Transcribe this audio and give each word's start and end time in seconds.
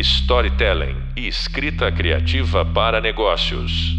storytelling 0.00 0.96
e 1.14 1.28
escrita 1.28 1.92
criativa 1.92 2.64
para 2.64 3.02
negócios. 3.02 3.94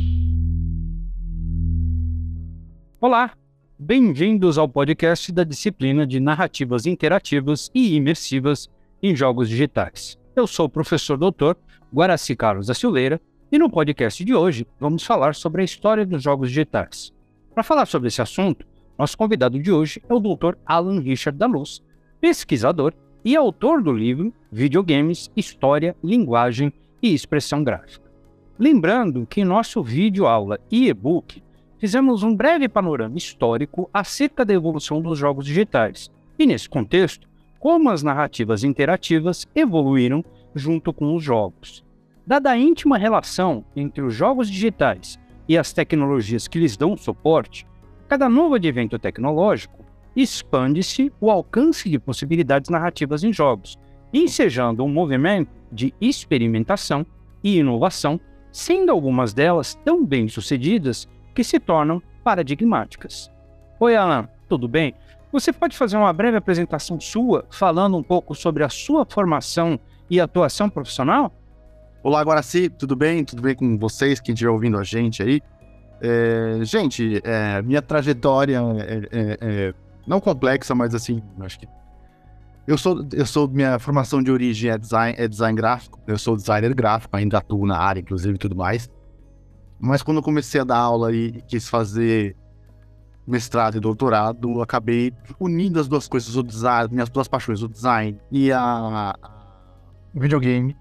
Olá, 3.00 3.32
bem-vindos 3.78 4.58
ao 4.58 4.68
podcast 4.68 5.32
da 5.32 5.44
disciplina 5.44 6.08
de 6.08 6.20
narrativas 6.20 6.88
interativas 6.88 7.70
e 7.74 7.96
imersivas 7.96 8.68
em 9.02 9.16
jogos 9.16 9.48
digitais. 9.48 10.18
Eu 10.36 10.48
sou 10.48 10.66
o 10.66 10.70
professor 10.70 11.18
doutor 11.18 11.56
Guaraci 11.94 12.36
Carlos 12.36 12.68
da 12.68 12.74
Silveira 12.74 13.22
e 13.52 13.60
no 13.60 13.70
podcast 13.70 14.26
de 14.26 14.34
hoje 14.34 14.66
vamos 14.80 15.04
falar 15.04 15.36
sobre 15.36 15.62
a 15.62 15.66
história 15.66 16.04
dos 16.04 16.24
jogos 16.24 16.50
digitais. 16.50 17.14
Para 17.54 17.64
falar 17.64 17.86
sobre 17.86 18.08
esse 18.08 18.22
assunto, 18.22 18.66
nosso 18.98 19.16
convidado 19.16 19.62
de 19.62 19.72
hoje 19.72 20.02
é 20.10 20.14
o 20.14 20.20
Dr. 20.20 20.56
Alan 20.66 21.00
Richard 21.00 21.38
da 21.38 21.46
Luz, 21.46 21.84
pesquisador 22.20 22.92
e 23.24 23.36
autor 23.36 23.82
do 23.82 23.92
livro 23.92 24.34
Videogames, 24.52 25.32
História, 25.36 25.96
Linguagem 26.04 26.74
e 27.02 27.14
Expressão 27.14 27.64
Gráfica. 27.64 28.10
Lembrando 28.58 29.26
que 29.26 29.42
em 29.42 29.46
nosso 29.46 29.82
vídeo 29.84 30.26
aula 30.28 30.60
e 30.70 30.88
e-book 30.88 31.42
fizemos 31.80 32.24
um 32.24 32.36
breve 32.36 32.68
panorama 32.68 33.18
histórico 33.18 33.90
acerca 33.94 34.46
da 34.46 34.54
evolução 34.54 35.02
dos 35.02 35.18
jogos 35.18 35.46
digitais 35.46 36.12
e, 36.38 36.46
nesse 36.46 36.70
contexto, 36.70 37.28
como 37.60 37.90
as 37.90 38.04
narrativas 38.04 38.64
interativas 38.64 39.48
evoluíram 39.56 40.24
junto 40.54 40.92
com 40.92 41.16
os 41.16 41.24
jogos. 41.24 41.84
Dada 42.26 42.52
a 42.52 42.58
íntima 42.58 42.98
relação 42.98 43.66
entre 43.76 44.02
os 44.02 44.14
jogos 44.14 44.50
digitais 44.50 45.20
e 45.48 45.58
as 45.58 45.74
tecnologias 45.74 46.48
que 46.48 46.60
lhes 46.60 46.78
dão 46.78 46.96
suporte, 46.96 47.66
cada 48.08 48.30
novo 48.30 48.56
advento 48.56 49.00
tecnológico 49.00 49.81
expande-se 50.16 51.12
o 51.20 51.32
alcance 51.32 51.90
de 51.90 52.00
possibilidades 52.00 52.70
narrativas 52.70 53.24
em 53.24 53.32
jogos, 53.32 53.78
ensejando 54.14 54.84
um 54.84 54.90
movimento 54.90 55.50
de 55.72 55.94
experimentação 56.02 57.06
e 57.44 57.58
inovação, 57.58 58.20
sendo 58.52 58.92
algumas 58.92 59.34
delas 59.34 59.76
tão 59.86 60.06
bem 60.06 60.28
sucedidas 60.28 61.08
que 61.34 61.44
se 61.44 61.60
tornam 61.60 62.02
paradigmáticas. 62.24 63.32
Oi, 63.80 63.96
Alan, 63.96 64.28
tudo 64.50 64.68
bem? 64.68 64.94
Você 65.32 65.54
pode 65.54 65.78
fazer 65.78 65.96
uma 65.96 66.12
breve 66.12 66.36
apresentação 66.36 67.00
sua, 67.00 67.46
falando 67.50 67.96
um 67.96 68.04
pouco 68.04 68.36
sobre 68.36 68.64
a 68.64 68.70
sua 68.70 69.06
formação 69.06 69.80
e 70.10 70.20
atuação 70.20 70.70
profissional? 70.70 71.34
Olá, 72.04 72.22
Guaraci, 72.22 72.68
tudo 72.68 72.96
bem? 72.96 73.24
Tudo 73.24 73.42
bem 73.42 73.56
com 73.56 73.78
vocês, 73.78 74.20
quem 74.20 74.34
estiver 74.34 74.52
ouvindo 74.52 74.78
a 74.78 74.84
gente 74.84 75.24
aí? 75.24 75.42
É, 76.02 76.58
gente, 76.64 77.22
é, 77.24 77.62
minha 77.62 77.82
trajetória 77.82 78.60
é, 78.60 78.98
é, 79.12 79.38
é 79.40 79.74
não 80.06 80.20
complexa, 80.20 80.74
mas 80.76 80.94
assim, 80.96 81.22
acho 81.40 81.60
que 81.60 81.68
eu 82.68 82.78
sou, 82.78 83.06
eu 83.12 83.26
sou 83.26 83.48
minha 83.48 83.80
formação 83.80 84.22
de 84.22 84.32
origem 84.32 84.70
é 84.70 84.78
design, 84.78 85.16
é 85.18 85.28
design 85.28 85.56
gráfico. 85.56 86.00
Eu 86.06 86.18
sou 86.18 86.36
designer 86.36 86.74
gráfico, 86.74 87.16
ainda 87.16 87.40
atuo 87.40 87.66
na 87.66 87.78
área, 87.78 88.00
inclusive, 88.00 88.36
e 88.36 88.38
tudo 88.38 88.56
mais. 88.56 88.90
Mas 89.80 90.04
quando 90.04 90.18
eu 90.18 90.24
comecei 90.24 90.62
a 90.62 90.64
dar 90.64 90.78
aula 90.78 91.12
e 91.12 91.42
quis 91.48 91.68
fazer 91.68 92.36
mestrado 93.28 93.78
e 93.78 93.80
doutorado, 93.80 94.62
acabei 94.62 95.12
unindo 95.40 95.80
as 95.80 95.88
duas 95.88 96.08
coisas, 96.08 96.36
o 96.36 96.44
design, 96.44 96.90
minhas 96.92 97.10
duas 97.10 97.28
paixões, 97.28 97.64
o 97.64 97.68
design 97.68 98.20
e 98.32 98.52
a, 98.52 98.62
a 98.62 99.16
videogame. 100.14 100.78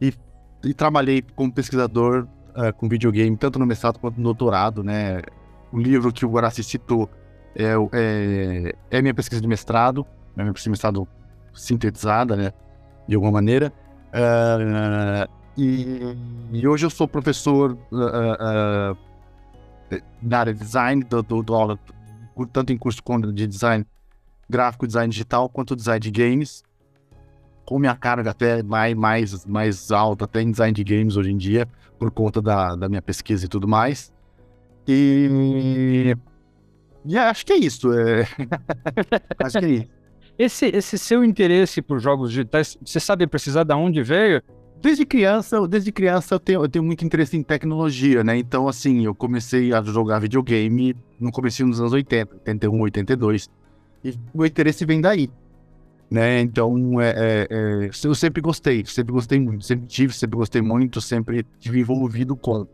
E, 0.00 0.12
e, 0.64 0.74
trabalhei 0.74 1.22
como 1.34 1.52
pesquisador 1.52 2.26
uh, 2.50 2.72
com 2.76 2.88
videogame, 2.88 3.36
tanto 3.36 3.58
no 3.58 3.66
mestrado 3.66 3.98
quanto 3.98 4.16
no 4.16 4.24
doutorado, 4.24 4.82
né? 4.82 5.22
O 5.72 5.78
livro 5.78 6.12
que 6.12 6.26
o 6.26 6.30
Guaraci 6.30 6.64
citou 6.64 7.08
é, 7.56 7.74
é, 7.92 8.74
é 8.90 9.02
minha 9.02 9.14
pesquisa 9.14 9.40
de 9.40 9.48
mestrado, 9.48 10.06
é 10.36 10.42
minha 10.42 10.52
pesquisa 10.52 10.64
de 10.64 10.70
mestrado 10.72 11.08
sintetizada, 11.54 12.36
né, 12.36 12.52
de 13.08 13.14
alguma 13.14 13.32
maneira. 13.32 13.72
Uh, 14.08 15.28
e, 15.56 16.16
e, 16.52 16.68
hoje 16.68 16.84
eu 16.84 16.90
sou 16.90 17.08
professor 17.08 17.72
uh, 17.90 18.92
uh, 18.92 18.96
na 20.22 20.38
área 20.38 20.52
de 20.52 20.60
design, 20.60 21.02
dou, 21.02 21.22
dou, 21.22 21.42
dou 21.42 21.56
aula 21.56 21.78
tanto 22.52 22.72
em 22.72 22.76
curso 22.76 23.00
de 23.32 23.46
design 23.46 23.86
gráfico, 24.48 24.86
design 24.86 25.10
digital, 25.10 25.48
quanto 25.48 25.74
design 25.74 25.98
de 25.98 26.10
games, 26.10 26.62
com 27.64 27.78
minha 27.78 27.96
carga 27.96 28.30
até 28.30 28.62
mais, 28.62 28.94
mais, 28.94 29.46
mais 29.46 29.90
alta, 29.90 30.26
até 30.26 30.42
em 30.42 30.50
design 30.50 30.74
de 30.74 30.84
games 30.84 31.16
hoje 31.16 31.32
em 31.32 31.36
dia, 31.38 31.66
por 31.98 32.10
conta 32.10 32.42
da, 32.42 32.76
da 32.76 32.88
minha 32.88 33.00
pesquisa 33.02 33.46
e 33.46 33.48
tudo 33.48 33.66
mais. 33.66 34.12
E 34.86 36.14
e 37.06 37.16
acho 37.16 37.46
que 37.46 37.52
é 37.52 37.56
isso. 37.56 37.92
É... 37.92 38.22
acho 39.42 39.58
que 39.58 39.64
é 39.64 39.68
isso. 39.68 39.96
Esse, 40.38 40.66
esse 40.66 40.98
seu 40.98 41.24
interesse 41.24 41.80
por 41.80 41.98
jogos 41.98 42.30
digitais, 42.30 42.76
você 42.84 43.00
sabe 43.00 43.26
precisar 43.26 43.64
de 43.64 43.74
onde 43.74 44.02
veio? 44.02 44.42
Desde 44.82 45.06
criança, 45.06 45.66
desde 45.66 45.90
criança 45.90 46.34
eu 46.34 46.38
tenho, 46.38 46.62
eu 46.62 46.68
tenho 46.68 46.84
muito 46.84 47.04
interesse 47.04 47.36
em 47.36 47.42
tecnologia, 47.42 48.22
né? 48.22 48.36
Então, 48.36 48.68
assim, 48.68 49.06
eu 49.06 49.14
comecei 49.14 49.72
a 49.72 49.82
jogar 49.82 50.18
videogame 50.18 50.94
no 51.18 51.32
começo 51.32 51.64
dos 51.64 51.80
anos 51.80 51.92
80, 51.94 52.34
81, 52.34 52.80
82. 52.82 53.48
E 54.04 54.14
o 54.34 54.44
interesse 54.44 54.84
vem 54.84 55.00
daí, 55.00 55.30
né? 56.10 56.40
Então, 56.40 57.00
é, 57.00 57.08
é, 57.08 57.48
é, 57.50 57.90
eu 58.04 58.14
sempre 58.14 58.42
gostei, 58.42 58.84
sempre 58.84 59.12
gostei 59.12 59.40
muito, 59.40 59.64
sempre 59.64 59.86
tive, 59.86 60.12
sempre 60.12 60.36
gostei 60.36 60.60
muito, 60.60 61.00
sempre 61.00 61.46
tive 61.58 61.80
envolvido 61.80 62.36
com 62.36 62.66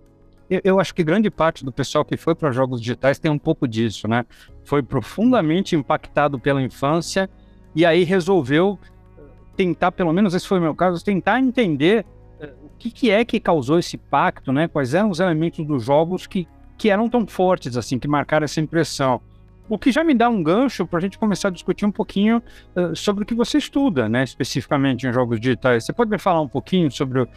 eu, 0.53 0.61
eu 0.65 0.81
acho 0.81 0.95
que 0.95 1.03
grande 1.03 1.31
parte 1.31 1.65
do 1.65 1.73
pessoal 1.73 2.05
que 2.05 2.17
foi 2.17 2.35
para 2.35 2.53
jogos 2.53 2.81
digitais 2.81 3.19
tem 3.19 3.31
um 3.31 3.39
pouco 3.39 3.67
disso, 3.67 4.07
né? 4.07 4.27
Foi 4.65 4.83
profundamente 4.83 5.75
impactado 5.75 6.39
pela 6.39 6.61
infância 6.61 7.31
e 7.75 7.87
aí 7.87 8.05
resolveu 8.05 8.79
eh, 9.19 9.23
tentar, 9.57 9.93
pelo 9.93 10.12
menos 10.12 10.35
esse 10.35 10.47
foi 10.47 10.59
o 10.59 10.62
meu 10.62 10.75
caso, 10.75 11.03
tentar 11.03 11.41
entender 11.41 12.05
uh, 12.39 12.67
o 12.67 12.71
que, 12.79 12.91
que, 12.91 13.11
é 13.11 13.25
que 13.25 13.41
causou 13.41 13.79
esse 13.79 13.97
impacto, 13.97 14.53
né? 14.53 14.69
Quais 14.69 14.93
eram 14.93 15.09
os 15.09 15.21
elementos 15.21 15.65
dos 15.65 15.85
jogos 15.85 16.27
que, 16.27 16.47
que 16.77 16.91
eram 16.91 17.09
tão 17.09 17.27
fortes, 17.27 17.75
assim, 17.75 17.99
que 17.99 18.07
marcaram 18.07 18.45
essa 18.45 18.61
impressão. 18.61 19.23
O 19.71 19.79
que 19.79 19.91
já 19.91 20.05
me 20.05 20.12
dá 20.12 20.29
um 20.29 20.43
gancho 20.43 20.87
para 20.87 20.99
a 20.99 21.01
gente 21.01 21.19
começar 21.19 21.49
a 21.49 21.51
discutir 21.51 21.87
um 21.87 21.93
pouquinho 21.93 22.43
uh, 22.77 22.95
sobre 22.95 23.23
o 23.23 23.27
que 23.27 23.35
você 23.35 23.57
estuda, 23.57 24.07
né, 24.07 24.23
especificamente 24.23 25.07
em 25.07 25.12
jogos 25.15 25.41
digitais. 25.41 25.87
Você 25.87 25.95
pode 25.95 26.11
me 26.11 26.19
falar 26.19 26.43
um 26.43 26.49
pouquinho 26.49 26.91
sobre 26.91 27.23
o, 27.23 27.29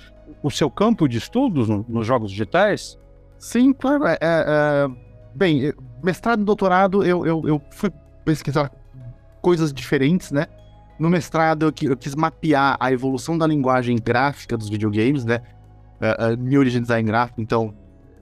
o 0.44 0.52
seu 0.52 0.70
campo 0.70 1.08
de 1.08 1.18
estudos 1.18 1.70
no, 1.70 1.86
nos 1.88 2.06
jogos 2.06 2.30
digitais? 2.30 3.00
Sim, 3.40 3.74
claro. 3.74 4.06
É, 4.06 4.14
é, 4.14 4.18
é 4.22 4.88
bem, 5.34 5.74
mestrado 6.04 6.42
e 6.42 6.46
doutorado, 6.46 7.04
eu, 7.04 7.26
eu, 7.26 7.48
eu 7.48 7.62
fui 7.72 7.92
pesquisar 8.24 8.72
coisas 9.42 9.74
diferentes, 9.74 10.32
né? 10.32 10.48
No 10.98 11.10
mestrado, 11.10 11.64
eu, 11.64 11.90
eu, 11.90 11.98
quis 11.98 12.16
mapear 12.16 12.78
a 12.80 12.92
evolução 12.92 13.38
da 13.38 13.46
linguagem 13.46 13.98
gráfica 13.98 14.58
dos 14.58 14.70
videogames, 14.70 15.26
né? 15.26 15.42
Uh, 16.02 16.34
uh, 16.34 16.38
minha 16.38 16.60
origem 16.60 16.82
design 16.82 17.06
gráfico, 17.08 17.42
então 17.42 17.74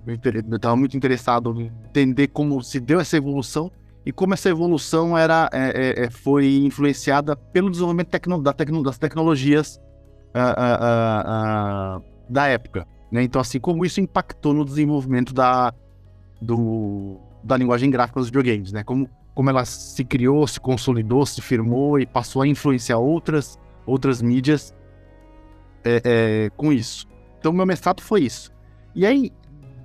eu 0.06 0.16
estava 0.56 0.75
muito 0.75 0.97
interessado 0.97 1.59
em 1.62 1.72
entender 1.85 2.28
como 2.28 2.62
se 2.62 2.79
deu 2.79 3.00
essa 3.00 3.16
evolução 3.16 3.72
e 4.06 4.12
como 4.12 4.34
essa 4.34 4.50
evolução 4.50 5.18
era, 5.18 5.50
é, 5.53 6.02
é, 6.02 6.06
é 6.06 6.09
foi 6.09 6.57
influenciada 6.57 7.35
pelo 7.35 7.69
desenvolvimento 7.69 8.09
tecno, 8.09 8.41
da 8.41 8.52
tecno, 8.52 8.84
das 8.84 8.97
tecnologias 8.97 9.79
uh, 10.35 12.03
da 12.29 12.47
época. 12.47 12.85
Né? 13.13 13.22
Então, 13.22 13.40
assim, 13.40 13.59
como 13.59 13.85
isso 13.85 14.01
impactou 14.01 14.56
no 14.56 14.66
desenvolvimento 14.66 15.35
da, 15.35 15.72
do, 16.41 17.19
da 17.44 17.56
linguagem 17.56 17.91
gráfica 17.91 18.19
dos 18.19 18.29
videogames, 18.29 18.72
né? 18.72 18.84
Como, 18.84 19.07
como 19.35 19.51
ela 19.51 19.63
se 19.66 20.03
criou, 20.03 20.47
se 20.47 20.59
consolidou, 20.59 21.23
se 21.23 21.40
firmou 21.40 22.00
e 22.00 22.07
passou 22.07 22.41
a 22.41 22.47
influenciar 22.47 22.97
outras, 22.97 23.59
outras 23.85 24.19
mídias 24.19 24.73
é, 25.84 26.02
é, 26.03 26.50
com 26.57 26.73
isso. 26.73 27.07
Então, 27.38 27.53
meu 27.53 27.68
mestrado 27.68 28.02
foi 28.02 28.23
isso. 28.23 28.52
E 28.96 29.06
aí, 29.06 29.31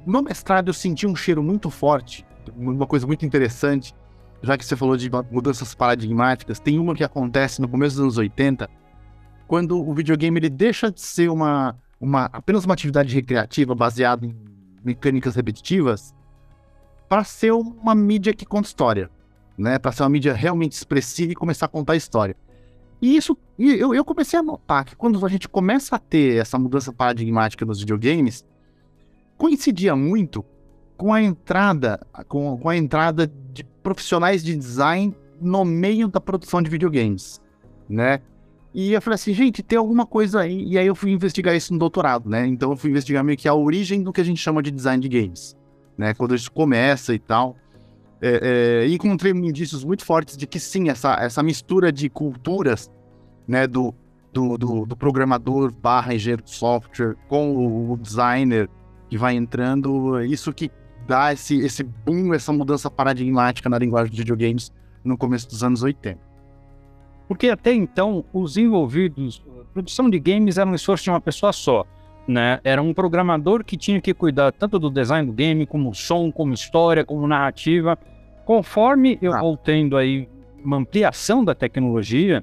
no 0.07 0.23
mestrado, 0.23 0.69
eu 0.69 0.75
senti 0.75 1.07
um 1.07 1.15
cheiro 1.15 1.43
muito 1.43 1.69
forte, 1.69 2.25
uma 2.57 2.87
coisa 2.87 3.07
muito 3.07 3.27
interessante, 3.27 3.95
já 4.43 4.57
que 4.57 4.65
você 4.65 4.75
falou 4.75 4.97
de 4.97 5.11
mudanças 5.31 5.75
paradigmáticas, 5.75 6.59
tem 6.59 6.79
uma 6.79 6.95
que 6.95 7.05
acontece 7.05 7.61
no 7.61 7.69
começo 7.69 7.97
dos 7.97 8.05
anos 8.05 8.17
80, 8.17 8.71
quando 9.47 9.79
o 9.79 9.93
videogame 9.93 10.39
ele 10.39 10.49
deixa 10.49 10.91
de 10.91 11.03
ser 11.03 11.29
uma 11.29 11.77
uma, 12.01 12.27
apenas 12.27 12.65
uma 12.65 12.75
atividade 12.75 13.15
recreativa 13.15 13.75
baseada 13.75 14.27
em 14.27 14.35
mecânicas 14.85 15.35
repetitivas 15.35 16.15
para 17.09 17.25
ser 17.25 17.53
uma 17.53 17.95
mídia 17.95 18.33
que 18.33 18.45
conta 18.45 18.69
história, 18.69 19.11
né? 19.57 19.79
Para 19.79 19.93
ser 19.93 20.03
uma 20.03 20.11
mídia 20.11 20.35
realmente 20.35 20.73
expressiva 20.73 21.33
e 21.33 21.35
começar 21.35 21.67
a 21.67 21.69
contar 21.69 21.97
história. 21.97 22.37
E 23.01 23.17
isso, 23.17 23.37
eu, 23.59 23.95
eu 23.95 24.05
comecei 24.05 24.39
a 24.39 24.43
notar 24.43 24.85
que 24.85 24.97
quando 24.97 25.25
a 25.25 25.29
gente 25.29 25.49
começa 25.49 25.97
a 25.97 25.99
ter 25.99 26.41
essa 26.41 26.59
mudança 26.59 26.93
paradigmática 26.93 27.65
nos 27.65 27.81
videogames, 27.81 28.45
coincidia 29.37 29.95
muito 29.95 30.45
com 30.97 31.13
a 31.13 31.23
entrada, 31.23 32.05
com, 32.27 32.59
com 32.59 32.69
a 32.69 32.77
entrada 32.77 33.31
de 33.53 33.63
profissionais 33.63 34.43
de 34.43 34.57
design 34.57 35.17
no 35.41 35.65
meio 35.65 36.09
da 36.09 36.21
produção 36.21 36.61
de 36.61 36.69
videogames, 36.69 37.41
né? 37.89 38.21
E 38.75 38.93
eu 38.93 39.01
falei 39.01 39.15
assim, 39.15 39.33
gente, 39.33 39.63
tem 39.63 39.79
alguma 39.79 40.07
coisa 40.07 40.41
aí. 40.41 40.65
E 40.65 40.79
aí 40.79 40.87
eu 40.87 40.95
fui 40.95 41.11
investigar 41.11 41.57
isso 41.57 41.73
no 41.73 41.79
doutorado, 41.79 42.29
né? 42.29 42.47
Então 42.47 42.71
eu 42.71 42.77
fui 42.77 42.91
investigar 42.91 43.25
meio 43.25 43.39
que 43.39 43.49
a 43.49 43.55
origem 43.55 44.03
do 44.03 44.13
que 44.13 44.21
a 44.21 44.25
gente 44.25 44.41
chama 44.41 44.63
de 44.63 44.71
design 44.71 45.01
de 45.01 45.09
games, 45.09 45.57
né? 45.97 46.15
Quando 46.15 46.35
isso 46.35 46.51
começa 46.53 47.15
e 47.15 47.19
tal. 47.19 47.57
É, 48.21 48.85
é, 48.85 48.89
encontrei 48.89 49.33
indícios 49.33 49.85
muito 49.85 50.05
fortes 50.05 50.37
de 50.37 50.45
que 50.47 50.59
sim, 50.59 50.89
essa, 50.89 51.15
essa 51.15 51.43
mistura 51.43 51.91
de 51.91 52.11
culturas, 52.11 52.91
né? 53.47 53.67
Do, 53.67 53.95
do, 54.33 54.59
do, 54.59 54.87
do 54.87 54.97
programador 54.97 55.73
barra 55.73 56.15
engenheiro 56.15 56.43
de 56.43 56.51
software 56.51 57.17
com 57.29 57.57
o, 57.57 57.93
o 57.93 57.97
designer 57.97 58.69
que 59.09 59.17
vai 59.17 59.35
entrando, 59.35 60.21
isso 60.23 60.53
que 60.53 60.71
dá 61.07 61.33
esse, 61.33 61.59
esse 61.61 61.83
boom, 61.83 62.35
essa 62.35 62.53
mudança 62.53 62.91
paradigmática 62.91 63.69
na 63.69 63.79
linguagem 63.79 64.13
de 64.13 64.19
videogames 64.19 64.71
no 65.03 65.17
começo 65.17 65.49
dos 65.49 65.65
anos 65.65 65.83
80. 65.83 66.28
Porque 67.29 67.51
até 67.51 67.73
então, 67.75 68.25
os 68.33 68.57
envolvidos, 68.57 69.45
produção 69.75 70.09
de 70.09 70.19
games 70.19 70.57
era 70.57 70.69
um 70.69 70.75
esforço 70.75 71.05
de 71.05 71.11
uma 71.11 71.21
pessoa 71.21 71.53
só. 71.53 71.85
Né? 72.27 72.59
Era 72.65 72.83
um 72.83 72.93
programador 72.93 73.63
que 73.65 73.77
tinha 73.77 74.01
que 74.01 74.13
cuidar 74.15 74.51
tanto 74.53 74.79
do 74.79 74.91
design 74.91 75.27
do 75.27 75.33
game, 75.33 75.67
como 75.67 75.95
som, 75.95 76.33
como 76.33 76.55
história, 76.55 77.05
como 77.05 77.27
narrativa. 77.27 77.99
Conforme 78.45 79.19
eu 79.21 79.35
ah. 79.35 79.41
vou 79.41 79.57
tendo 79.57 79.97
aí 79.97 80.29
uma 80.65 80.79
ampliação 80.79 81.45
da 81.45 81.55
tecnologia 81.55 82.43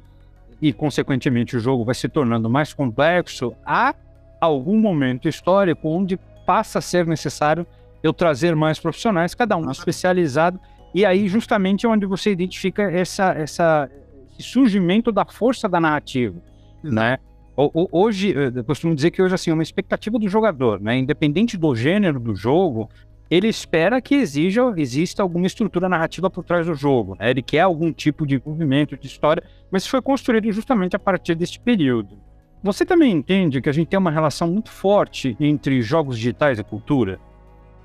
e, 0.61 0.71
consequentemente, 0.71 1.57
o 1.57 1.59
jogo 1.59 1.83
vai 1.83 1.95
se 1.95 2.07
tornando 2.07 2.49
mais 2.49 2.73
complexo, 2.73 3.53
há 3.65 3.93
algum 4.39 4.79
momento 4.79 5.27
histórico 5.27 5.89
onde 5.89 6.17
passa 6.45 6.79
a 6.79 6.81
ser 6.81 7.05
necessário 7.05 7.65
eu 8.01 8.13
trazer 8.13 8.55
mais 8.55 8.79
profissionais, 8.79 9.33
cada 9.33 9.57
um 9.57 9.69
especializado, 9.71 10.59
e 10.93 11.03
aí 11.03 11.27
justamente 11.27 11.85
é 11.85 11.89
onde 11.89 12.05
você 12.05 12.31
identifica 12.31 12.83
essa, 12.83 13.33
essa, 13.33 13.89
surgimento 14.43 15.11
da 15.11 15.25
força 15.25 15.67
da 15.67 15.79
narrativa, 15.79 16.35
né? 16.83 17.17
Hoje, 17.57 18.33
eu 18.35 18.63
costumo 18.65 18.93
dizer 18.93 19.11
que 19.11 19.21
hoje 19.21 19.33
assim, 19.33 19.49
é 19.49 19.53
uma 19.53 19.63
expectativa 19.63 20.19
do 20.19 20.27
jogador, 20.27 20.81
né? 20.81 20.97
Independente 20.97 21.55
do 21.55 21.73
gênero 21.73 22.19
do 22.19 22.35
jogo, 22.35 22.89
ele 23.29 23.47
espera 23.47 24.01
que 24.01 24.15
exija, 24.15 24.61
exista 24.77 25.23
alguma 25.23 25.47
estrutura 25.47 25.89
narrativa 25.89 26.29
por 26.29 26.43
trás 26.43 26.67
do 26.67 26.75
jogo. 26.75 27.15
Né? 27.19 27.31
Ele 27.31 27.41
quer 27.41 27.61
algum 27.61 27.91
tipo 27.91 28.25
de 28.25 28.41
movimento, 28.45 28.97
de 28.97 29.07
história, 29.07 29.43
mas 29.71 29.87
foi 29.87 30.01
construído 30.01 30.51
justamente 30.51 30.95
a 30.95 30.99
partir 30.99 31.33
deste 31.35 31.59
período. 31.59 32.17
Você 32.61 32.85
também 32.85 33.11
entende 33.11 33.61
que 33.61 33.69
a 33.69 33.71
gente 33.71 33.87
tem 33.87 33.99
uma 33.99 34.11
relação 34.11 34.47
muito 34.47 34.69
forte 34.69 35.35
entre 35.39 35.81
jogos 35.81 36.17
digitais 36.17 36.59
e 36.59 36.63
cultura? 36.63 37.19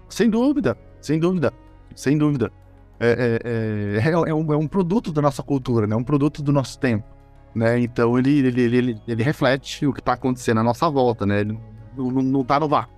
Sem 0.09 0.29
dúvida, 0.29 0.77
sem 1.01 1.19
dúvida, 1.19 1.53
sem 1.95 2.19
dúvida. 2.19 2.53
É, 3.01 3.41
é, 3.43 3.99
é, 3.99 4.11
é, 4.11 4.35
um, 4.35 4.53
é 4.53 4.57
um 4.57 4.69
produto 4.69 5.11
da 5.11 5.23
nossa 5.23 5.43
cultura, 5.43 5.87
né? 5.87 5.97
um 5.97 6.05
produto 6.05 6.43
do 6.43 6.53
nosso 6.53 6.79
tempo. 6.79 7.07
Né? 7.55 7.81
Então 7.81 8.19
ele, 8.19 8.47
ele, 8.47 8.61
ele, 8.61 9.03
ele 9.09 9.23
reflete 9.23 9.87
o 9.87 9.93
que 9.93 10.01
está 10.01 10.13
acontecendo 10.13 10.61
à 10.61 10.63
nossa 10.63 10.89
volta, 10.91 11.25
né? 11.25 11.41
ele 11.41 11.59
não 11.97 12.43
está 12.43 12.61
no 12.61 12.69
vácuo. 12.69 12.95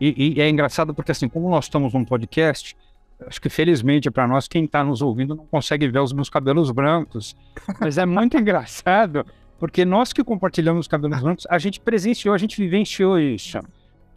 E, 0.00 0.34
e, 0.36 0.40
é 0.40 0.48
engraçado 0.48 0.92
porque, 0.94 1.12
assim, 1.12 1.28
como 1.28 1.48
nós 1.48 1.66
estamos 1.66 1.92
num 1.92 2.04
podcast, 2.04 2.76
acho 3.24 3.40
que 3.40 3.48
felizmente 3.48 4.10
para 4.10 4.26
nós, 4.26 4.48
quem 4.48 4.64
está 4.64 4.82
nos 4.82 5.00
ouvindo 5.00 5.36
não 5.36 5.46
consegue 5.46 5.86
ver 5.86 6.00
os 6.00 6.12
meus 6.12 6.28
cabelos 6.28 6.70
brancos. 6.72 7.36
Mas 7.78 7.98
é 7.98 8.06
muito 8.06 8.36
engraçado, 8.40 9.24
porque 9.60 9.84
nós 9.84 10.12
que 10.12 10.24
compartilhamos 10.24 10.86
os 10.86 10.88
cabelos 10.88 11.20
brancos, 11.20 11.46
a 11.48 11.58
gente 11.58 11.78
presenciou, 11.78 12.34
a 12.34 12.38
gente 12.38 12.60
vivenciou 12.60 13.18
isso 13.20 13.60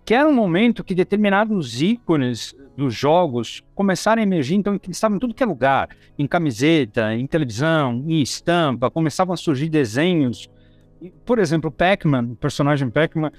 que 0.06 0.14
era 0.14 0.30
um 0.30 0.34
momento 0.34 0.84
que 0.84 0.94
determinados 0.94 1.82
ícones 1.82 2.56
dos 2.78 2.94
jogos 2.94 3.64
começaram 3.74 4.22
a 4.22 4.24
emergir, 4.24 4.56
então 4.56 4.76
eles 4.76 4.96
estavam 4.96 5.18
em 5.18 5.20
tudo 5.20 5.34
que 5.34 5.42
é 5.42 5.46
lugar, 5.46 5.90
em 6.18 6.28
camiseta, 6.28 7.16
em 7.16 7.26
televisão, 7.26 8.04
em 8.08 8.22
estampa, 8.22 8.92
começavam 8.92 9.34
a 9.34 9.38
surgir 9.38 9.68
desenhos. 9.68 10.48
Por 11.26 11.40
exemplo, 11.40 11.72
Pac-Man, 11.72 12.34
o 12.34 12.36
personagem 12.36 12.90
Pac-Man, 12.90 13.32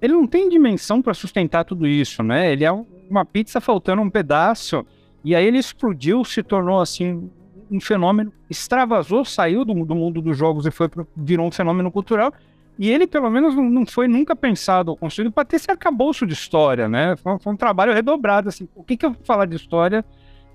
ele 0.00 0.12
não 0.12 0.26
tem 0.26 0.48
dimensão 0.48 1.02
para 1.02 1.12
sustentar 1.12 1.64
tudo 1.64 1.86
isso, 1.86 2.22
né? 2.22 2.52
Ele 2.52 2.64
é 2.64 2.70
uma 2.70 3.24
pizza 3.24 3.60
faltando 3.60 4.02
um 4.02 4.10
pedaço, 4.10 4.86
e 5.24 5.34
aí 5.34 5.44
ele 5.44 5.58
explodiu, 5.58 6.24
se 6.24 6.42
tornou 6.42 6.80
assim 6.80 7.30
um 7.70 7.80
fenômeno, 7.80 8.32
extravasou, 8.48 9.24
saiu 9.24 9.64
do, 9.64 9.72
do 9.84 9.94
mundo 9.94 10.20
dos 10.20 10.36
jogos 10.36 10.66
e 10.66 10.70
foi 10.70 10.88
virou 11.16 11.46
um 11.46 11.50
fenômeno 11.50 11.90
cultural 11.90 12.32
e 12.78 12.90
ele, 12.90 13.06
pelo 13.06 13.30
menos, 13.30 13.54
não 13.54 13.86
foi 13.86 14.08
nunca 14.08 14.34
pensado 14.34 14.90
ou 14.90 14.96
construído 14.96 15.30
para 15.30 15.44
ter 15.44 15.56
esse 15.56 15.70
arcabouço 15.70 16.26
de 16.26 16.32
história, 16.32 16.88
né? 16.88 17.16
Foi, 17.16 17.38
foi, 17.38 17.52
um 17.52 17.56
trabalho 17.56 17.92
redobrado, 17.92 18.48
assim. 18.48 18.68
O 18.74 18.82
que, 18.82 18.96
que 18.96 19.04
eu 19.04 19.12
vou 19.12 19.24
falar 19.24 19.46
de 19.46 19.56
história 19.56 20.04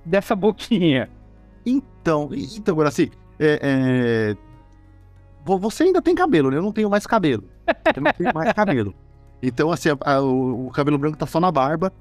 dessa 0.03 0.35
boquinha? 0.35 1.09
Então, 1.65 2.29
então 2.33 2.79
assim, 2.81 3.09
é, 3.39 3.59
é... 3.61 4.37
você 5.45 5.83
ainda 5.83 6.01
tem 6.01 6.15
cabelo, 6.15 6.49
né? 6.49 6.57
Eu 6.57 6.61
não 6.61 6.71
tenho 6.71 6.89
mais 6.89 7.05
cabelo. 7.05 7.43
Eu 7.95 8.01
não 8.01 8.13
tenho 8.13 8.33
mais 8.33 8.51
cabelo. 8.53 8.95
Então, 9.41 9.71
assim, 9.71 9.89
a, 9.89 10.13
a, 10.13 10.21
o, 10.21 10.67
o, 10.67 10.71
cabelo 10.71 10.97
branco 10.97 11.17
tá 11.17 11.27
só 11.27 11.39
na 11.39 11.51
barba. 11.51 11.93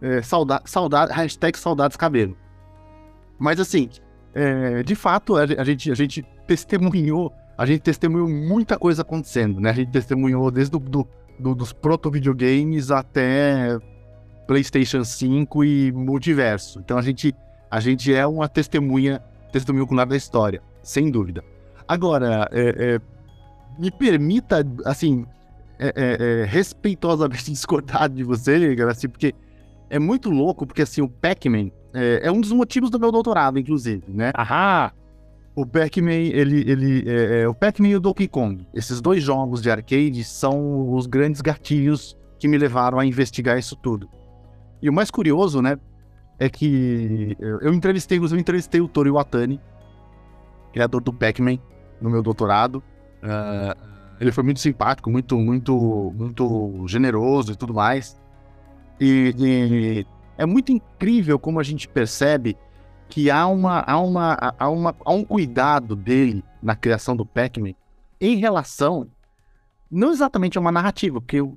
É, 0.00 0.22
saudade, 0.22 0.70
saudade, 0.70 1.12
hashtag 1.12 1.58
saudades 1.58 1.96
cabelo. 1.96 2.36
Mas, 3.38 3.58
assim, 3.58 3.88
é, 4.34 4.82
de 4.82 4.94
fato, 4.94 5.36
a, 5.36 5.42
a, 5.42 5.64
gente, 5.64 5.90
a 5.90 5.94
gente 5.94 6.22
testemunhou 6.46 7.32
a 7.56 7.64
gente 7.64 7.80
testemunhou 7.80 8.28
muita 8.28 8.78
coisa 8.78 9.02
acontecendo, 9.02 9.60
né? 9.60 9.70
A 9.70 9.72
gente 9.72 9.90
testemunhou 9.90 10.50
desde 10.50 10.72
do, 10.72 10.78
do, 10.78 11.08
do, 11.38 11.54
dos 11.54 11.72
proto-videogames 11.72 12.90
até 12.90 13.78
PlayStation 14.46 15.04
5 15.04 15.64
e 15.64 15.92
multiverso. 15.92 16.78
Então 16.78 16.98
a 16.98 17.02
gente, 17.02 17.34
a 17.70 17.80
gente 17.80 18.12
é 18.12 18.26
uma 18.26 18.48
testemunha, 18.48 19.22
testemunha 19.52 19.84
ocular 19.84 20.06
da 20.06 20.16
história, 20.16 20.62
sem 20.82 21.10
dúvida. 21.10 21.42
Agora, 21.88 22.48
é, 22.52 22.94
é, 22.94 23.00
me 23.78 23.90
permita, 23.90 24.66
assim, 24.84 25.24
é, 25.78 25.92
é, 25.96 26.42
é 26.42 26.44
respeitosamente 26.44 27.50
discordar 27.50 28.08
de 28.08 28.22
você, 28.22 28.76
assim, 28.90 29.08
porque 29.08 29.34
é 29.88 29.98
muito 29.98 30.30
louco, 30.30 30.66
porque 30.66 30.82
assim, 30.82 31.00
o 31.00 31.08
Pac-Man 31.08 31.70
é, 31.94 32.20
é, 32.24 32.30
um 32.30 32.40
dos 32.40 32.52
motivos 32.52 32.90
do 32.90 33.00
meu 33.00 33.10
doutorado, 33.10 33.58
inclusive, 33.58 34.04
né? 34.08 34.30
Aham! 34.36 34.90
O 35.56 35.64
Pac-Man, 35.64 36.12
ele, 36.12 36.70
ele, 36.70 37.10
é, 37.10 37.40
é, 37.40 37.48
o 37.48 37.54
Pac-Man 37.54 37.88
e 37.88 37.96
o 37.96 38.00
Donkey 38.00 38.28
Kong. 38.28 38.68
Esses 38.74 39.00
dois 39.00 39.22
jogos 39.22 39.62
de 39.62 39.70
arcade 39.70 40.22
são 40.22 40.92
os 40.92 41.06
grandes 41.06 41.40
gatilhos 41.40 42.14
que 42.38 42.46
me 42.46 42.58
levaram 42.58 42.98
a 42.98 43.06
investigar 43.06 43.58
isso 43.58 43.74
tudo. 43.74 44.06
E 44.82 44.90
o 44.90 44.92
mais 44.92 45.10
curioso, 45.10 45.62
né, 45.62 45.78
é 46.38 46.50
que 46.50 47.34
eu, 47.40 47.72
entrevistei, 47.72 48.18
eu 48.18 48.38
entrevistei 48.38 48.82
o 48.82 48.88
Toru 48.88 49.08
Iwatani, 49.08 49.58
criador 50.74 51.00
do 51.00 51.10
Pac-Man, 51.10 51.58
no 52.02 52.10
meu 52.10 52.22
doutorado. 52.22 52.82
Uh, 53.22 53.96
ele 54.20 54.30
foi 54.32 54.44
muito 54.44 54.60
simpático, 54.60 55.10
muito, 55.10 55.38
muito, 55.38 56.12
muito 56.14 56.84
generoso 56.86 57.52
e 57.52 57.56
tudo 57.56 57.72
mais. 57.72 58.20
E, 59.00 59.34
e 59.38 60.06
é 60.36 60.44
muito 60.44 60.70
incrível 60.70 61.38
como 61.38 61.58
a 61.58 61.62
gente 61.62 61.88
percebe 61.88 62.58
que 63.08 63.30
há, 63.30 63.46
uma, 63.46 63.80
há, 63.80 63.98
uma, 63.98 64.54
há, 64.58 64.68
uma, 64.68 64.94
há 65.04 65.12
um 65.12 65.24
cuidado 65.24 65.94
dele 65.94 66.44
na 66.62 66.74
criação 66.74 67.16
do 67.16 67.24
Pac-Man 67.24 67.74
em 68.20 68.36
relação, 68.36 69.06
não 69.90 70.10
exatamente 70.10 70.58
a 70.58 70.60
uma 70.60 70.72
narrativa, 70.72 71.20
porque 71.20 71.40
o 71.40 71.56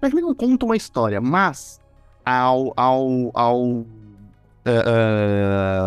Pac-Man 0.00 0.22
não 0.22 0.34
conta 0.34 0.64
uma 0.64 0.76
história, 0.76 1.20
mas 1.20 1.80
ao, 2.24 2.72
ao, 2.76 3.30
ao 3.34 3.62
uh, 3.64 3.86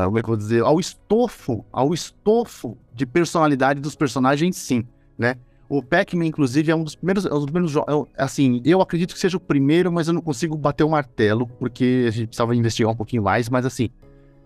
como 0.06 0.18
é 0.18 0.22
que 0.22 0.26
eu 0.26 0.36
vou 0.36 0.38
dizer, 0.38 0.64
ao 0.64 0.80
estofo, 0.80 1.66
ao 1.72 1.94
estofo 1.94 2.78
de 2.94 3.06
personalidade 3.06 3.80
dos 3.80 3.96
personagens, 3.96 4.56
sim, 4.56 4.86
né? 5.18 5.36
O 5.70 5.82
Pac-Man, 5.82 6.26
inclusive, 6.26 6.72
é 6.72 6.76
um 6.76 6.84
dos 6.84 6.96
primeiros, 6.96 7.26
é 7.26 7.30
um 7.30 7.38
dos 7.38 7.46
primeiros 7.46 7.72
jogos. 7.72 8.08
Assim, 8.16 8.62
eu 8.64 8.80
acredito 8.80 9.14
que 9.14 9.20
seja 9.20 9.38
o 9.38 9.40
primeiro, 9.40 9.92
mas 9.92 10.08
eu 10.08 10.14
não 10.14 10.22
consigo 10.22 10.56
bater 10.56 10.84
o 10.84 10.90
martelo, 10.90 11.48
porque 11.48 12.06
a 12.08 12.12
gente 12.12 12.28
precisava 12.28 12.56
investigar 12.56 12.92
um 12.92 12.96
pouquinho 12.96 13.24
mais. 13.24 13.50
Mas, 13.50 13.66
assim, 13.66 13.90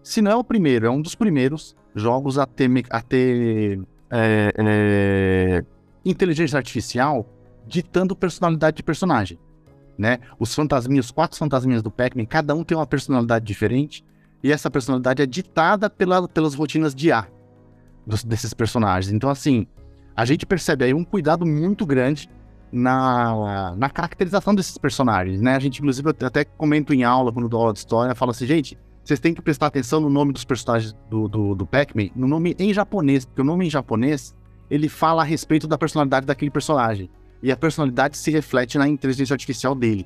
se 0.07 0.21
não 0.21 0.31
é 0.31 0.35
o 0.35 0.43
primeiro, 0.43 0.87
é 0.87 0.89
um 0.89 1.01
dos 1.01 1.15
primeiros 1.15 1.75
jogos 1.93 2.37
a 2.37 2.45
ter, 2.45 2.71
a 2.89 3.01
ter 3.01 3.81
é, 4.09 4.53
é, 4.57 5.65
inteligência 6.05 6.55
artificial 6.55 7.27
ditando 7.67 8.15
personalidade 8.15 8.77
de 8.77 8.83
personagem. 8.83 9.37
Né? 9.97 10.19
Os 10.39 10.55
fantasminhos, 10.55 11.07
os 11.07 11.11
quatro 11.11 11.37
fantasminhas 11.37 11.83
do 11.83 11.91
Pac-Man, 11.91 12.25
cada 12.25 12.55
um 12.55 12.63
tem 12.63 12.77
uma 12.77 12.87
personalidade 12.87 13.43
diferente, 13.43 14.05
e 14.41 14.49
essa 14.49 14.71
personalidade 14.71 15.21
é 15.21 15.25
ditada 15.25 15.89
pela, 15.89 16.25
pelas 16.25 16.53
rotinas 16.53 16.95
de 16.95 17.11
A 17.11 17.27
dos, 18.05 18.23
desses 18.23 18.53
personagens. 18.53 19.13
Então, 19.13 19.29
assim, 19.29 19.67
a 20.15 20.23
gente 20.23 20.45
percebe 20.45 20.85
aí 20.85 20.93
um 20.93 21.03
cuidado 21.03 21.45
muito 21.45 21.85
grande 21.85 22.29
na, 22.71 23.75
na 23.75 23.89
caracterização 23.89 24.55
desses 24.55 24.77
personagens, 24.77 25.41
né? 25.41 25.55
A 25.55 25.59
gente, 25.59 25.79
inclusive, 25.79 26.09
até 26.09 26.45
comento 26.45 26.93
em 26.93 27.03
aula, 27.03 27.33
quando 27.33 27.49
dou 27.49 27.59
aula 27.59 27.73
de 27.73 27.79
história, 27.79 28.15
fala 28.15 28.31
assim, 28.31 28.45
gente, 28.45 28.77
vocês 29.07 29.21
têm 29.21 29.33
que 29.33 29.41
prestar 29.41 29.67
atenção 29.67 30.01
no 30.01 30.09
nome 30.09 30.33
dos 30.33 30.43
personagens 30.43 30.93
do, 31.09 31.29
do, 31.29 31.55
do 31.55 31.65
Pac-Man, 31.65 32.09
no 32.13 32.27
nome 32.27 32.53
em 32.59 32.73
japonês, 32.73 33.23
porque 33.23 33.41
o 33.41 33.45
nome 33.45 33.65
em 33.65 33.69
japonês, 33.69 34.35
ele 34.69 34.89
fala 34.89 35.21
a 35.21 35.25
respeito 35.25 35.65
da 35.65 35.77
personalidade 35.77 36.25
daquele 36.25 36.51
personagem. 36.51 37.09
E 37.41 37.49
a 37.49 37.55
personalidade 37.55 38.17
se 38.17 38.29
reflete 38.29 38.77
na 38.77 38.85
inteligência 38.85 39.33
artificial 39.33 39.73
dele. 39.73 40.05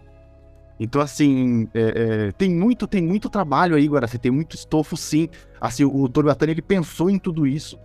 Então, 0.79 1.01
assim, 1.01 1.67
é, 1.73 2.27
é, 2.27 2.31
tem 2.33 2.53
muito, 2.53 2.85
tem 2.85 3.01
muito 3.01 3.27
trabalho 3.27 3.75
aí, 3.75 3.87
agora, 3.87 4.07
tem 4.07 4.31
muito 4.31 4.55
estofo, 4.55 4.95
sim. 4.95 5.29
Assim, 5.59 5.83
o 5.83 6.05
Atani, 6.29 6.51
ele 6.51 6.61
pensou 6.61 7.09
em 7.09 7.17
tudo 7.17 7.47
isso. 7.47 7.79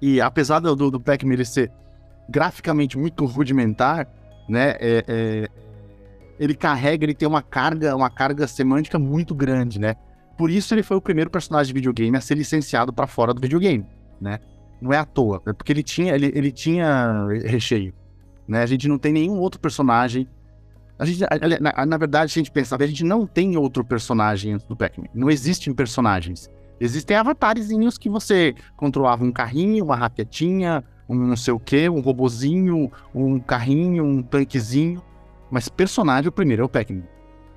E 0.00 0.20
apesar 0.20 0.60
do, 0.60 0.76
do 0.76 1.00
Pac-Man 1.00 1.42
ser 1.44 1.72
graficamente 2.28 2.96
muito 2.96 3.24
rudimentar, 3.24 4.06
né, 4.48 4.76
é, 4.78 5.04
é 5.08 5.48
ele 6.38 6.54
carrega, 6.54 7.04
ele 7.04 7.14
tem 7.14 7.28
uma 7.28 7.42
carga, 7.42 7.94
uma 7.94 8.10
carga 8.10 8.46
semântica 8.46 8.98
muito 8.98 9.34
grande, 9.34 9.78
né? 9.78 9.94
Por 10.36 10.50
isso 10.50 10.74
ele 10.74 10.82
foi 10.82 10.96
o 10.96 11.00
primeiro 11.00 11.30
personagem 11.30 11.68
de 11.68 11.74
videogame 11.74 12.16
a 12.16 12.20
ser 12.20 12.36
licenciado 12.36 12.92
para 12.92 13.06
fora 13.06 13.32
do 13.32 13.40
videogame, 13.40 13.86
né? 14.20 14.40
não 14.84 14.92
é 14.92 14.98
à 14.98 15.04
toa, 15.04 15.42
é 15.46 15.52
porque 15.52 15.72
ele 15.72 15.82
tinha, 15.82 16.14
ele, 16.14 16.30
ele 16.34 16.52
tinha 16.52 17.26
recheio. 17.44 17.94
Né? 18.46 18.62
A 18.62 18.66
gente 18.66 18.86
não 18.86 18.98
tem 18.98 19.12
nenhum 19.12 19.38
outro 19.38 19.58
personagem. 19.58 20.28
A 20.98 21.06
gente, 21.06 21.20
na, 21.60 21.86
na 21.86 21.96
verdade, 21.96 22.30
se 22.30 22.38
a 22.38 22.42
gente 22.42 22.52
pensar, 22.52 22.80
a 22.80 22.86
gente 22.86 23.02
não 23.02 23.26
tem 23.26 23.56
outro 23.56 23.82
personagem 23.82 24.52
antes 24.52 24.66
do 24.66 24.76
Pac-Man. 24.76 25.08
Não 25.14 25.30
existem 25.30 25.72
personagens. 25.72 26.50
Existem 26.78 27.16
avatarezinhos 27.16 27.96
que 27.96 28.10
você 28.10 28.54
controlava 28.76 29.24
um 29.24 29.32
carrinho, 29.32 29.84
uma 29.84 29.96
raquetinha, 29.96 30.84
um 31.08 31.14
não 31.14 31.36
sei 31.36 31.54
o 31.54 31.58
que, 31.58 31.88
um 31.88 32.00
robozinho, 32.00 32.92
um 33.14 33.40
carrinho, 33.40 34.04
um 34.04 34.22
tanquezinho. 34.22 35.02
Mas 35.50 35.68
personagem, 35.68 36.28
o 36.28 36.32
primeiro 36.32 36.62
é 36.62 36.64
o 36.64 36.68
Pac-Man. 36.68 37.04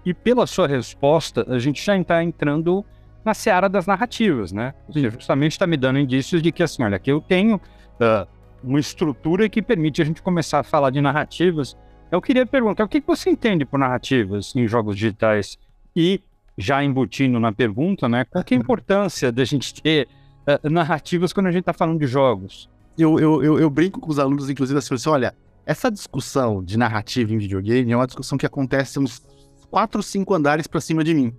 E 0.06 0.13
pela 0.13 0.48
sua 0.48 0.67
resposta, 0.67 1.46
a 1.50 1.60
gente 1.60 1.84
já 1.84 1.98
está 1.98 2.24
entrando 2.24 2.86
na 3.25 3.34
seara 3.34 3.67
das 3.67 3.86
narrativas, 3.86 4.53
né? 4.53 4.74
Você 4.88 5.10
justamente 5.10 5.51
está 5.51 5.67
me 5.67 5.75
dando 5.75 6.00
indícios 6.00 6.41
de 6.41 6.51
que, 6.51 6.63
assim, 6.63 6.84
olha, 6.84 6.96
aqui 6.96 7.12
eu 7.12 7.20
tenho 7.20 7.56
uh, 7.56 8.27
uma 8.63 8.79
estrutura 8.79 9.50
que 9.50 9.62
permite 9.62 10.01
a 10.01 10.06
gente 10.06 10.22
começar 10.22 10.60
a 10.60 10.63
falar 10.63 10.91
de 10.91 11.01
narrativas. 11.01 11.75
Eu 12.10 12.22
queria 12.22 12.46
perguntar, 12.46 12.86
o 12.86 12.88
que 12.88 13.01
você 13.06 13.29
entende 13.29 13.65
por 13.65 13.77
narrativas 13.77 14.56
em 14.56 14.65
jogos 14.65 14.96
digitais? 14.96 15.58
E, 15.94 16.22
já 16.58 16.82
embutindo 16.82 17.39
na 17.39 17.51
pergunta, 17.51 18.08
né, 18.08 18.24
qual 18.24 18.44
é 18.50 18.53
a 18.53 18.58
importância 18.58 19.32
da 19.32 19.44
gente 19.44 19.82
ter 19.82 20.08
uh, 20.48 20.70
narrativas 20.70 21.34
quando 21.34 21.48
a 21.48 21.51
gente 21.51 21.62
está 21.62 21.74
falando 21.74 22.00
de 22.00 22.08
jogos? 22.08 22.70
Eu, 22.98 23.20
eu, 23.20 23.44
eu, 23.44 23.60
eu, 23.60 23.70
brinco 23.70 24.00
com 24.00 24.10
os 24.10 24.17
alunos, 24.17 24.50
inclusive, 24.50 24.79
assim, 24.79 24.96
olha, 25.10 25.36
essa 25.68 25.92
discussão 25.92 26.64
de 26.64 26.78
narrativa 26.78 27.34
em 27.34 27.38
videogame 27.38 27.92
é 27.92 27.96
uma 27.96 28.08
discussão 28.08 28.38
que 28.38 28.46
acontece 28.46 28.98
uns 28.98 29.22
quatro, 29.70 30.02
cinco 30.02 30.34
andares 30.34 30.66
para 30.66 30.80
cima 30.80 31.04
de 31.04 31.14
mim, 31.14 31.36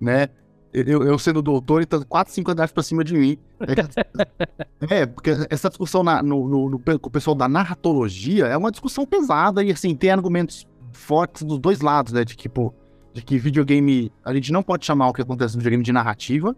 né? 0.00 0.28
Eu, 0.72 1.02
eu 1.02 1.18
sendo 1.18 1.42
doutor, 1.42 1.82
então 1.82 2.00
quatro, 2.02 2.32
cinco 2.32 2.52
andares 2.52 2.70
para 2.70 2.84
cima 2.84 3.02
de 3.02 3.14
mim. 3.14 3.36
É, 4.88 4.94
é, 5.02 5.06
porque 5.06 5.30
essa 5.50 5.68
discussão 5.68 6.04
na, 6.04 6.22
no, 6.22 6.46
no, 6.48 6.70
no, 6.70 6.78
com 6.78 7.08
o 7.08 7.10
pessoal 7.10 7.34
da 7.34 7.48
narratologia 7.48 8.46
é 8.46 8.56
uma 8.56 8.70
discussão 8.70 9.04
pesada 9.04 9.64
e, 9.64 9.72
assim, 9.72 9.96
tem 9.96 10.10
argumentos 10.10 10.64
fortes 10.92 11.42
dos 11.42 11.58
dois 11.58 11.80
lados, 11.80 12.12
né? 12.12 12.24
De 12.24 12.36
que, 12.36 12.48
pô, 12.48 12.72
de 13.12 13.20
que 13.20 13.36
videogame, 13.36 14.12
a 14.24 14.32
gente 14.32 14.52
não 14.52 14.62
pode 14.62 14.86
chamar 14.86 15.08
o 15.08 15.12
que 15.12 15.22
acontece 15.22 15.56
no 15.56 15.60
videogame 15.60 15.82
de 15.82 15.92
narrativa, 15.92 16.54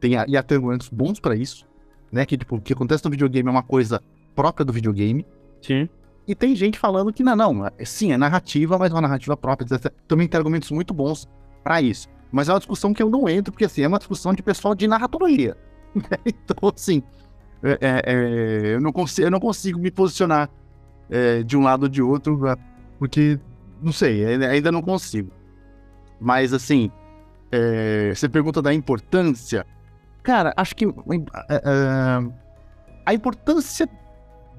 tem, 0.00 0.14
e 0.26 0.36
há 0.36 0.40
argumentos 0.40 0.88
bons 0.88 1.20
para 1.20 1.36
isso, 1.36 1.68
né? 2.10 2.26
Que, 2.26 2.36
tipo, 2.36 2.56
o 2.56 2.60
que 2.60 2.72
acontece 2.72 3.04
no 3.04 3.10
videogame 3.12 3.48
é 3.48 3.52
uma 3.52 3.62
coisa 3.62 4.02
própria 4.34 4.64
do 4.64 4.72
videogame. 4.72 5.24
Sim. 5.62 5.88
E 6.26 6.34
tem 6.34 6.56
gente 6.56 6.78
falando 6.78 7.12
que 7.12 7.22
não, 7.22 7.36
não, 7.36 7.66
é, 7.66 7.84
sim, 7.84 8.12
é 8.12 8.16
narrativa, 8.16 8.76
mas 8.78 8.90
é 8.90 8.94
uma 8.94 9.02
narrativa 9.02 9.36
própria. 9.36 9.68
Também 10.08 10.26
tem 10.26 10.38
argumentos 10.38 10.70
muito 10.70 10.92
bons 10.92 11.28
para 11.62 11.80
isso. 11.80 12.08
Mas 12.32 12.48
é 12.48 12.52
uma 12.52 12.58
discussão 12.58 12.92
que 12.92 13.02
eu 13.02 13.08
não 13.08 13.28
entro, 13.28 13.52
porque 13.52 13.64
assim, 13.64 13.82
é 13.82 13.88
uma 13.88 13.98
discussão 13.98 14.34
de 14.34 14.42
pessoal 14.42 14.74
de 14.74 14.88
narratologia. 14.88 15.56
então, 16.26 16.72
assim, 16.74 17.02
é, 17.62 17.78
é, 17.80 18.02
é, 18.04 18.74
eu, 18.74 18.80
não 18.80 18.92
consigo, 18.92 19.26
eu 19.26 19.30
não 19.30 19.40
consigo 19.40 19.78
me 19.78 19.90
posicionar 19.90 20.50
é, 21.08 21.42
de 21.44 21.56
um 21.56 21.62
lado 21.62 21.84
ou 21.84 21.88
de 21.88 22.02
outro, 22.02 22.40
porque, 22.98 23.38
não 23.80 23.92
sei, 23.92 24.24
ainda 24.24 24.72
não 24.72 24.82
consigo. 24.82 25.30
Mas, 26.20 26.52
assim, 26.52 26.90
é, 27.52 28.12
você 28.14 28.28
pergunta 28.28 28.60
da 28.60 28.74
importância. 28.74 29.64
Cara, 30.22 30.52
acho 30.56 30.74
que 30.74 30.86
a 33.04 33.14
importância 33.14 33.88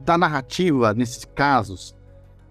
da 0.04 0.18
narrativa 0.18 0.94
nesses 0.94 1.26
casos 1.26 1.98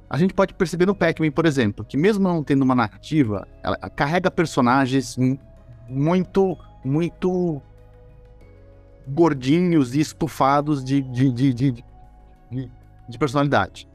a 0.09 0.17
gente 0.17 0.33
pode 0.35 0.55
perceber 0.55 0.87
no 0.87 0.95
Pac-Man, 0.95 1.33
por 1.33 1.47
exemplo, 1.47 1.85
que 1.85 1.97
mesmo 1.97 2.23
não 2.23 2.43
tendo 2.43 2.63
uma 2.63 2.75
narrativa, 2.75 3.47
ela 3.63 3.77
carrega 3.77 4.31
personagens 4.31 5.17
muito, 5.89 6.57
muito 6.85 7.61
gordinhos 9.09 9.95
e 9.95 10.01
estufados 10.01 10.85
de, 10.85 11.03
de, 11.03 11.33
de, 11.33 11.53
de, 11.53 11.85
de 13.09 13.19
personalidade. 13.19 13.89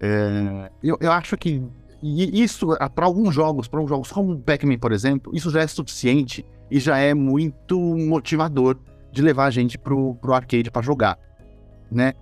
É, 0.00 0.70
eu, 0.82 0.96
eu 1.00 1.12
acho 1.12 1.36
que 1.36 1.62
isso, 2.02 2.68
para 2.94 3.04
alguns 3.04 3.34
jogos, 3.34 3.68
para 3.68 3.78
alguns 3.78 3.90
jogos 3.90 4.12
como 4.12 4.32
o 4.32 4.38
Pac-Man, 4.38 4.78
por 4.78 4.92
exemplo, 4.92 5.34
isso 5.34 5.50
já 5.50 5.60
é 5.60 5.66
suficiente 5.66 6.46
e 6.70 6.78
já 6.80 6.96
é 6.98 7.12
muito 7.12 7.78
motivador 7.78 8.78
de 9.12 9.22
levar 9.22 9.46
a 9.46 9.50
gente 9.50 9.78
pro, 9.78 10.14
pro 10.14 10.34
arcade 10.34 10.70
para 10.70 10.82
jogar, 10.82 11.18
né? 11.90 12.14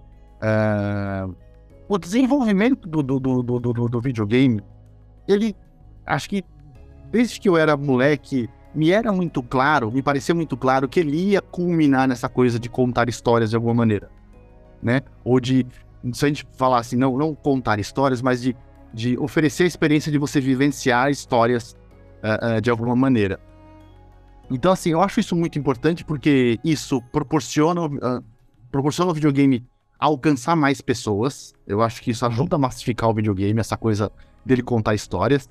É, 0.45 1.27
o 1.89 1.97
desenvolvimento 1.97 2.87
do, 2.87 3.03
do, 3.03 3.19
do, 3.19 3.43
do, 3.43 3.89
do 3.89 4.01
videogame, 4.01 4.61
ele, 5.27 5.57
acho 6.05 6.29
que 6.29 6.45
desde 7.11 7.41
que 7.41 7.49
eu 7.49 7.57
era 7.57 7.79
moleque, 7.79 8.49
me 8.75 8.91
era 8.91 9.11
muito 9.11 9.43
claro, 9.43 9.91
me 9.91 10.03
parecia 10.03 10.35
muito 10.35 10.55
claro 10.55 10.87
que 10.87 11.01
ele 11.01 11.31
ia 11.31 11.41
culminar 11.41 12.07
nessa 12.07 12.29
coisa 12.29 12.59
de 12.59 12.69
contar 12.69 13.09
histórias 13.09 13.51
de 13.51 13.57
alguma 13.57 13.73
maneira, 13.73 14.11
né? 14.83 15.01
Ou 15.25 15.41
de, 15.41 15.67
se 16.13 16.27
a 16.27 16.29
gente 16.29 16.47
falar 16.53 16.79
assim, 16.79 16.97
não, 16.97 17.17
não 17.17 17.35
contar 17.35 17.79
histórias, 17.79 18.21
mas 18.21 18.43
de, 18.43 18.55
de 18.93 19.17
oferecer 19.17 19.65
a 19.65 19.67
experiência 19.67 20.13
de 20.13 20.19
você 20.19 20.41
vivenciar 20.41 21.11
histórias 21.11 21.75
uh, 22.23 22.59
uh, 22.59 22.61
de 22.61 22.69
alguma 22.69 22.95
maneira. 22.95 23.41
Então, 24.51 24.73
assim, 24.73 24.91
eu 24.91 25.01
acho 25.01 25.21
isso 25.21 25.35
muito 25.35 25.59
importante 25.59 26.05
porque 26.05 26.59
isso 26.63 27.01
proporciona, 27.11 27.87
uh, 27.87 28.25
proporciona 28.71 29.11
ao 29.11 29.15
videogame 29.15 29.67
alcançar 29.99 30.57
mais 30.57 30.81
pessoas. 30.81 31.55
Eu 31.67 31.83
acho 31.83 32.03
que 32.03 32.11
isso 32.11 32.25
ajuda 32.27 32.57
a 32.57 32.59
massificar 32.59 33.09
o 33.09 33.15
videogame, 33.15 33.59
essa 33.61 33.77
coisa 33.77 34.11
dele 34.45 34.63
contar 34.63 34.95
histórias. 34.95 35.49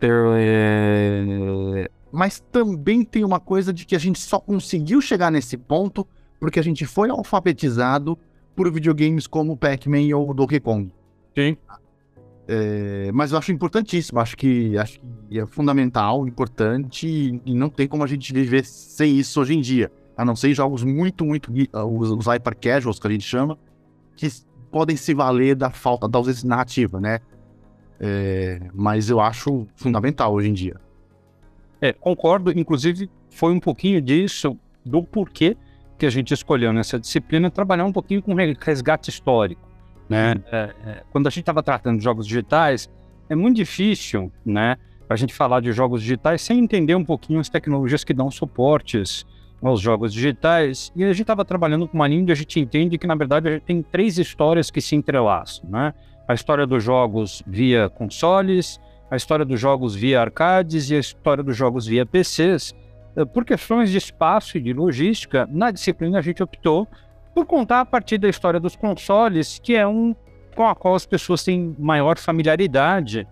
É... 0.00 1.90
Mas 2.12 2.40
também 2.52 3.04
tem 3.04 3.24
uma 3.24 3.40
coisa 3.40 3.72
de 3.72 3.84
que 3.86 3.96
a 3.96 3.98
gente 3.98 4.20
só 4.20 4.38
conseguiu 4.38 5.00
chegar 5.00 5.30
nesse 5.30 5.56
ponto 5.56 6.06
porque 6.38 6.60
a 6.60 6.62
gente 6.62 6.84
foi 6.84 7.08
alfabetizado 7.08 8.18
por 8.54 8.70
videogames 8.70 9.26
como 9.26 9.56
Pac-Man 9.56 10.14
ou 10.14 10.34
Donkey 10.34 10.60
Kong. 10.60 10.92
Sim. 11.34 11.56
É... 12.46 13.10
mas 13.12 13.32
eu 13.32 13.38
acho 13.38 13.50
importantíssimo, 13.50 14.20
acho 14.20 14.36
que, 14.36 14.76
acho 14.76 15.00
que 15.00 15.40
é 15.40 15.46
fundamental, 15.46 16.28
importante, 16.28 17.40
e 17.44 17.54
não 17.54 17.70
tem 17.70 17.88
como 17.88 18.04
a 18.04 18.06
gente 18.06 18.32
viver 18.32 18.64
sem 18.64 19.18
isso 19.18 19.40
hoje 19.40 19.54
em 19.54 19.60
dia 19.60 19.90
a 20.16 20.24
não 20.24 20.36
ser 20.36 20.54
jogos 20.54 20.82
muito, 20.82 21.24
muito. 21.24 21.50
Ah, 21.72 21.84
os, 21.84 22.10
os 22.10 22.26
hyper 22.26 22.56
casuals 22.56 22.98
que 22.98 23.06
a 23.06 23.10
gente 23.10 23.24
chama, 23.24 23.58
que 24.16 24.28
podem 24.70 24.96
se 24.96 25.14
valer 25.14 25.54
da 25.54 25.70
falta 25.70 26.08
da 26.08 26.18
ausência 26.18 26.48
narrativa, 26.48 27.00
né? 27.00 27.20
É, 28.00 28.60
mas 28.74 29.08
eu 29.08 29.20
acho 29.20 29.66
fundamental 29.76 30.34
hoje 30.34 30.48
em 30.48 30.52
dia. 30.52 30.76
É, 31.80 31.92
concordo. 31.92 32.50
Inclusive, 32.58 33.10
foi 33.30 33.52
um 33.52 33.60
pouquinho 33.60 34.00
disso, 34.00 34.58
do 34.84 35.02
porquê 35.02 35.56
que 35.96 36.06
a 36.06 36.10
gente 36.10 36.34
escolheu 36.34 36.72
nessa 36.72 36.98
disciplina 36.98 37.50
trabalhar 37.50 37.84
um 37.84 37.92
pouquinho 37.92 38.22
com 38.22 38.34
resgate 38.34 39.10
histórico. 39.10 39.62
Né? 40.08 40.34
É, 40.50 40.74
é, 40.84 41.02
quando 41.10 41.26
a 41.26 41.30
gente 41.30 41.40
estava 41.40 41.62
tratando 41.62 41.98
de 41.98 42.04
jogos 42.04 42.26
digitais, 42.26 42.90
é 43.28 43.34
muito 43.34 43.56
difícil 43.56 44.30
né, 44.44 44.76
a 45.08 45.16
gente 45.16 45.32
falar 45.32 45.60
de 45.60 45.72
jogos 45.72 46.02
digitais 46.02 46.42
sem 46.42 46.58
entender 46.58 46.94
um 46.94 47.04
pouquinho 47.04 47.40
as 47.40 47.48
tecnologias 47.48 48.04
que 48.04 48.12
dão 48.12 48.30
suportes 48.30 49.24
aos 49.64 49.80
jogos 49.80 50.12
digitais, 50.12 50.92
e 50.94 51.02
a 51.02 51.08
gente 51.08 51.22
estava 51.22 51.44
trabalhando 51.44 51.88
com 51.88 51.96
uma 51.96 52.04
onde 52.04 52.30
a 52.30 52.34
gente 52.34 52.60
entende 52.60 52.98
que, 52.98 53.06
na 53.06 53.14
verdade, 53.14 53.48
a 53.48 53.52
gente 53.52 53.62
tem 53.62 53.82
três 53.82 54.18
histórias 54.18 54.70
que 54.70 54.80
se 54.80 54.94
entrelaçam, 54.94 55.68
né? 55.70 55.94
A 56.28 56.34
história 56.34 56.66
dos 56.66 56.82
jogos 56.82 57.42
via 57.46 57.88
consoles, 57.88 58.78
a 59.10 59.16
história 59.16 59.44
dos 59.44 59.58
jogos 59.58 59.94
via 59.94 60.20
arcades 60.20 60.90
e 60.90 60.96
a 60.96 60.98
história 60.98 61.42
dos 61.42 61.56
jogos 61.56 61.86
via 61.86 62.04
PCs. 62.04 62.74
Eh, 63.16 63.24
por 63.24 63.44
questões 63.44 63.90
de 63.90 63.98
espaço 63.98 64.58
e 64.58 64.60
de 64.60 64.72
logística, 64.72 65.48
na 65.50 65.70
disciplina 65.70 66.18
a 66.18 66.22
gente 66.22 66.42
optou 66.42 66.86
por 67.34 67.46
contar 67.46 67.80
a 67.80 67.84
partir 67.84 68.18
da 68.18 68.28
história 68.28 68.60
dos 68.60 68.76
consoles, 68.76 69.58
que 69.58 69.74
é 69.74 69.86
um 69.86 70.14
com 70.54 70.66
a 70.66 70.74
qual 70.74 70.94
as 70.94 71.04
pessoas 71.04 71.42
têm 71.42 71.74
maior 71.78 72.16
familiaridade. 72.16 73.26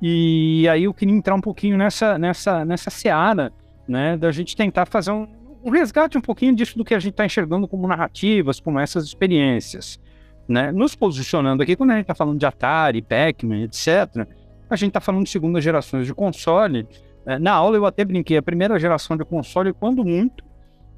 E 0.00 0.68
aí 0.68 0.84
eu 0.84 0.92
queria 0.92 1.14
entrar 1.14 1.34
um 1.34 1.40
pouquinho 1.40 1.76
nessa, 1.76 2.18
nessa, 2.18 2.64
nessa 2.64 2.90
seara, 2.90 3.50
né, 3.88 4.16
da 4.16 4.30
gente 4.30 4.54
tentar 4.54 4.84
fazer 4.84 5.10
um, 5.10 5.26
um 5.66 5.70
resgate 5.70 6.16
um 6.16 6.20
pouquinho 6.20 6.54
disso 6.54 6.78
do 6.78 6.84
que 6.84 6.94
a 6.94 6.98
gente 7.00 7.10
está 7.10 7.26
enxergando 7.26 7.66
como 7.66 7.88
narrativas, 7.88 8.60
como 8.60 8.78
essas 8.78 9.04
experiências. 9.04 9.98
Né? 10.48 10.70
Nos 10.70 10.94
posicionando 10.94 11.60
aqui, 11.60 11.74
quando 11.74 11.90
a 11.90 11.94
gente 11.94 12.04
está 12.04 12.14
falando 12.14 12.38
de 12.38 12.46
Atari, 12.46 13.02
Pac-Man, 13.02 13.64
etc., 13.64 14.28
a 14.70 14.76
gente 14.76 14.90
está 14.90 15.00
falando 15.00 15.24
de 15.24 15.30
segunda 15.30 15.60
gerações 15.60 16.06
de 16.06 16.14
console. 16.14 16.86
Né? 17.24 17.40
Na 17.40 17.52
aula 17.52 17.76
eu 17.76 17.84
até 17.84 18.04
brinquei, 18.04 18.36
a 18.36 18.42
primeira 18.42 18.78
geração 18.78 19.16
de 19.16 19.24
console, 19.24 19.72
quando 19.72 20.04
muito, 20.04 20.44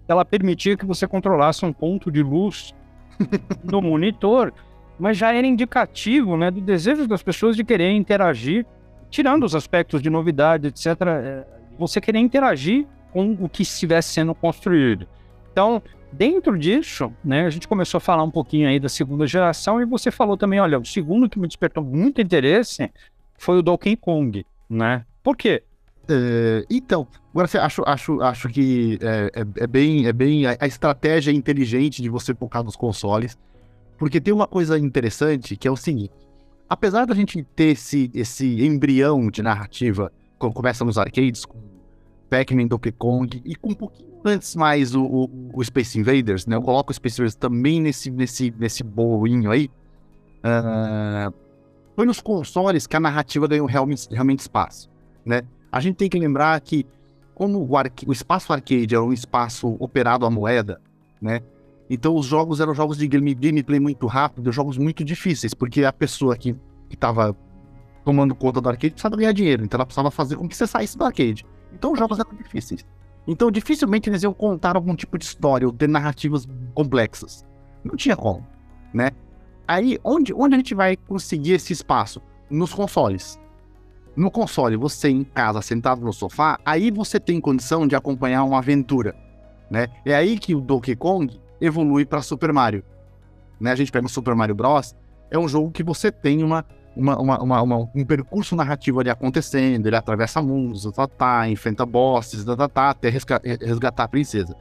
ela 0.07 0.23
permitia 0.23 0.77
que 0.77 0.85
você 0.85 1.09
controlasse 1.09 1.65
um 1.65 1.73
ponto 1.73 2.13
de 2.13 2.23
luz 2.23 2.75
no 3.65 3.81
monitor, 3.81 4.53
mas 4.99 5.17
já 5.17 5.33
era 5.33 5.47
indicativo 5.47 6.37
né, 6.37 6.51
do 6.51 6.61
desejo 6.61 7.09
das 7.09 7.23
pessoas 7.23 7.57
de 7.57 7.65
querer 7.65 7.91
interagir, 7.93 8.67
tirando 9.09 9.45
os 9.45 9.55
aspectos 9.55 10.03
de 10.03 10.11
novidade, 10.11 10.67
etc., 10.67 10.87
é, 11.07 11.47
você 11.79 12.03
querer 12.03 12.19
interagir 12.19 12.87
com 13.19 13.45
o 13.45 13.49
que 13.49 13.63
estivesse 13.63 14.13
sendo 14.13 14.35
construído. 14.35 15.07
Então, 15.51 15.83
dentro 16.13 16.57
disso, 16.57 17.13
né, 17.25 17.47
a 17.47 17.51
gente 17.51 17.67
começou 17.67 17.99
a 17.99 18.01
falar 18.01 18.23
um 18.23 18.31
pouquinho 18.31 18.69
aí 18.69 18.79
da 18.79 18.89
segunda 18.89 19.27
geração 19.27 19.81
e 19.81 19.85
você 19.85 20.11
falou 20.11 20.37
também, 20.37 20.61
olha, 20.61 20.79
o 20.79 20.85
segundo 20.85 21.29
que 21.29 21.39
me 21.39 21.49
despertou 21.49 21.83
muito 21.83 22.21
interesse 22.21 22.91
foi 23.37 23.59
o 23.59 23.63
Donkey 23.63 23.97
Kong, 23.97 24.45
né? 24.71 25.05
Por 25.23 25.37
quê? 25.37 25.63
É, 26.09 26.65
então, 26.71 27.07
Agora, 27.31 27.47
você 27.47 27.59
acho, 27.59 27.83
acho, 27.87 28.21
acho 28.21 28.49
que 28.49 28.99
é, 29.01 29.31
é, 29.43 29.63
é 29.63 29.67
bem, 29.69 30.07
é 30.07 30.13
bem 30.13 30.47
a, 30.47 30.57
a 30.59 30.67
estratégia 30.67 31.31
inteligente 31.31 32.03
de 32.03 32.09
você 32.09 32.35
focar 32.35 32.65
nos 32.65 32.75
consoles, 32.75 33.39
porque 33.97 34.21
tem 34.21 34.35
uma 34.35 34.47
coisa 34.49 34.77
interessante 34.77 35.57
que 35.57 35.69
é 35.69 35.71
o 35.71 35.77
seguinte: 35.77 36.13
apesar 36.69 37.05
da 37.07 37.15
gente 37.15 37.43
ter 37.55 37.73
esse, 37.73 38.11
esse 38.15 38.65
embrião 38.65 39.31
de 39.31 39.41
narrativa, 39.43 40.11
quando 40.37 40.53
começa 40.53 40.85
nos 40.85 40.99
arcades, 40.99 41.45
com 41.45 41.59
Pac-Man, 42.29 42.67
Donkey 42.67 42.93
Kong, 42.93 43.43
e 43.45 43.55
com 43.55 43.71
um 43.71 43.75
pouquinho 43.75 44.09
antes 44.25 44.55
mais 44.57 44.95
o, 44.95 45.03
o, 45.03 45.51
o, 45.55 45.65
Space 45.65 45.99
Invaders, 45.99 46.47
né? 46.47 46.57
Eu 46.57 46.63
coloco 46.63 46.91
o 46.91 46.95
Space 46.95 47.21
Invaders 47.21 47.35
também 47.35 47.81
nesse, 47.81 48.11
nesse, 48.11 48.53
nesse 48.59 48.83
bolinho 48.83 49.51
aí. 49.51 49.71
Uh, 50.39 51.33
foi 51.97 52.07
nos 52.07 52.21
consoles 52.21 52.87
que 52.87 52.97
a 52.97 53.01
narrativa 53.01 53.49
ganhou 53.49 53.67
realmente, 53.67 54.09
realmente 54.11 54.41
espaço, 54.41 54.91
né? 55.25 55.43
A 55.71 55.81
gente 55.81 55.97
tem 55.97 56.09
que 56.09 56.19
lembrar 56.19 56.61
que 56.61 56.87
como 57.35 57.59
o, 57.59 57.69
o 58.07 58.13
espaço 58.13 58.53
arcade 58.53 58.95
era 58.95 59.03
um 59.03 59.13
espaço 59.13 59.77
operado 59.79 60.27
à 60.27 60.31
moeda, 60.31 60.81
né? 61.21 61.41
Então 61.91 62.15
os 62.15 62.27
jogos 62.27 62.61
eram 62.61 62.75
jogos 62.75 62.99
de 62.99 63.09
game, 63.09 63.35
gameplay 63.35 63.81
muito 63.81 64.07
rápido, 64.07 64.53
jogos 64.53 64.77
muito 64.77 65.05
difíceis, 65.05 65.55
porque 65.55 65.85
a 65.85 65.93
pessoa 65.93 66.37
que 66.37 66.55
estava 66.91 67.35
tomando 68.05 68.35
conta 68.35 68.61
do 68.61 68.69
arcade 68.69 68.93
precisava 68.93 69.17
ganhar 69.17 69.33
dinheiro, 69.33 69.65
então 69.65 69.79
ela 69.79 69.87
precisava 69.87 70.11
fazer 70.11 70.37
com 70.37 70.49
que 70.49 70.57
você 70.57 70.67
saísse 70.67 70.97
do 70.97 71.05
arcade. 71.05 71.47
Então 71.73 71.93
os 71.93 71.99
jogos 71.99 72.19
eram 72.19 72.35
difíceis. 72.35 72.85
Então 73.27 73.51
dificilmente 73.51 74.09
eles 74.09 74.23
iam 74.23 74.33
contar 74.33 74.77
algum 74.77 74.95
tipo 74.95 75.19
de 75.19 75.25
história 75.25 75.67
ou 75.67 75.73
ter 75.73 75.89
narrativas 75.89 76.47
complexas. 76.75 77.45
Não 77.85 77.97
tinha 77.97 78.17
como, 78.17 78.47
né? 78.93 79.11
Aí, 79.67 79.99
onde, 80.03 80.33
onde 80.33 80.55
a 80.55 80.59
gente 80.59 80.75
vai 80.75 80.97
conseguir 80.97 81.53
esse 81.53 81.75
espaço? 81.75 82.23
Nos 82.49 82.73
consoles. 82.73 83.39
No 84.17 84.31
console, 84.31 84.77
você 84.77 85.11
em 85.11 85.23
casa, 85.23 85.61
sentado 85.61 86.01
no 86.01 86.13
sofá, 86.13 86.59
aí 86.65 86.91
você 86.91 87.21
tem 87.21 87.41
condição 87.41 87.87
de 87.87 87.95
acompanhar 87.95 88.43
uma 88.45 88.59
aventura, 88.59 89.15
né? 89.71 89.87
É 90.05 90.15
aí 90.15 90.39
que 90.39 90.55
o 90.55 90.61
Donkey 90.61 90.97
Kong 90.97 91.39
evolui 91.61 92.07
para 92.07 92.23
Super 92.23 92.53
Mario. 92.53 92.83
Né? 93.61 93.73
A 93.73 93.77
gente 93.77 93.93
pega 93.93 94.07
o 94.07 94.11
Super 94.11 94.35
Mario 94.35 94.55
Bros. 94.55 94.95
É 95.31 95.39
um 95.39 95.49
jogo 95.49 95.71
que 95.71 95.83
você 95.83 96.11
tem 96.11 96.43
uma, 96.43 96.65
uma, 96.99 97.41
uma, 97.41 97.63
uma 97.63 97.91
um 97.95 98.05
percurso 98.05 98.57
narrativo 98.57 98.99
ali 98.99 99.09
acontecendo, 99.09 99.87
ele 99.87 99.95
atravessa 99.95 100.43
mundos, 100.43 100.91
tá, 100.93 101.07
tá, 101.07 101.49
enfrenta 101.49 101.87
bosses, 101.87 102.45
tá, 102.45 102.57
tá, 102.57 102.69
tá, 102.69 102.91
até 102.91 103.09
resgatar 103.09 104.03
a 104.03 104.09
princesa. 104.09 104.57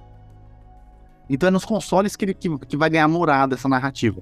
Então 1.27 1.47
é 1.47 1.51
nos 1.51 1.65
consoles 1.65 2.15
que, 2.15 2.25
ele, 2.25 2.33
que, 2.35 2.55
que 2.59 2.77
vai 2.77 2.91
ganhar 2.91 3.07
morada 3.07 3.55
essa 3.55 3.67
narrativa. 3.67 4.21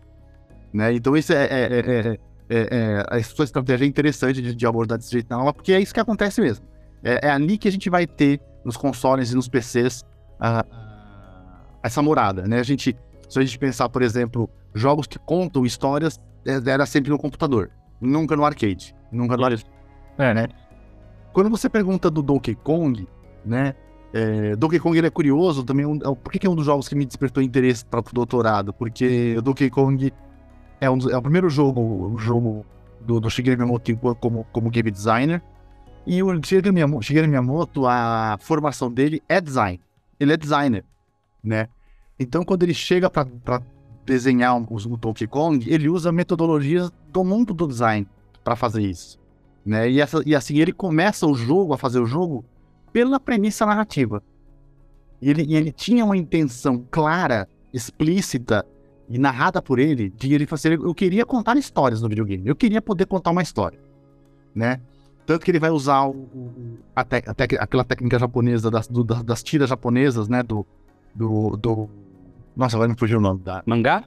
Né? 0.74 0.94
Então 0.94 1.16
isso 1.18 1.34
é, 1.34 1.44
é, 1.44 1.80
é, 1.80 2.20
é, 2.50 3.06
é, 3.12 3.24
sua 3.24 3.44
estratégia 3.44 3.84
é 3.84 3.88
interessante 3.88 4.42
de, 4.42 4.56
de 4.56 4.66
abordar 4.66 4.98
desse 4.98 5.12
jeito 5.12 5.30
na 5.30 5.54
porque 5.54 5.74
é 5.74 5.82
isso 5.82 5.94
que 5.94 6.00
acontece 6.00 6.40
mesmo. 6.40 6.66
É, 7.04 7.28
é, 7.28 7.30
ali 7.30 7.58
que 7.58 7.68
a 7.68 7.72
gente 7.72 7.90
vai 7.90 8.08
ter 8.08 8.40
nos 8.64 8.78
consoles 8.78 9.32
e 9.32 9.36
nos 9.36 9.50
PCs 9.50 10.04
a, 10.40 10.66
essa 11.84 12.02
morada, 12.02 12.48
né? 12.48 12.60
A 12.60 12.64
gente, 12.64 12.98
se 13.30 13.40
a 13.40 13.42
gente 13.44 13.60
pensar, 13.60 13.90
por 13.90 14.02
exemplo, 14.02 14.50
jogos 14.74 15.06
que 15.06 15.20
contam 15.20 15.66
histórias, 15.66 16.20
era 16.66 16.86
sempre 16.86 17.12
no 17.12 17.18
computador, 17.18 17.72
nunca 18.06 18.36
no 18.36 18.46
arcade, 18.46 18.96
nunca 19.12 19.36
no 19.38 19.44
arcade. 19.46 19.66
É, 20.18 20.34
né? 20.34 20.48
Quando 21.34 21.50
você 21.50 21.70
pergunta 21.70 22.10
do 22.10 22.22
Donkey 22.22 22.56
Kong, 22.56 23.08
né? 23.46 23.76
É, 24.14 24.56
Donkey 24.56 24.80
Kong 24.80 24.98
ele 24.98 25.08
é 25.08 25.10
curioso 25.10 25.64
também. 25.64 25.86
Um, 25.86 26.00
por 26.00 26.32
que, 26.32 26.48
é 26.48 26.50
um 26.50 26.56
dos 26.56 26.66
jogos 26.66 26.88
que 26.88 26.96
me 26.96 27.06
despertou 27.06 27.44
interesse 27.44 27.84
para 27.86 28.00
o 28.00 28.04
doutorado? 28.14 28.72
Porque 28.74 29.36
o 29.38 29.42
Donkey 29.42 29.70
Kong 29.70 30.14
é, 30.80 30.90
um, 30.90 30.98
é 31.10 31.18
o 31.18 31.22
primeiro 31.22 31.50
jogo, 31.50 32.16
jogo 32.18 32.66
do, 33.02 33.20
do 33.20 33.30
Shigeru 33.30 33.58
Miyamoto 33.58 33.98
como, 34.20 34.46
como 34.52 34.70
game 34.70 34.90
designer. 34.90 35.42
E 36.08 36.24
o 36.24 36.32
Shigeru 36.42 36.74
Miyamoto, 36.74 37.04
Shigeru 37.04 37.28
Miyamoto, 37.28 37.86
a 37.86 38.38
formação 38.40 38.92
dele 38.92 39.22
é 39.28 39.42
design. 39.42 39.82
Ele 40.20 40.32
é 40.32 40.38
designer, 40.38 40.86
né? 41.44 41.68
Então, 42.18 42.46
quando 42.46 42.64
ele 42.64 42.74
chega 42.74 43.10
para 43.10 43.62
desenhar 44.06 44.58
o, 44.58 44.64
o 44.64 44.98
Donkey 44.98 45.28
Kong, 45.28 45.66
ele 45.72 45.90
usa 45.90 46.12
metodologias 46.12 46.92
do 47.12 47.24
mundo 47.24 47.54
do 47.54 47.68
design 47.68 48.08
para 48.44 48.56
fazer 48.56 48.82
isso. 48.82 49.20
Né? 49.66 49.90
E, 49.90 50.00
essa, 50.00 50.22
e 50.26 50.36
assim, 50.36 50.60
ele 50.60 50.72
começa 50.72 51.26
o 51.26 51.34
jogo, 51.34 51.74
a 51.74 51.78
fazer 51.78 52.00
o 52.00 52.06
jogo, 52.06 52.46
pela 52.94 53.20
premissa 53.20 53.66
narrativa. 53.66 54.22
E 55.22 55.30
ele, 55.30 55.54
ele 55.54 55.72
tinha 55.72 56.06
uma 56.06 56.16
intenção 56.16 56.86
clara, 56.92 57.48
explícita 57.74 58.66
e 59.10 59.18
narrada 59.18 59.62
por 59.62 59.80
ele, 59.80 60.10
de 60.10 60.34
ele 60.34 60.46
fazer. 60.46 60.74
Eu 60.74 60.94
queria 60.94 61.26
contar 61.26 61.58
histórias 61.58 62.02
no 62.02 62.10
videogame. 62.10 62.48
Eu 62.48 62.56
queria 62.56 62.82
poder 62.82 63.06
contar 63.06 63.32
uma 63.32 63.42
história, 63.42 63.80
né? 64.54 64.80
Tanto 65.26 65.44
que 65.44 65.50
ele 65.50 65.60
vai 65.60 65.72
usar 65.72 66.06
o 66.08 66.28
a 66.96 67.04
te, 67.04 67.24
a 67.26 67.34
te, 67.34 67.58
aquela 67.58 67.84
técnica 67.84 68.20
japonesa 68.20 68.70
das, 68.70 68.88
do, 68.88 69.04
das 69.04 69.42
tiras 69.42 69.70
japonesas, 69.70 70.30
né? 70.30 70.44
Do, 70.44 70.66
do, 71.14 71.58
do. 71.58 71.90
Nossa, 72.56 72.76
agora 72.78 72.90
me 72.90 72.98
fugiu 72.98 73.20
o 73.20 73.22
nome 73.22 73.42
da. 73.42 73.64
Mangá? 73.66 74.04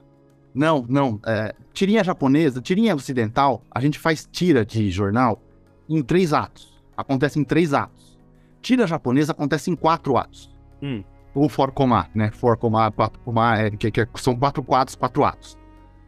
Não, 0.53 0.85
não. 0.87 1.19
É, 1.25 1.53
tirinha 1.73 2.03
japonesa, 2.03 2.61
tirinha 2.61 2.95
ocidental, 2.95 3.63
a 3.69 3.79
gente 3.79 3.99
faz 3.99 4.27
tira 4.31 4.65
de 4.65 4.89
jornal 4.89 5.41
em 5.87 6.01
três 6.01 6.33
atos. 6.33 6.81
Acontece 6.97 7.39
em 7.39 7.43
três 7.43 7.73
atos. 7.73 8.17
Tira 8.61 8.85
japonesa 8.87 9.31
acontece 9.31 9.69
em 9.71 9.75
quatro 9.75 10.17
atos. 10.17 10.49
Hum 10.81 11.03
ou 11.33 11.47
for 11.47 11.71
comar, 11.71 12.09
né? 12.13 12.31
For 12.31 12.57
comar, 12.57 12.91
quatro 12.91 13.19
comar, 13.21 13.65
é, 13.65 13.69
que, 13.71 13.91
que, 13.91 14.07
são 14.15 14.35
quatro 14.35 14.63
quadros, 14.63 14.95
quatro 14.95 15.23
atos. 15.23 15.57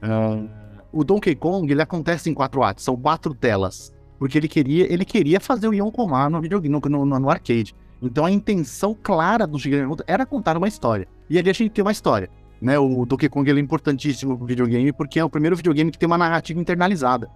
Uh, 0.03 0.49
o 0.91 1.03
Donkey 1.03 1.35
Kong, 1.35 1.71
ele 1.71 1.81
acontece 1.81 2.29
em 2.29 2.33
quatro 2.33 2.63
atos, 2.63 2.83
são 2.83 2.97
quatro 2.97 3.33
telas. 3.33 3.93
Porque 4.19 4.37
ele 4.37 4.47
queria, 4.47 4.91
ele 4.91 5.05
queria 5.05 5.39
fazer 5.39 5.67
o 5.67 5.73
Ion 5.73 5.89
Comar 5.89 6.29
no 6.29 6.41
videogame, 6.41 6.79
no, 6.83 7.05
no, 7.05 7.19
no, 7.19 7.29
arcade. 7.29 7.75
Então 8.01 8.25
a 8.25 8.31
intenção 8.31 8.95
clara 9.01 9.47
do 9.47 9.57
Shigeru 9.57 9.95
era 10.05 10.25
contar 10.25 10.57
uma 10.57 10.67
história. 10.67 11.07
E 11.31 11.39
ali 11.39 11.49
a 11.49 11.53
gente 11.53 11.69
tem 11.69 11.81
uma 11.81 11.93
história. 11.93 12.29
Né? 12.61 12.77
O 12.77 13.05
Donkey 13.05 13.29
Kong 13.29 13.49
é 13.49 13.57
importantíssimo 13.57 14.37
pro 14.37 14.45
videogame 14.45 14.91
porque 14.91 15.17
é 15.17 15.23
o 15.23 15.29
primeiro 15.29 15.55
videogame 15.55 15.89
que 15.89 15.97
tem 15.97 16.05
uma 16.05 16.17
narrativa 16.17 16.59
internalizada. 16.59 17.29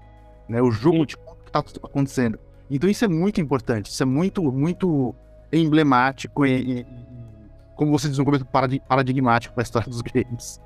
Né? 0.50 0.62
O 0.62 0.70
jogo 0.70 1.06
de 1.06 1.16
como 1.16 1.38
que 1.46 1.50
tá 1.50 1.60
acontecendo. 1.60 2.38
Então 2.70 2.90
isso 2.90 3.06
é 3.06 3.08
muito 3.08 3.40
importante, 3.40 3.90
isso 3.90 4.04
é 4.04 4.06
muito, 4.06 4.44
muito 4.52 5.16
emblemático 5.50 6.46
e, 6.46 6.80
e 6.80 6.86
como 7.78 7.90
você 7.98 8.10
diz 8.10 8.18
no 8.18 8.26
começo, 8.26 8.46
paradigmático 8.46 9.54
para 9.54 9.62
a 9.62 9.64
história 9.64 9.88
dos 9.88 10.02
games. 10.02 10.60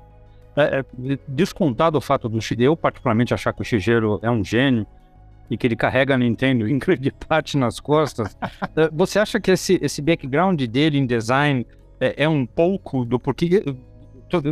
É, 0.56 0.80
é, 0.80 1.18
descontado 1.28 1.96
o 1.98 2.00
fato 2.00 2.28
do 2.28 2.40
Shigeru, 2.40 2.72
eu 2.72 2.76
particularmente 2.76 3.32
achar 3.32 3.52
que 3.52 3.62
o 3.62 3.64
Shigeru 3.64 4.18
é 4.22 4.30
um 4.30 4.42
gênio 4.42 4.84
e 5.48 5.56
que 5.56 5.68
ele 5.68 5.76
carrega 5.76 6.14
a 6.14 6.18
Nintendo 6.18 6.68
em 6.68 6.78
grande 6.78 7.12
parte 7.28 7.56
nas 7.56 7.78
costas, 7.78 8.36
é, 8.74 8.88
você 8.92 9.20
acha 9.20 9.38
que 9.38 9.52
esse, 9.52 9.78
esse 9.80 10.02
background 10.02 10.60
dele 10.62 10.98
em 10.98 11.06
design 11.06 11.64
é, 12.00 12.24
é 12.24 12.28
um 12.28 12.46
pouco 12.46 13.04
do 13.04 13.18
porquê? 13.18 13.62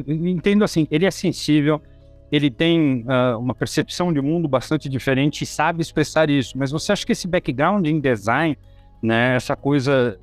entendo 0.08 0.64
assim, 0.64 0.88
ele 0.90 1.06
é 1.06 1.10
sensível, 1.10 1.80
ele 2.32 2.50
tem 2.50 3.04
uh, 3.04 3.38
uma 3.38 3.54
percepção 3.54 4.12
de 4.12 4.20
mundo 4.20 4.48
bastante 4.48 4.88
diferente 4.88 5.42
e 5.42 5.46
sabe 5.46 5.80
expressar 5.80 6.28
isso, 6.28 6.58
mas 6.58 6.72
você 6.72 6.92
acha 6.92 7.06
que 7.06 7.12
esse 7.12 7.28
background 7.28 7.86
em 7.86 8.00
design, 8.00 8.58
né, 9.00 9.36
essa 9.36 9.54
coisa 9.54 10.18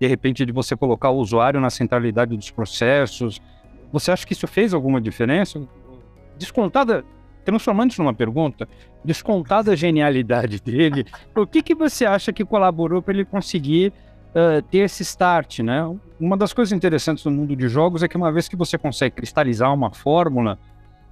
de 0.00 0.06
repente, 0.06 0.46
de 0.46 0.50
você 0.50 0.74
colocar 0.74 1.10
o 1.10 1.18
usuário 1.18 1.60
na 1.60 1.68
centralidade 1.68 2.34
dos 2.34 2.50
processos. 2.50 3.38
Você 3.92 4.10
acha 4.10 4.26
que 4.26 4.32
isso 4.32 4.46
fez 4.46 4.72
alguma 4.72 4.98
diferença? 4.98 5.60
Descontada, 6.38 7.04
transformando 7.44 7.90
isso 7.90 8.02
numa 8.02 8.14
pergunta, 8.14 8.66
descontada 9.04 9.72
a 9.72 9.76
genialidade 9.76 10.58
dele, 10.58 11.04
o 11.36 11.46
que, 11.46 11.62
que 11.62 11.74
você 11.74 12.06
acha 12.06 12.32
que 12.32 12.46
colaborou 12.46 13.02
para 13.02 13.12
ele 13.12 13.26
conseguir 13.26 13.92
uh, 14.30 14.62
ter 14.70 14.78
esse 14.78 15.02
start, 15.02 15.60
né? 15.60 15.82
Uma 16.18 16.36
das 16.36 16.52
coisas 16.52 16.72
interessantes 16.72 17.24
no 17.24 17.30
mundo 17.30 17.54
de 17.54 17.68
jogos 17.68 18.02
é 18.02 18.08
que 18.08 18.16
uma 18.16 18.32
vez 18.32 18.48
que 18.48 18.56
você 18.56 18.76
consegue 18.76 19.16
cristalizar 19.16 19.72
uma 19.72 19.90
fórmula 19.92 20.58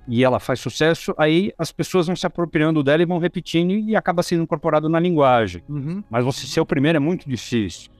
e 0.07 0.25
ela 0.25 0.41
faz 0.41 0.61
sucesso, 0.61 1.15
aí 1.19 1.53
as 1.59 1.71
pessoas 1.71 2.07
vão 2.07 2.17
se 2.17 2.27
apropriando 2.27 2.83
dela 2.83 3.03
e 3.03 3.07
vão 3.07 3.19
repetindo 3.19 3.73
e 3.73 3.95
acaba 3.95 4.23
sendo 4.23 4.43
incorporado 4.43 4.89
na 4.89 4.99
linguagem. 4.99 5.63
Uhum. 5.69 6.03
Mas 6.09 6.25
você 6.25 6.47
ser 6.47 6.61
o 6.61 6.67
primeiro 6.67 6.97
é 6.97 7.01
muito 7.01 7.29
difícil 7.29 7.91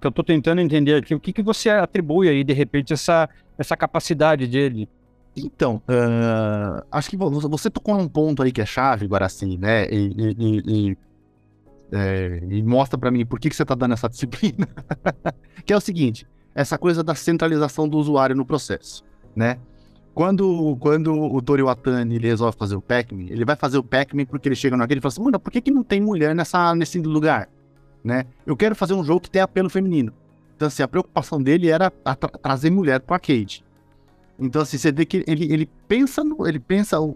que 0.00 0.06
eu 0.06 0.10
estou 0.10 0.24
tentando 0.24 0.60
entender 0.60 0.94
aqui, 0.94 1.14
o 1.14 1.20
que, 1.20 1.32
que 1.32 1.42
você 1.42 1.70
atribui 1.70 2.28
aí, 2.28 2.44
de 2.44 2.52
repente, 2.52 2.92
essa, 2.92 3.28
essa 3.58 3.76
capacidade 3.76 4.46
dele? 4.46 4.88
Então, 5.36 5.82
uh, 5.88 6.86
acho 6.90 7.10
que 7.10 7.16
você 7.16 7.68
tocou 7.68 7.96
num 7.96 8.08
ponto 8.08 8.42
aí 8.42 8.52
que 8.52 8.60
é 8.60 8.66
chave, 8.66 9.04
agora 9.04 9.26
assim, 9.26 9.58
né? 9.58 9.86
É, 11.92 12.42
e 12.48 12.62
mostra 12.62 12.98
para 12.98 13.10
mim 13.10 13.24
por 13.24 13.38
que, 13.38 13.48
que 13.48 13.56
você 13.56 13.62
está 13.62 13.74
dando 13.74 13.94
essa 13.94 14.08
disciplina. 14.10 14.68
que 15.64 15.72
é 15.72 15.76
o 15.76 15.80
seguinte, 15.80 16.26
essa 16.54 16.78
coisa 16.78 17.02
da 17.02 17.14
centralização 17.14 17.88
do 17.88 17.98
usuário 17.98 18.36
no 18.36 18.44
processo, 18.44 19.04
né? 19.34 19.58
Quando, 20.14 20.76
quando 20.80 21.12
o 21.12 21.42
Tori 21.42 21.62
Watani 21.62 22.14
ele 22.14 22.26
resolve 22.26 22.56
fazer 22.56 22.74
o 22.74 22.80
Pac-Man, 22.80 23.26
ele 23.28 23.44
vai 23.44 23.54
fazer 23.54 23.76
o 23.76 23.82
Pac-Man 23.82 24.24
porque 24.24 24.48
ele 24.48 24.56
chega 24.56 24.74
naquele 24.74 24.98
e 24.98 25.02
fala 25.02 25.12
assim, 25.12 25.22
mano, 25.22 25.38
por 25.38 25.52
que, 25.52 25.60
que 25.60 25.70
não 25.70 25.82
tem 25.82 26.00
mulher 26.00 26.34
nessa, 26.34 26.74
nesse 26.74 26.98
lugar? 27.00 27.50
né? 28.06 28.24
Eu 28.46 28.56
quero 28.56 28.76
fazer 28.76 28.94
um 28.94 29.02
jogo 29.02 29.20
que 29.20 29.28
tenha 29.28 29.44
apelo 29.44 29.68
feminino. 29.68 30.12
Então, 30.54 30.68
assim, 30.68 30.82
a 30.82 30.88
preocupação 30.88 31.42
dele 31.42 31.68
era 31.68 31.90
tra 31.90 32.14
trazer 32.14 32.70
mulher 32.70 33.00
pro 33.00 33.14
arcade. 33.14 33.64
Então, 34.38 34.60
assim, 34.60 34.76
você 34.76 34.92
vê 34.92 35.06
que 35.06 35.24
ele, 35.26 35.50
ele 35.52 35.66
pensa, 35.88 36.22
no, 36.22 36.46
ele 36.46 36.60
pensa 36.60 37.00
o, 37.00 37.14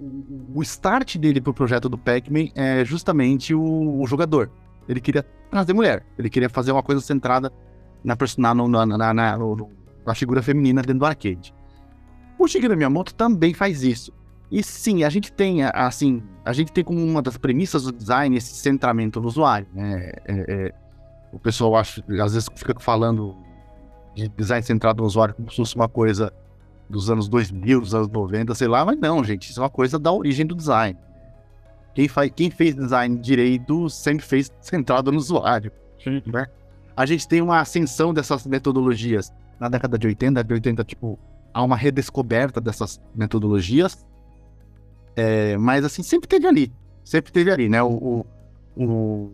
o 0.54 0.62
start 0.62 1.16
dele 1.16 1.40
pro 1.40 1.52
projeto 1.52 1.88
do 1.88 1.98
Pac-Man 1.98 2.48
é 2.54 2.84
justamente 2.84 3.54
o, 3.54 4.00
o, 4.00 4.06
jogador. 4.06 4.50
Ele 4.88 5.00
queria 5.00 5.22
trazer 5.50 5.74
mulher, 5.74 6.04
ele 6.18 6.30
queria 6.30 6.48
fazer 6.48 6.72
uma 6.72 6.82
coisa 6.82 7.00
centrada 7.00 7.52
na, 8.02 8.16
na, 8.38 8.54
na, 8.54 8.86
na, 8.86 9.14
na, 9.14 9.38
na 10.06 10.14
figura 10.14 10.42
feminina 10.42 10.80
dentro 10.80 11.00
do 11.00 11.06
arcade. 11.06 11.54
O 12.38 12.48
Shigeru 12.48 12.74
Miyamoto 12.74 13.14
também 13.14 13.52
faz 13.52 13.82
isso. 13.82 14.12
E 14.50 14.62
sim, 14.62 15.04
a 15.04 15.10
gente 15.10 15.30
tem, 15.30 15.62
assim, 15.62 16.22
a 16.44 16.52
gente 16.52 16.72
tem 16.72 16.82
como 16.82 17.04
uma 17.04 17.20
das 17.20 17.36
premissas 17.36 17.84
do 17.84 17.92
design 17.92 18.36
esse 18.36 18.54
centramento 18.54 19.20
no 19.20 19.28
usuário, 19.28 19.68
né? 19.72 20.12
É, 20.24 20.44
é, 20.48 20.74
o 21.32 21.38
pessoal 21.38 21.76
acha, 21.76 22.02
às 22.20 22.32
vezes 22.34 22.48
fica 22.56 22.74
falando 22.80 23.36
de 24.14 24.28
design 24.28 24.64
centrado 24.64 25.02
no 25.02 25.06
usuário 25.06 25.34
como 25.34 25.50
se 25.50 25.56
fosse 25.56 25.76
uma 25.76 25.88
coisa 25.88 26.32
dos 26.90 27.08
anos 27.08 27.28
2000, 27.28 27.80
dos 27.80 27.94
anos 27.94 28.08
90, 28.08 28.54
sei 28.54 28.68
lá, 28.68 28.84
mas 28.84 28.98
não, 28.98 29.22
gente, 29.22 29.50
isso 29.50 29.60
é 29.60 29.62
uma 29.62 29.70
coisa 29.70 29.98
da 29.98 30.12
origem 30.12 30.44
do 30.44 30.54
design. 30.54 30.98
Quem, 31.94 32.08
faz, 32.08 32.30
quem 32.34 32.50
fez 32.50 32.74
design 32.74 33.16
direito 33.18 33.88
sempre 33.88 34.24
fez 34.24 34.52
centrado 34.60 35.10
no 35.10 35.18
usuário. 35.18 35.72
Sim. 36.02 36.22
Né? 36.26 36.46
A 36.96 37.06
gente 37.06 37.26
tem 37.26 37.40
uma 37.40 37.60
ascensão 37.60 38.12
dessas 38.12 38.46
metodologias 38.46 39.32
na 39.58 39.68
década 39.68 39.98
de 39.98 40.06
80, 40.06 40.32
década 40.32 40.60
de 40.60 40.68
80, 40.68 40.84
tipo, 40.84 41.18
há 41.52 41.62
uma 41.62 41.76
redescoberta 41.76 42.60
dessas 42.60 43.00
metodologias, 43.14 44.04
é, 45.14 45.56
mas 45.56 45.84
assim, 45.84 46.02
sempre 46.02 46.28
teve 46.28 46.46
ali, 46.46 46.72
sempre 47.04 47.30
teve 47.32 47.50
ali, 47.50 47.68
né? 47.68 47.82
O, 47.82 48.24
o, 48.76 48.82
o 48.84 49.32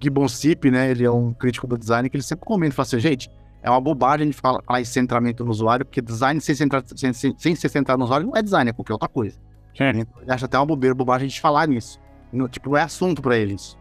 Gibbon 0.00 0.28
Sip, 0.28 0.70
né, 0.70 0.90
ele 0.90 1.04
é 1.04 1.10
um 1.10 1.32
crítico 1.32 1.66
do 1.66 1.76
design 1.76 2.08
que 2.08 2.16
ele 2.16 2.22
sempre 2.22 2.44
comenta, 2.44 2.74
fala 2.74 2.86
assim, 2.86 2.98
gente, 2.98 3.30
é 3.62 3.70
uma 3.70 3.80
bobagem 3.80 4.24
a 4.28 4.30
gente 4.30 4.40
falar, 4.40 4.80
em 4.80 4.84
centramento 4.84 5.44
no 5.44 5.50
usuário, 5.50 5.84
porque 5.84 6.00
design 6.00 6.40
sem, 6.40 6.54
centrar, 6.54 6.82
sem, 6.94 7.12
sem, 7.12 7.54
ser 7.54 7.68
centrado 7.68 7.98
no 7.98 8.04
usuário 8.04 8.26
não 8.26 8.36
é 8.36 8.42
design, 8.42 8.70
é 8.70 8.72
qualquer 8.72 8.92
outra 8.92 9.08
coisa. 9.08 9.38
É. 9.78 9.90
Ele 9.90 10.06
acha 10.28 10.46
até 10.46 10.58
uma 10.58 10.66
bobeira, 10.66 10.94
bobagem 10.94 11.26
a 11.26 11.28
gente 11.28 11.40
falar 11.40 11.68
nisso. 11.68 12.00
Não, 12.32 12.48
tipo, 12.48 12.70
não 12.70 12.76
é 12.76 12.82
assunto 12.82 13.22
para 13.22 13.36
eles, 13.36 13.76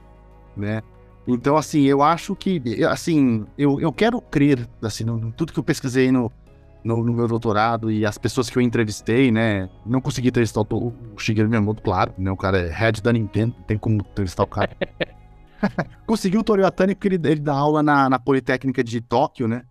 né? 0.56 0.82
Então, 1.28 1.58
assim, 1.58 1.84
eu 1.84 2.02
acho 2.02 2.36
que, 2.36 2.62
assim, 2.86 3.46
eu, 3.58 3.82
eu 3.82 3.92
quero 3.92 4.22
crer, 4.22 4.68
assim, 4.82 5.04
no, 5.04 5.32
tudo 5.34 5.52
que 5.52 5.60
eu 5.60 5.63
pesquisei 5.63 6.10
no, 6.12 6.32
no, 6.84 7.04
no, 7.04 7.13
meu 7.13 7.28
doutorado 7.28 7.92
e 7.92 8.06
as 8.06 8.18
pessoas 8.18 8.50
que 8.50 8.58
eu 8.58 8.62
entrevistei, 8.62 9.30
né? 9.30 9.70
Não 9.86 10.00
consegui 10.00 10.30
entrevistar 10.30 10.62
o, 10.62 10.94
o 11.16 11.18
Shigeru 11.18 11.50
Miyamoto, 11.50 11.82
claro, 11.84 12.13
né? 12.18 12.32
O 12.32 12.38
cara 12.38 12.60
é 12.60 12.72
head 12.72 13.02
da 13.02 13.12
Nintendo, 13.12 13.54
não 13.58 13.66
tem 13.66 13.78
como 13.78 13.98
entrevistar 13.98 14.44
o 14.44 14.48
cara. 14.48 14.72
Consegui 16.06 16.38
o 16.38 16.43
Torio 16.43 16.65
Atani 16.65 16.96
porque 16.96 17.08
ele, 17.08 17.20
ele 17.28 17.39
dá 17.39 17.54
aula 17.54 17.82
na, 17.84 18.10
na 18.10 18.20
Politécnica 18.20 18.84
de 18.84 19.02
Tóquio, 19.02 19.48
né? 19.48 19.63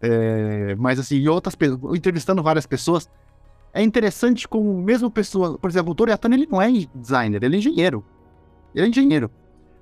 É, 0.00 0.76
mas 0.76 0.98
assim, 0.98 1.16
e 1.16 1.28
outras 1.28 1.54
pessoas, 1.54 1.96
entrevistando 1.96 2.42
várias 2.42 2.66
pessoas, 2.66 3.10
é 3.72 3.82
interessante 3.82 4.46
como 4.46 4.80
mesmo 4.80 5.10
pessoa, 5.10 5.58
por 5.58 5.68
exemplo, 5.68 5.92
o 5.92 5.94
Torio 5.94 6.14
Atani, 6.14 6.36
ele 6.36 6.48
não 6.50 6.62
é 6.62 6.68
designer, 6.94 7.42
ele 7.42 7.56
é 7.56 7.58
engenheiro. 7.58 8.04
Ele 8.74 8.86
é 8.86 8.88
engenheiro. 8.88 9.30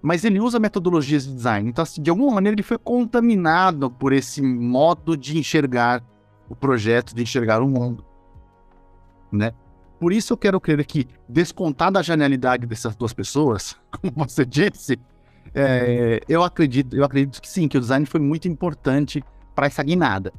Mas 0.03 0.25
ele 0.25 0.41
usa 0.41 0.59
metodologias 0.59 1.27
de 1.27 1.35
design. 1.35 1.69
Então, 1.69 1.83
assim, 1.83 2.03
de 2.03 2.11
alguma 2.11 2.35
maneira, 2.35 2.55
ele 2.55 2.63
foi 2.63 2.79
contaminado 2.79 3.91
por 3.91 4.13
esse 4.13 4.41
modo 4.41 5.17
de 5.17 5.39
enxergar 5.39 6.03
o 6.49 6.55
projeto, 6.55 7.15
de 7.15 7.23
enxergar 7.23 7.61
o 7.63 7.69
mundo. 7.69 8.05
Né? 9.33 9.53
Por 9.99 10.13
isso 10.13 10.33
eu 10.33 10.37
quero 10.37 10.61
crer 10.61 10.85
que, 10.85 11.09
descontada 11.29 11.99
a 11.99 12.03
genialidade 12.03 12.67
dessas 12.67 12.95
duas 12.95 13.13
pessoas, 13.13 13.77
como 13.91 14.29
você 14.29 14.45
disse, 14.45 14.99
é, 15.59 16.21
eu 16.29 16.43
acredito, 16.43 16.95
eu 16.95 17.03
acredito 17.03 17.41
que 17.41 17.49
sim, 17.49 17.67
que 17.67 17.79
o 17.79 17.81
design 17.81 18.05
foi 18.05 18.21
muito 18.21 18.47
importante 18.47 19.25
para 19.55 19.67
essa 19.67 19.83
guinada. 19.83 20.31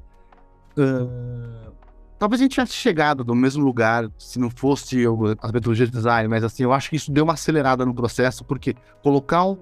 Uh, 0.77 1.73
talvez 2.19 2.39
a 2.39 2.43
gente 2.43 2.51
tivesse 2.51 2.73
chegado 2.73 3.25
no 3.25 3.33
mesmo 3.33 3.65
lugar 3.65 4.07
se 4.15 4.37
não 4.37 4.51
fosse 4.51 5.05
as 5.41 5.51
metodologias 5.51 5.89
de 5.89 5.95
design, 5.95 6.27
mas 6.27 6.43
assim, 6.43 6.61
eu 6.61 6.71
acho 6.71 6.91
que 6.91 6.97
isso 6.97 7.11
deu 7.11 7.23
uma 7.23 7.33
acelerada 7.33 7.83
no 7.83 7.95
processo, 7.95 8.45
porque 8.45 8.75
colocar 9.01 9.43
o, 9.43 9.57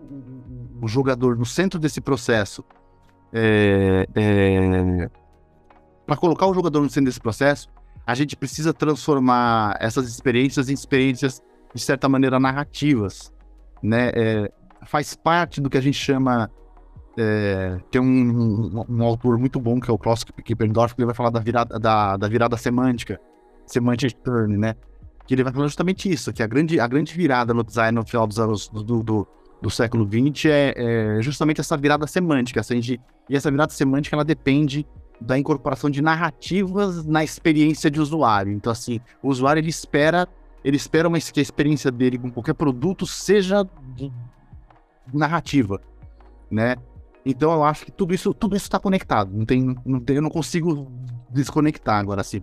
o 0.82 0.88
jogador 0.90 1.38
no 1.38 1.46
centro 1.46 1.80
desse 1.80 2.02
processo, 2.02 2.62
é, 3.32 4.06
é, 4.14 5.10
para 6.06 6.18
colocar 6.18 6.48
o 6.48 6.54
jogador 6.54 6.82
no 6.82 6.90
centro 6.90 7.06
desse 7.06 7.22
processo, 7.22 7.70
a 8.06 8.14
gente 8.14 8.36
precisa 8.36 8.74
transformar 8.74 9.78
essas 9.80 10.06
experiências 10.10 10.70
em 10.70 10.74
experiências, 10.74 11.42
de 11.74 11.82
certa 11.82 12.10
maneira, 12.10 12.42
narrativas, 12.42 13.32
né? 13.82 14.12
É, 14.14 14.52
faz 14.86 15.16
parte 15.16 15.62
do 15.62 15.70
que 15.70 15.78
a 15.78 15.82
gente 15.82 15.98
chama. 15.98 16.50
É, 17.18 17.78
tem 17.90 18.02
um, 18.02 18.06
um, 18.06 18.86
um, 18.90 19.04
autor 19.04 19.38
muito 19.38 19.58
bom 19.58 19.80
que 19.80 19.90
é 19.90 19.94
o 19.94 19.98
Klaus 19.98 20.24
Kippendorf, 20.24 20.94
que 20.94 21.02
ele 21.02 21.06
vai 21.06 21.16
falar 21.16 21.30
da 21.30 21.40
virada, 21.40 21.80
da, 21.80 22.18
da 22.18 22.28
virada 22.28 22.58
semântica, 22.58 23.20
semantic 23.66 24.14
turn, 24.24 24.58
né? 24.58 24.76
Que 25.26 25.34
ele 25.34 25.44
vai 25.44 25.54
falar 25.54 25.68
justamente 25.68 26.12
isso, 26.12 26.34
que 26.34 26.44
a 26.44 26.48
grande, 26.48 26.80
a 26.80 26.88
grande 26.88 27.14
virada 27.14 27.54
no 27.54 27.64
design 27.64 27.96
no 27.96 28.06
final 28.06 28.28
dos 28.28 28.38
anos 28.38 28.68
do, 28.68 29.02
do, 29.02 29.28
do 29.62 29.70
século 29.70 30.06
XX 30.06 30.46
é, 30.46 30.74
é, 30.76 31.22
justamente 31.22 31.62
essa 31.62 31.78
virada 31.78 32.06
semântica. 32.06 32.60
Assim, 32.60 32.80
de, 32.80 33.00
e 33.30 33.36
essa 33.36 33.50
virada 33.50 33.72
semântica 33.72 34.16
ela 34.16 34.26
depende 34.26 34.86
da 35.20 35.38
incorporação 35.38 35.90
de 35.90 36.02
narrativas 36.02 37.06
na 37.06 37.24
experiência 37.24 37.90
de 37.90 38.00
usuário. 38.00 38.52
Então, 38.52 38.72
assim, 38.72 39.00
o 39.22 39.30
usuário 39.30 39.60
ele 39.60 39.70
espera, 39.70 40.28
ele 40.64 40.78
espera 40.78 41.08
uma, 41.08 41.20
que 41.20 41.40
a 41.40 41.44
experiência 41.44 41.92
dele 41.92 42.18
com 42.18 42.30
qualquer 42.30 42.54
produto 42.54 43.06
seja 43.08 43.68
narrativa, 45.14 45.82
né? 46.50 46.76
Então 47.26 47.52
eu 47.52 47.64
acho 47.64 47.86
que 47.86 47.92
tudo 47.92 48.14
isso 48.14 48.34
tudo 48.34 48.56
isso 48.56 48.66
está 48.66 48.80
conectado. 48.80 49.32
Não 49.34 49.46
tem, 49.46 49.76
não 49.86 50.00
tem, 50.00 50.18
eu 50.18 50.22
não 50.22 50.30
consigo 50.30 50.92
desconectar 51.30 52.00
agora 52.00 52.22
assim. 52.22 52.42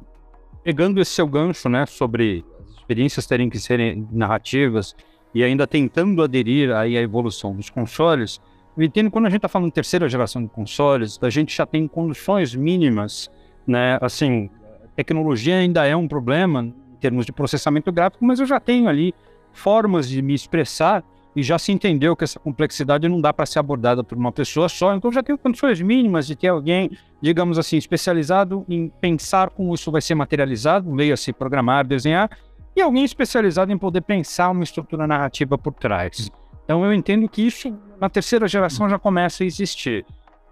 Pegando 0.64 1.00
esse 1.00 1.12
seu 1.12 1.26
gancho, 1.26 1.68
né, 1.68 1.86
sobre 1.86 2.44
as 2.60 2.76
experiências 2.76 3.26
terem 3.26 3.48
que 3.48 3.58
serem 3.58 4.06
narrativas 4.12 4.94
e 5.34 5.42
ainda 5.42 5.66
tentando 5.66 6.22
aderir 6.22 6.72
aí 6.74 6.96
à 6.96 7.00
evolução 7.00 7.54
dos 7.54 7.70
consoles, 7.70 8.40
eu 8.76 8.82
entendo 8.82 9.10
quando 9.10 9.26
a 9.26 9.28
gente 9.28 9.38
está 9.38 9.48
falando 9.48 9.70
terceira 9.70 10.08
geração 10.08 10.42
de 10.42 10.48
consoles, 10.48 11.18
a 11.22 11.30
gente 11.30 11.54
já 11.56 11.66
tem 11.66 11.86
condições 11.86 12.54
mínimas, 12.54 13.30
né? 13.66 13.98
Assim, 14.00 14.50
tecnologia 14.96 15.56
ainda 15.56 15.84
é 15.86 15.94
um 15.94 16.08
problema 16.08 16.62
em 16.62 16.96
termos 17.00 17.26
de 17.26 17.32
processamento 17.32 17.92
gráfico, 17.92 18.24
mas 18.24 18.40
eu 18.40 18.46
já 18.46 18.58
tenho 18.58 18.88
ali 18.88 19.14
formas 19.52 20.08
de 20.08 20.22
me 20.22 20.34
expressar 20.34 21.04
e 21.34 21.42
já 21.42 21.58
se 21.58 21.72
entendeu 21.72 22.14
que 22.14 22.24
essa 22.24 22.38
complexidade 22.38 23.08
não 23.08 23.20
dá 23.20 23.32
para 23.32 23.46
ser 23.46 23.58
abordada 23.58 24.04
por 24.04 24.16
uma 24.16 24.30
pessoa 24.30 24.68
só, 24.68 24.94
então 24.94 25.10
já 25.10 25.22
tenho 25.22 25.38
condições 25.38 25.80
mínimas 25.80 26.26
de 26.26 26.36
ter 26.36 26.48
alguém, 26.48 26.90
digamos 27.20 27.58
assim, 27.58 27.76
especializado 27.76 28.64
em 28.68 28.88
pensar 29.00 29.50
como 29.50 29.74
isso 29.74 29.90
vai 29.90 30.00
ser 30.00 30.14
materializado, 30.14 30.90
meio 30.90 31.14
a 31.14 31.16
se 31.16 31.32
programar, 31.32 31.86
desenhar, 31.86 32.30
e 32.76 32.80
alguém 32.80 33.04
especializado 33.04 33.72
em 33.72 33.78
poder 33.78 34.02
pensar 34.02 34.50
uma 34.50 34.64
estrutura 34.64 35.06
narrativa 35.06 35.56
por 35.56 35.72
trás. 35.74 36.30
Então 36.64 36.84
eu 36.84 36.92
entendo 36.92 37.28
que 37.28 37.42
isso 37.46 37.76
na 38.00 38.08
terceira 38.08 38.46
geração 38.46 38.88
já 38.88 38.98
começa 38.98 39.42
a 39.42 39.46
existir. 39.46 40.04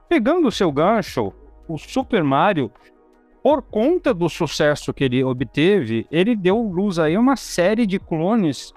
Pegando 0.09 0.49
o 0.49 0.53
seu 0.53 0.71
gancho, 0.73 1.33
o 1.69 1.79
Super 1.79 2.25
Mario, 2.25 2.71
por 3.43 3.63
conta 3.63 4.13
do 4.13 4.29
sucesso 4.29 4.93
que 4.93 5.05
ele 5.05 5.25
obteve, 5.25 6.07
ele 6.11 6.37
deu 6.37 6.61
luz 6.61 6.99
aí 6.99 7.15
a 7.15 7.21
uma 7.21 7.37
série 7.37 7.87
de 7.87 7.99
clones 7.99 8.75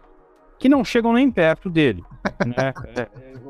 que 0.64 0.70
não 0.70 0.86
chegam 0.86 1.12
nem 1.12 1.30
perto 1.30 1.70
dele. 1.70 2.02
Né? 2.46 2.74
É, 2.96 3.08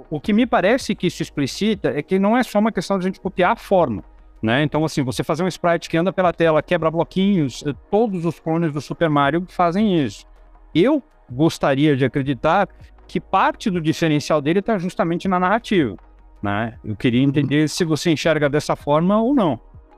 o 0.09 0.19
que 0.19 0.33
me 0.33 0.47
parece 0.47 0.95
que 0.95 1.05
isso 1.05 1.21
explicita 1.21 1.89
é 1.89 2.01
que 2.01 2.17
não 2.17 2.35
é 2.35 2.41
só 2.41 2.57
uma 2.57 2.71
questão 2.71 2.97
de 2.97 3.05
a 3.05 3.07
gente 3.07 3.21
copiar 3.21 3.51
a 3.51 3.55
forma. 3.55 4.03
Né? 4.41 4.63
Então, 4.63 4.83
assim, 4.83 5.03
você 5.03 5.23
fazer 5.23 5.43
um 5.43 5.47
sprite 5.47 5.87
que 5.87 5.95
anda 5.95 6.11
pela 6.11 6.33
tela, 6.33 6.63
quebra 6.63 6.89
bloquinhos, 6.89 7.63
eh, 7.67 7.73
todos 7.91 8.25
os 8.25 8.39
clones 8.39 8.73
do 8.73 8.81
Super 8.81 9.11
Mario 9.11 9.45
fazem 9.47 10.03
isso. 10.03 10.25
Eu 10.73 11.03
gostaria 11.29 11.95
de 11.95 12.03
acreditar 12.03 12.67
que 13.07 13.19
parte 13.19 13.69
do 13.69 13.79
diferencial 13.79 14.41
dele 14.41 14.59
está 14.59 14.79
justamente 14.79 15.27
na 15.27 15.39
narrativa. 15.39 15.95
Né? 16.41 16.79
Eu 16.83 16.95
queria 16.95 17.21
entender 17.21 17.69
se 17.69 17.85
você 17.85 18.09
enxerga 18.09 18.49
dessa 18.49 18.75
forma 18.75 19.21
ou 19.21 19.35
não. 19.35 19.53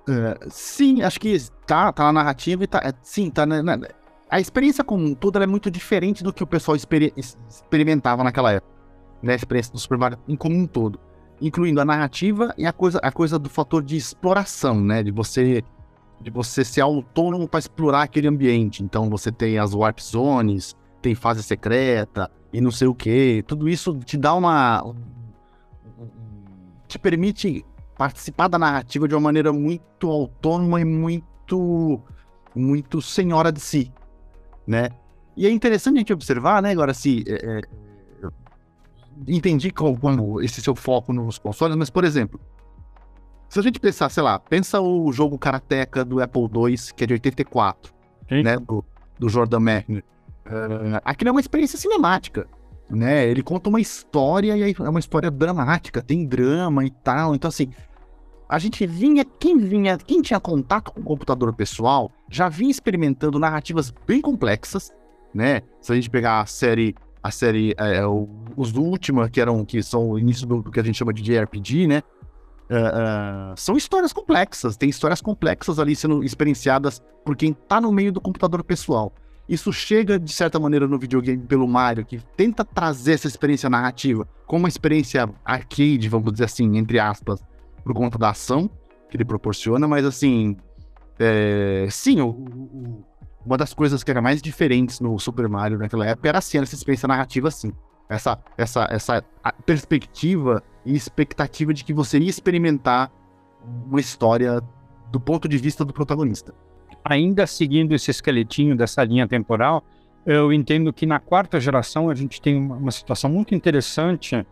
Uh, 0.07 0.49
sim, 0.49 1.01
acho 1.01 1.19
que 1.19 1.37
tá, 1.65 1.93
tá 1.93 2.03
na 2.03 2.11
narrativa 2.11 2.65
e 2.65 2.67
tá. 2.67 2.81
É, 2.83 2.91
sim, 3.01 3.29
tá 3.29 3.45
na, 3.45 3.63
na, 3.63 3.79
a 4.35 4.39
experiência 4.41 4.83
como 4.83 5.05
um 5.05 5.15
todo 5.15 5.41
é 5.41 5.47
muito 5.47 5.71
diferente 5.71 6.21
do 6.21 6.33
que 6.33 6.43
o 6.43 6.47
pessoal 6.47 6.75
exper 6.75 7.13
experimentava 7.15 8.21
naquela 8.21 8.51
época. 8.51 8.69
Né? 9.23 9.31
A 9.31 9.35
experiência 9.37 9.71
do 9.71 9.79
Super 9.79 9.97
Mario 9.97 10.19
em 10.27 10.35
como 10.35 10.57
um 10.57 10.67
todo. 10.67 10.99
Incluindo 11.39 11.79
a 11.79 11.85
narrativa 11.85 12.53
e 12.57 12.65
a 12.65 12.73
coisa, 12.73 12.99
a 13.01 13.13
coisa 13.13 13.39
do 13.39 13.49
fator 13.49 13.81
de 13.81 13.95
exploração, 13.95 14.81
né? 14.81 15.01
De 15.01 15.09
você, 15.09 15.63
de 16.19 16.29
você 16.29 16.65
ser 16.65 16.81
autônomo 16.81 17.47
para 17.47 17.61
explorar 17.61 18.01
aquele 18.01 18.27
ambiente. 18.27 18.83
Então 18.83 19.09
você 19.09 19.31
tem 19.31 19.57
as 19.57 19.73
warp 19.73 19.99
zones, 20.01 20.75
tem 21.01 21.15
fase 21.15 21.41
secreta 21.41 22.29
e 22.51 22.59
não 22.59 22.71
sei 22.71 22.89
o 22.89 22.93
que. 22.93 23.41
Tudo 23.47 23.69
isso 23.69 23.97
te 23.99 24.17
dá 24.17 24.33
uma. 24.33 24.93
te 26.89 26.99
permite 26.99 27.65
participar 27.97 28.49
da 28.49 28.59
narrativa 28.59 29.07
de 29.07 29.15
uma 29.15 29.21
maneira 29.21 29.53
muito 29.53 30.11
autônoma 30.11 30.81
e 30.81 30.83
muito. 30.83 32.01
muito 32.53 33.01
senhora 33.01 33.49
de 33.49 33.61
si 33.61 33.93
né? 34.65 34.89
E 35.35 35.45
é 35.45 35.49
interessante 35.51 35.95
a 35.95 35.99
gente 35.99 36.13
observar, 36.13 36.61
né, 36.61 36.71
agora 36.71 36.93
se 36.93 37.23
é, 37.27 37.59
é, 37.59 37.61
entendi 39.27 39.69
qual, 39.71 39.95
como 39.95 40.41
esse 40.41 40.61
seu 40.61 40.75
foco 40.75 41.11
nos 41.11 41.37
consoles, 41.37 41.75
mas 41.75 41.89
por 41.89 42.03
exemplo, 42.03 42.39
se 43.49 43.59
a 43.59 43.61
gente 43.61 43.79
pensar, 43.79 44.09
sei 44.09 44.23
lá, 44.23 44.39
pensa 44.39 44.79
o 44.81 45.11
jogo 45.11 45.37
Karateka 45.37 46.03
do 46.03 46.21
Apple 46.21 46.43
II, 46.43 46.75
que 46.95 47.03
é 47.03 47.07
de 47.07 47.13
84, 47.13 47.93
Sim. 48.29 48.43
né, 48.43 48.57
do, 48.57 48.83
do 49.19 49.29
Jordan 49.29 49.59
Mechner. 49.59 50.03
Uh, 50.45 51.01
aquilo 51.03 51.29
é 51.29 51.31
uma 51.31 51.41
experiência 51.41 51.77
cinemática, 51.77 52.47
né? 52.89 53.25
Ele 53.27 53.41
conta 53.41 53.69
uma 53.69 53.81
história 53.81 54.55
e 54.55 54.73
é 54.73 54.89
uma 54.89 54.99
história 54.99 55.31
dramática, 55.31 56.01
tem 56.01 56.25
drama 56.25 56.85
e 56.85 56.91
tal. 56.91 57.33
Então, 57.33 57.47
assim, 57.47 57.71
a 58.47 58.59
gente 58.59 58.85
vinha, 58.85 59.25
quem 59.25 59.57
vinha, 59.57 59.97
quem 59.97 60.21
tinha 60.21 60.39
contato 60.39 60.91
com 60.91 61.01
o 61.01 61.03
computador 61.03 61.53
pessoal, 61.53 62.11
já 62.29 62.47
vinha 62.47 62.71
experimentando 62.71 63.39
narrativas 63.39 63.93
bem 64.05 64.21
complexas, 64.21 64.91
né? 65.33 65.61
Se 65.81 65.91
a 65.91 65.95
gente 65.95 66.09
pegar 66.09 66.41
a 66.41 66.45
série, 66.45 66.95
a 67.23 67.31
série, 67.31 67.73
é, 67.77 67.97
é 67.97 68.05
o, 68.07 68.29
os 68.55 68.75
últimos, 68.75 69.29
que 69.29 69.41
eram, 69.41 69.65
que 69.65 69.81
são 69.81 70.11
o 70.11 70.19
início 70.19 70.45
do, 70.45 70.61
do 70.61 70.71
que 70.71 70.79
a 70.79 70.83
gente 70.83 70.97
chama 70.97 71.13
de 71.13 71.21
JRPG, 71.21 71.87
né? 71.87 72.03
Uh, 72.69 73.53
uh, 73.53 73.57
são 73.57 73.77
histórias 73.77 74.11
complexas, 74.11 74.75
tem 74.75 74.89
histórias 74.89 75.21
complexas 75.21 75.77
ali 75.77 75.95
sendo 75.95 76.23
experienciadas 76.23 76.99
por 77.23 77.35
quem 77.35 77.53
tá 77.53 77.79
no 77.79 77.91
meio 77.91 78.11
do 78.11 78.19
computador 78.19 78.63
pessoal. 78.63 79.13
Isso 79.47 79.71
chega, 79.71 80.19
de 80.19 80.31
certa 80.31 80.59
maneira, 80.59 80.87
no 80.87 80.97
videogame 80.97 81.43
pelo 81.45 81.67
Mario, 81.67 82.03
que 82.03 82.19
tenta 82.35 82.65
trazer 82.65 83.13
essa 83.13 83.27
experiência 83.27 83.69
narrativa 83.69 84.27
como 84.47 84.63
uma 84.63 84.69
experiência 84.69 85.29
arcade, 85.43 86.09
vamos 86.09 86.31
dizer 86.31 86.45
assim, 86.45 86.77
entre 86.77 86.99
aspas, 86.99 87.43
por 87.85 87.93
conta 87.93 88.17
da 88.17 88.31
ação 88.31 88.67
que 89.09 89.15
ele 89.15 89.23
proporciona, 89.23 89.87
mas 89.87 90.03
assim, 90.03 90.57
é, 91.19 91.87
sim, 91.91 92.19
o, 92.19 92.29
o, 92.29 93.05
uma 93.45 93.55
das 93.55 93.75
coisas 93.75 94.03
que 94.03 94.09
era 94.09 94.21
mais 94.21 94.41
diferentes 94.41 94.99
no 94.99 95.17
Super 95.19 95.47
Mario 95.47 95.77
naquela 95.77 96.07
época 96.07 96.27
era 96.27 96.39
assim, 96.39 96.57
essa 96.57 96.73
experiência 96.73 97.07
narrativa 97.07 97.47
assim. 97.47 97.71
Essa, 98.09 98.39
essa, 98.57 98.87
essa 98.89 99.23
perspectiva 99.65 100.63
e 100.83 100.95
expectativa 100.95 101.73
de 101.73 101.83
que 101.83 101.93
você 101.93 102.19
ia 102.19 102.29
experimentar 102.29 103.11
uma 103.87 103.99
história 103.99 104.61
do 105.11 105.19
ponto 105.19 105.47
de 105.47 105.57
vista 105.57 105.85
do 105.85 105.93
protagonista. 105.93 106.53
Ainda 107.03 107.45
seguindo 107.45 107.93
esse 107.93 108.09
esqueletinho 108.09 108.75
dessa 108.75 109.03
linha 109.03 109.27
temporal, 109.27 109.83
eu 110.25 110.51
entendo 110.51 110.91
que 110.91 111.05
na 111.05 111.19
quarta 111.19 111.59
geração 111.59 112.09
a 112.09 112.15
gente 112.15 112.41
tem 112.41 112.57
uma, 112.57 112.75
uma 112.75 112.91
situação 112.91 113.29
muito 113.29 113.53
interessante 113.53 114.45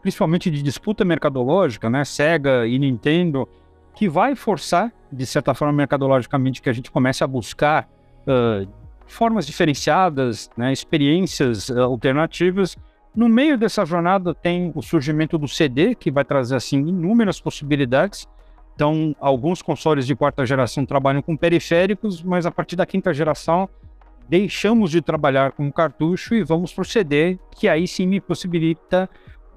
principalmente 0.00 0.50
de 0.50 0.62
disputa 0.62 1.04
mercadológica, 1.04 1.90
né, 1.90 2.04
Sega 2.04 2.66
e 2.66 2.78
Nintendo, 2.78 3.48
que 3.94 4.08
vai 4.08 4.34
forçar, 4.34 4.92
de 5.12 5.26
certa 5.26 5.54
forma, 5.54 5.72
mercadologicamente, 5.72 6.62
que 6.62 6.70
a 6.70 6.72
gente 6.72 6.90
comece 6.90 7.22
a 7.22 7.26
buscar 7.26 7.88
uh, 8.22 8.68
formas 9.06 9.46
diferenciadas, 9.46 10.50
né, 10.56 10.72
experiências 10.72 11.68
uh, 11.68 11.80
alternativas. 11.80 12.76
No 13.14 13.28
meio 13.28 13.58
dessa 13.58 13.84
jornada 13.84 14.34
tem 14.34 14.72
o 14.74 14.82
surgimento 14.82 15.36
do 15.36 15.48
CD, 15.48 15.94
que 15.94 16.10
vai 16.10 16.24
trazer 16.24 16.56
assim 16.56 16.78
inúmeras 16.78 17.40
possibilidades. 17.40 18.26
Então, 18.74 19.14
alguns 19.20 19.60
consoles 19.60 20.06
de 20.06 20.14
quarta 20.14 20.46
geração 20.46 20.86
trabalham 20.86 21.20
com 21.20 21.36
periféricos, 21.36 22.22
mas 22.22 22.46
a 22.46 22.50
partir 22.50 22.76
da 22.76 22.86
quinta 22.86 23.12
geração 23.12 23.68
deixamos 24.30 24.92
de 24.92 25.02
trabalhar 25.02 25.50
com 25.50 25.72
cartucho 25.72 26.36
e 26.36 26.44
vamos 26.44 26.72
para 26.72 26.82
o 26.82 26.84
CD, 26.84 27.36
que 27.50 27.68
aí 27.68 27.88
sim 27.88 28.06
me 28.06 28.20
possibilita 28.20 29.10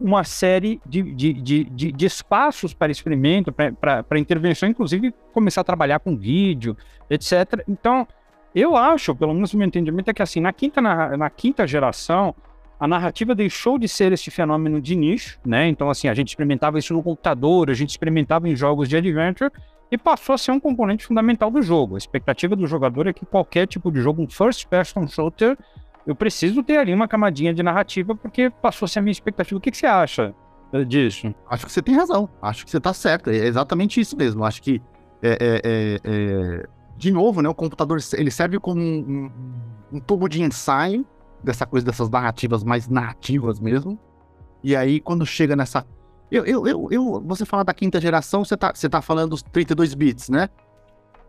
uma 0.04 0.26
série 0.26 0.82
de, 0.86 1.02
de, 1.02 1.32
de, 1.32 1.64
de, 1.64 1.92
de 1.94 2.06
espaços 2.06 2.74
para 2.74 2.92
experimento, 2.92 3.54
para 3.54 4.20
intervenção, 4.20 4.68
inclusive 4.68 5.14
começar 5.32 5.62
a 5.62 5.64
trabalhar 5.64 6.00
com 6.00 6.18
vídeo, 6.18 6.76
etc. 7.10 7.64
Então, 7.70 8.06
eu 8.54 8.76
acho, 8.76 9.16
pelo 9.16 9.34
menos 9.34 9.54
o 9.54 9.58
meu 9.58 9.66
entendimento, 9.66 10.12
é 10.12 10.14
que 10.14 10.22
assim, 10.22 10.42
na 10.42 10.52
quinta, 10.52 10.82
na, 10.82 11.16
na 11.16 11.30
quinta 11.30 11.66
geração, 11.66 12.36
a 12.78 12.86
narrativa 12.86 13.34
deixou 13.34 13.80
de 13.80 13.88
ser 13.88 14.12
esse 14.12 14.30
fenômeno 14.30 14.82
de 14.82 14.94
nicho, 14.94 15.40
né? 15.46 15.70
Então, 15.70 15.90
assim, 15.90 16.10
a 16.10 16.14
gente 16.14 16.28
experimentava 16.28 16.78
isso 16.78 16.94
no 16.94 17.02
computador, 17.02 17.70
a 17.70 17.74
gente 17.74 17.92
experimentava 17.92 18.50
em 18.50 18.58
jogos 18.58 18.90
de 18.90 18.98
adventure 18.98 19.50
e 19.90 19.98
passou 19.98 20.36
a 20.36 20.38
ser 20.38 20.52
um 20.52 20.60
componente 20.60 21.06
fundamental 21.06 21.50
do 21.50 21.62
jogo. 21.62 21.96
A 21.96 21.98
expectativa 21.98 22.58
do 22.58 22.68
jogador 22.68 23.08
é 23.08 23.14
que 23.14 23.26
qualquer 23.26 23.68
tipo 23.68 23.90
de 23.90 24.02
jogo, 24.02 24.22
um 24.22 24.28
first 24.28 24.68
person 24.68 25.08
shooter, 25.08 25.58
eu 26.06 26.16
preciso 26.16 26.62
ter 26.62 26.78
ali 26.78 26.94
uma 26.94 27.08
camadinha 27.08 27.54
de 27.54 27.64
narrativa 27.64 28.16
porque 28.16 28.50
passou 28.50 28.86
a 28.86 28.90
ser 28.90 29.00
a 29.00 29.02
minha 29.02 29.12
expectativa. 29.12 29.58
O 29.58 29.62
que, 29.62 29.72
que 29.72 29.78
você 29.78 29.86
acha 29.86 30.36
eh, 30.74 30.84
disso? 30.84 31.34
Acho 31.50 31.66
que 31.66 31.72
você 31.72 31.82
tem 31.82 31.96
razão. 31.96 32.30
Acho 32.42 32.66
que 32.66 32.72
você 32.72 32.78
está 32.78 32.94
certo. 32.94 33.30
É 33.30 33.36
exatamente 33.36 34.00
isso 34.02 34.18
mesmo. 34.18 34.44
Acho 34.44 34.62
que, 34.62 34.82
é, 35.22 35.32
é, 35.32 35.62
é, 35.64 36.00
é, 36.04 36.68
de 36.98 37.12
novo, 37.12 37.42
né, 37.42 37.48
o 37.48 37.56
computador 37.56 38.00
ele 38.14 38.32
serve 38.32 38.60
como 38.60 38.82
um, 38.82 39.32
um, 39.92 39.98
um 39.98 40.00
tubo 40.00 40.28
de 40.28 40.42
ensaio 40.42 41.06
dessa 41.42 41.66
coisa, 41.66 41.86
dessas 41.86 42.10
narrativas 42.10 42.64
mais 42.64 42.88
narrativas 42.90 43.60
mesmo. 43.60 43.98
E 44.64 44.76
aí, 44.76 45.00
quando 45.00 45.26
chega 45.26 45.56
nessa. 45.56 45.86
Eu, 46.32 46.46
eu, 46.46 46.68
eu, 46.68 46.88
eu, 46.90 47.24
você 47.26 47.46
fala 47.46 47.64
da 47.64 47.74
quinta 47.74 48.00
geração, 48.02 48.44
você 48.44 48.56
está 48.56 48.74
você 48.74 48.90
tá 48.90 49.02
falando 49.02 49.32
dos 49.32 49.44
32 49.44 49.94
bits, 49.94 50.30
né? 50.30 50.50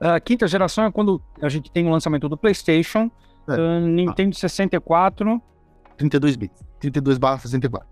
A 0.00 0.18
quinta 0.18 0.46
geração 0.48 0.84
é 0.84 0.90
quando 0.90 1.20
a 1.42 1.48
gente 1.48 1.70
tem 1.70 1.86
o 1.86 1.90
lançamento 1.90 2.28
do 2.28 2.36
PlayStation, 2.36 3.10
é. 3.48 3.52
Uh, 3.52 3.80
Nintendo 3.80 4.30
ah. 4.36 4.40
64. 4.40 5.42
32 5.96 6.36
bits. 6.36 6.62
32 6.80 7.18
barra 7.18 7.38
64. 7.38 7.86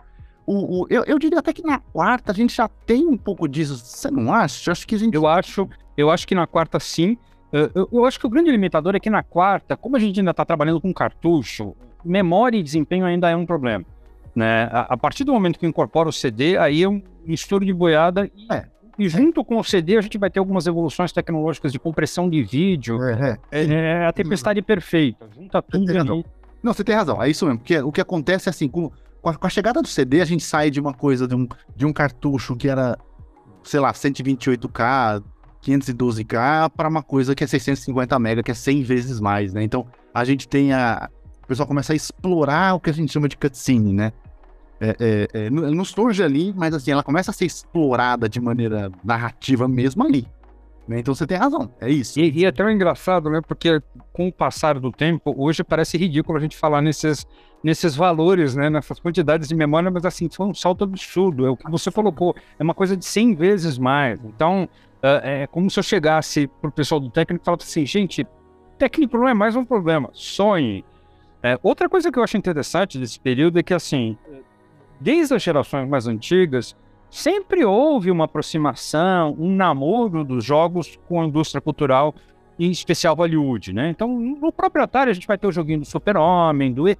O, 0.45 0.83
o, 0.83 0.87
eu, 0.91 1.05
eu 1.05 1.19
diria 1.19 1.38
até 1.38 1.53
que 1.53 1.62
na 1.62 1.79
quarta 1.79 2.33
a 2.33 2.35
gente 2.35 2.55
já 2.55 2.69
tem 2.69 3.07
um 3.07 3.17
pouco 3.17 3.47
disso. 3.49 3.77
Você 3.77 4.11
não 4.11 4.33
acha? 4.33 4.69
Eu 4.69 4.73
acho 4.73 4.87
que 4.87 4.95
a 4.95 4.99
gente. 4.99 5.15
Eu 5.15 5.27
acho, 5.27 5.69
eu 5.97 6.11
acho 6.11 6.27
que 6.27 6.35
na 6.35 6.47
quarta 6.47 6.81
sim. 6.81 7.17
Uh, 7.53 7.71
eu, 7.75 7.88
eu, 7.93 8.05
acho 8.07 8.19
que 8.19 8.27
o 8.27 8.31
grande 8.31 8.51
limitador 8.51 8.97
é 8.97 9.01
que 9.01 9.11
na 9.11 9.23
quarta, 9.23 9.77
como 9.77 9.97
a 9.97 10.01
gente 10.01 10.19
ainda 10.19 10.31
está 10.31 10.45
trabalhando 10.45 10.81
com 10.81 10.93
cartucho, 10.93 11.77
memória 12.05 12.57
e 12.57 12.62
desempenho 12.62 13.05
ainda 13.05 13.29
é 13.29 13.37
um 13.37 13.45
problema. 13.45 13.85
Né? 14.35 14.65
A, 14.73 14.95
a, 14.95 14.97
partir 14.97 15.25
do 15.25 15.33
momento 15.33 15.59
que 15.59 15.67
incorpora 15.67 16.09
o 16.09 16.12
CD, 16.12 16.57
aí 16.57 16.83
é 16.83 16.88
um 16.88 17.03
mistura 17.25 17.65
de 17.65 17.73
boiada 17.73 18.31
e 18.35 18.53
é. 18.53 18.71
E 18.98 19.09
junto 19.09 19.44
com 19.44 19.59
o 19.59 19.64
CD, 19.64 19.96
a 19.96 20.00
gente 20.00 20.18
vai 20.18 20.31
ter 20.31 20.38
algumas 20.38 20.66
evoluções 20.66 21.12
tecnológicas 21.12 21.72
de 21.72 21.78
compressão 21.78 22.28
de 22.28 22.42
vídeo. 22.42 23.02
É, 23.02 23.38
é, 23.50 23.64
é 23.64 24.07
a 24.07 24.12
tempestade 24.12 24.61
perfeita. 24.61 25.26
Junta 25.35 25.62
tudo 25.62 25.90
ali. 25.90 26.24
Não, 26.62 26.72
você 26.72 26.85
tem 26.85 26.94
razão. 26.94 27.20
É 27.22 27.28
isso 27.28 27.44
mesmo. 27.44 27.59
Porque 27.59 27.78
o 27.78 27.90
que 27.90 28.00
acontece 28.00 28.48
é 28.48 28.50
assim, 28.50 28.68
com, 28.68 28.90
com, 29.20 29.31
a, 29.31 29.35
com 29.35 29.46
a 29.46 29.50
chegada 29.50 29.81
do 29.83 29.88
CD, 29.88 30.20
a 30.20 30.24
gente 30.24 30.44
sai 30.44 30.70
de 30.70 30.81
uma 30.81 30.94
coisa, 30.94 31.26
de 31.26 31.35
um, 31.35 31.48
de 31.74 31.87
um 31.87 31.92
cartucho 31.92 32.55
que 32.55 32.68
era, 32.68 32.96
sei 33.64 33.81
lá, 33.81 33.92
128K, 33.92 35.22
512K, 35.64 36.70
para 36.70 36.88
uma 36.88 37.02
coisa 37.02 37.35
que 37.35 37.42
é 37.42 37.46
650 37.46 38.18
MB, 38.18 38.42
que 38.42 38.50
é 38.50 38.55
100 38.55 38.83
vezes 38.83 39.20
mais, 39.20 39.52
né? 39.52 39.62
Então, 39.62 39.87
a 40.14 40.24
gente 40.24 40.46
tem 40.46 40.72
a... 40.72 41.09
O 41.42 41.46
pessoal 41.46 41.66
começa 41.66 41.92
a 41.92 41.96
explorar 41.96 42.74
o 42.74 42.81
que 42.81 42.90
a 42.90 42.92
gente 42.92 43.12
chama 43.12 43.28
de 43.28 43.37
cutscene, 43.37 43.92
né? 43.92 44.12
É, 44.83 44.97
é, 44.99 45.47
é, 45.47 45.51
não 45.51 45.85
surge 45.85 46.25
ali, 46.25 46.53
mas 46.57 46.75
assim, 46.75 46.90
ela 46.90 47.05
começa 47.05 47.31
a 47.31 47.35
ser 47.35 47.45
explorada 47.45 48.29
de 48.29 48.40
maneira 48.40 48.90
narrativa 49.05 49.68
mesmo 49.68 50.03
ali. 50.03 50.27
Né? 50.88 50.99
Então 50.99 51.14
você 51.14 51.25
tem 51.25 51.38
razão, 51.38 51.73
é 51.81 51.88
isso. 51.88 52.18
E, 52.18 52.40
e 52.40 52.45
é 52.45 52.51
tão 52.51 52.68
engraçado, 52.68 53.31
né? 53.31 53.40
Porque 53.47 53.81
com 54.12 54.27
o 54.27 54.33
passar 54.33 54.81
do 54.81 54.90
tempo, 54.90 55.33
hoje 55.38 55.62
parece 55.62 55.97
ridículo 55.97 56.37
a 56.37 56.40
gente 56.40 56.57
falar 56.57 56.83
nesses, 56.83 57.25
nesses 57.62 57.95
valores, 57.95 58.57
né? 58.57 58.68
Nessas 58.68 58.99
quantidades 58.99 59.49
de 59.49 59.55
memória, 59.55 59.88
mas 59.88 60.05
assim, 60.05 60.29
foi 60.29 60.47
um 60.47 60.55
salto 60.55 60.83
absurdo. 60.83 61.47
É 61.47 61.51
o 61.51 61.57
que 61.57 61.71
você 61.71 61.88
colocou, 61.88 62.35
é 62.59 62.62
uma 62.64 62.75
coisa 62.75 62.97
de 62.97 63.05
100 63.05 63.37
vezes 63.37 63.79
mais. 63.79 64.18
Então, 64.25 64.68
é, 65.01 65.42
é 65.42 65.47
como 65.47 65.71
se 65.71 65.79
eu 65.79 65.85
chegasse 65.85 66.49
pro 66.61 66.73
pessoal 66.73 67.01
do 67.01 67.09
técnico 67.09 67.45
e 67.45 67.47
falasse 67.47 67.66
assim, 67.66 67.87
gente, 67.87 68.27
técnico 68.77 69.16
não 69.16 69.29
é 69.29 69.35
mais 69.35 69.55
um 69.55 69.64
problema, 69.64 70.11
sonhe. 70.12 70.85
É, 71.40 71.57
outra 71.62 71.88
coisa 71.88 72.11
que 72.11 72.18
eu 72.18 72.25
acho 72.25 72.37
interessante 72.37 72.99
desse 72.99 73.18
período 73.18 73.59
é 73.59 73.62
que, 73.62 73.75
assim, 73.75 74.16
desde 75.03 75.35
as 75.35 75.43
gerações 75.43 75.88
mais 75.88 76.07
antigas, 76.07 76.77
sempre 77.11 77.65
houve 77.65 78.11
uma 78.11 78.25
aproximação, 78.25 79.37
um 79.38 79.55
namoro 79.55 80.25
dos 80.25 80.45
jogos 80.45 80.99
com 81.09 81.21
a 81.21 81.27
indústria 81.27 81.61
cultural, 81.61 82.15
em 82.59 82.71
especial 82.71 83.17
Hollywood, 83.17 83.73
né? 83.73 83.91
Então, 83.91 84.09
no 84.09 84.53
próprio 84.53 84.85
Atari 84.85 85.11
a 85.11 85.15
gente 85.15 85.27
vai 85.27 85.37
ter 85.37 85.47
o 85.47 85.53
joguinho 85.53 85.81
do 85.81 85.85
Super-Homem, 85.85 86.73
do 86.73 86.87
ET, 86.87 86.99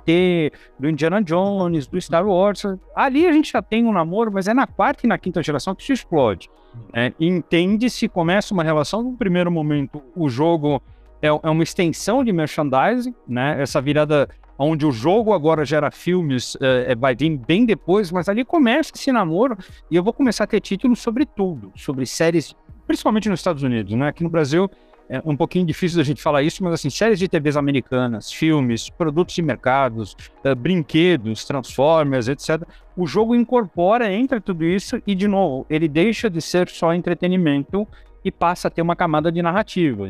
do 0.79 0.89
Indiana 0.89 1.23
Jones, 1.23 1.87
do 1.87 2.01
Star 2.01 2.27
Wars. 2.27 2.65
Ali 2.97 3.27
a 3.27 3.33
gente 3.33 3.53
já 3.53 3.63
tem 3.63 3.85
um 3.85 3.93
namoro, 3.93 4.33
mas 4.33 4.49
é 4.49 4.55
na 4.55 4.67
quarta 4.67 5.07
e 5.07 5.09
na 5.09 5.19
quinta 5.19 5.43
geração 5.43 5.75
que 5.75 5.83
isso 5.83 5.93
explode. 5.93 6.51
Né? 6.93 7.13
Entende-se, 7.21 8.09
começa 8.09 8.53
uma 8.53 8.65
relação, 8.65 9.03
no 9.03 9.17
primeiro 9.17 9.53
momento 9.53 10.03
o 10.17 10.29
jogo 10.29 10.83
é, 11.21 11.29
é 11.29 11.51
uma 11.51 11.63
extensão 11.63 12.25
de 12.25 12.33
merchandising, 12.33 13.15
né? 13.29 13.63
Essa 13.63 13.81
virada 13.81 14.29
onde 14.63 14.87
o 14.87 14.93
jogo 14.93 15.33
agora 15.33 15.65
gera 15.65 15.91
filmes, 15.91 16.57
é, 16.61 16.95
vai 16.95 17.15
vir 17.15 17.37
bem 17.37 17.65
depois, 17.65 18.11
mas 18.11 18.29
ali 18.29 18.45
começa 18.45 18.93
esse 18.95 19.11
namoro 19.11 19.57
e 19.91 19.97
eu 19.97 20.03
vou 20.03 20.13
começar 20.13 20.45
a 20.45 20.47
ter 20.47 20.61
títulos 20.61 21.01
sobre 21.01 21.27
tudo, 21.27 21.73
sobre 21.75 22.07
séries, 22.07 22.55
principalmente 22.87 23.29
nos 23.29 23.41
Estados 23.41 23.63
Unidos, 23.63 23.95
né? 23.95 24.09
Aqui 24.09 24.23
no 24.23 24.31
Brasil 24.31 24.71
é 25.09 25.21
um 25.25 25.37
pouquinho 25.37 25.67
difícil 25.67 25.99
da 25.99 26.05
gente 26.05 26.23
falar 26.23 26.43
isso, 26.43 26.63
mas 26.65 26.73
assim, 26.73 26.89
séries 26.89 27.19
de 27.19 27.29
TVs 27.29 27.57
americanas, 27.57 28.33
filmes, 28.33 28.89
produtos 28.89 29.35
de 29.35 29.43
mercados, 29.43 30.17
uh, 30.45 30.55
brinquedos, 30.55 31.45
Transformers, 31.45 32.29
etc. 32.29 32.63
O 32.97 33.07
jogo 33.07 33.35
incorpora, 33.35 34.11
entra 34.11 34.41
tudo 34.41 34.65
isso 34.65 35.03
e, 35.07 35.15
de 35.15 35.29
novo, 35.29 35.67
ele 35.69 35.89
deixa 35.89 36.31
de 36.31 36.41
ser 36.41 36.69
só 36.69 36.95
entretenimento 36.95 37.87
e 38.25 38.31
passa 38.31 38.69
a 38.69 38.71
ter 38.71 38.81
uma 38.81 38.97
camada 38.97 39.31
de 39.31 39.43
narrativa. 39.43 40.09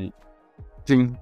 Sim, 0.85 1.17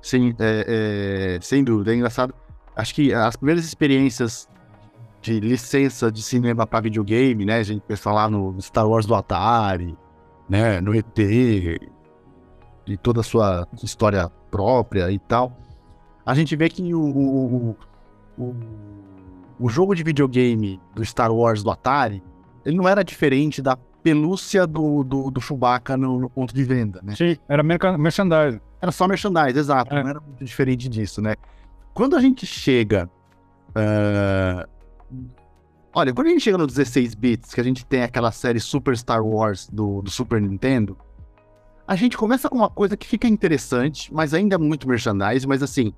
sim, 0.00 0.34
é, 0.38 1.36
é, 1.36 1.40
sem 1.42 1.62
dúvida. 1.62 1.92
É 1.92 1.96
engraçado 1.96 2.34
acho 2.76 2.94
que 2.94 3.12
as 3.12 3.36
primeiras 3.36 3.64
experiências 3.64 4.48
de 5.22 5.40
licença 5.40 6.12
de 6.12 6.22
cinema 6.22 6.66
para 6.66 6.82
videogame, 6.82 7.44
né? 7.44 7.56
A 7.56 7.62
gente 7.62 7.82
pensa 7.82 8.12
lá 8.12 8.28
no 8.28 8.60
Star 8.60 8.88
Wars 8.88 9.06
do 9.06 9.14
Atari, 9.14 9.96
né? 10.48 10.80
No 10.80 10.94
ET, 10.94 11.18
e 11.18 12.96
toda 13.02 13.20
a 13.20 13.24
sua 13.24 13.66
história 13.82 14.30
própria 14.50 15.10
e 15.10 15.18
tal. 15.18 15.56
A 16.24 16.34
gente 16.34 16.54
vê 16.54 16.68
que 16.68 16.94
o, 16.94 17.00
o, 17.00 17.76
o, 18.38 18.56
o 19.58 19.68
jogo 19.68 19.94
de 19.94 20.04
videogame 20.04 20.80
do 20.94 21.04
Star 21.04 21.32
Wars 21.32 21.62
do 21.62 21.70
Atari, 21.70 22.22
ele 22.64 22.76
não 22.76 22.86
era 22.86 23.02
diferente 23.02 23.60
da 23.60 23.76
pelúcia 24.02 24.66
do, 24.66 25.02
do, 25.02 25.30
do 25.32 25.40
Chewbacca 25.40 25.96
no, 25.96 26.20
no 26.20 26.30
ponto 26.30 26.54
de 26.54 26.62
venda, 26.62 27.00
né? 27.02 27.16
Sim, 27.16 27.36
era 27.48 27.62
merchandising. 27.62 28.60
Era 28.80 28.92
só 28.92 29.08
merchandise, 29.08 29.58
exato. 29.58 29.92
É. 29.92 30.02
Não 30.02 30.10
era 30.10 30.20
muito 30.20 30.44
diferente 30.44 30.88
disso, 30.88 31.20
né? 31.20 31.34
Quando 31.96 32.14
a 32.14 32.20
gente 32.20 32.44
chega. 32.44 33.10
ah, 33.74 34.68
Olha, 35.94 36.12
quando 36.12 36.26
a 36.26 36.30
gente 36.30 36.42
chega 36.42 36.58
no 36.58 36.66
16 36.66 37.14
bits, 37.14 37.54
que 37.54 37.60
a 37.60 37.64
gente 37.64 37.86
tem 37.86 38.02
aquela 38.02 38.30
série 38.30 38.60
Super 38.60 38.94
Star 38.94 39.24
Wars 39.24 39.66
do, 39.72 40.02
do 40.02 40.10
Super 40.10 40.38
Nintendo, 40.38 40.98
a 41.88 41.96
gente 41.96 42.14
começa 42.18 42.50
com 42.50 42.56
uma 42.56 42.68
coisa 42.68 42.98
que 42.98 43.06
fica 43.06 43.26
interessante, 43.26 44.12
mas 44.12 44.34
ainda 44.34 44.56
é 44.56 44.58
muito 44.58 44.86
merchandise, 44.86 45.46
mas 45.46 45.62
assim. 45.62 45.94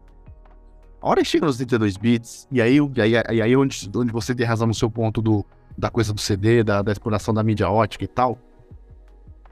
A 1.02 1.08
hora 1.08 1.20
que 1.20 1.26
chega 1.26 1.44
nos 1.44 1.56
32 1.56 1.96
bits, 1.96 2.46
e 2.48 2.62
aí, 2.62 2.76
e 2.76 3.02
aí, 3.02 3.12
e 3.34 3.42
aí 3.42 3.56
onde, 3.56 3.90
onde 3.96 4.12
você 4.12 4.32
tem 4.36 4.46
razão 4.46 4.68
no 4.68 4.74
seu 4.74 4.88
ponto 4.88 5.20
do, 5.20 5.44
da 5.76 5.90
coisa 5.90 6.12
do 6.12 6.20
CD, 6.20 6.62
da, 6.62 6.80
da 6.80 6.92
exploração 6.92 7.34
da 7.34 7.42
mídia 7.42 7.68
ótica 7.68 8.04
e 8.04 8.08
tal, 8.08 8.38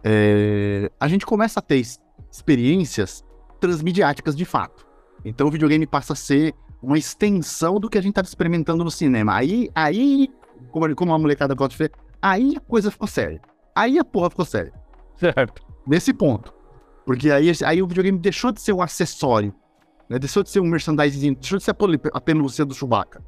é, 0.05 0.93
a 1.01 1.09
gente 1.09 1.27
começa 1.27 1.59
a 1.59 1.63
ter 1.63 1.83
experiências 2.31 3.25
transmediáticas 3.59 4.37
de 4.37 4.45
fato. 4.45 4.86
Então 5.27 5.49
o 5.49 5.51
videogame 5.51 5.87
passa 5.87 6.13
a 6.13 6.17
ser 6.17 6.55
uma 6.81 6.97
extensão 6.97 7.81
do 7.81 7.91
que 7.91 7.99
a 7.99 8.01
gente 8.01 8.13
estava 8.13 8.29
experimentando 8.29 8.85
no 8.85 8.91
cinema. 8.93 9.35
Aí, 9.35 9.69
aí 9.75 10.31
como, 10.71 10.95
como 10.95 11.13
a 11.13 11.19
molecada 11.19 11.53
gosta 11.53 11.73
de 11.73 11.79
ver, 11.79 11.93
aí 12.23 12.55
a 12.57 12.61
coisa 12.61 12.93
ficou 12.93 13.09
séria. 13.09 13.41
Aí 13.75 13.99
a 13.99 14.05
porra 14.05 14.31
ficou 14.31 14.45
séria. 14.45 14.73
Certo. 15.17 15.67
Nesse 15.85 16.15
ponto. 16.15 16.55
Porque 17.05 17.31
aí, 17.31 17.51
aí 17.65 17.83
o 17.83 17.89
videogame 17.89 18.19
deixou 18.19 18.53
de 18.53 18.61
ser 18.61 18.73
um 18.73 18.81
acessório. 18.81 19.53
Né? 20.09 20.17
Deixou 20.19 20.45
de 20.45 20.51
ser 20.51 20.61
um 20.61 20.67
merchandising, 20.67 21.35
deixou 21.35 21.59
de 21.59 21.65
ser 21.65 21.75
a, 22.13 22.21
pelúcia 22.21 22.65
do 22.65 22.73
Chewbacca. 22.73 23.21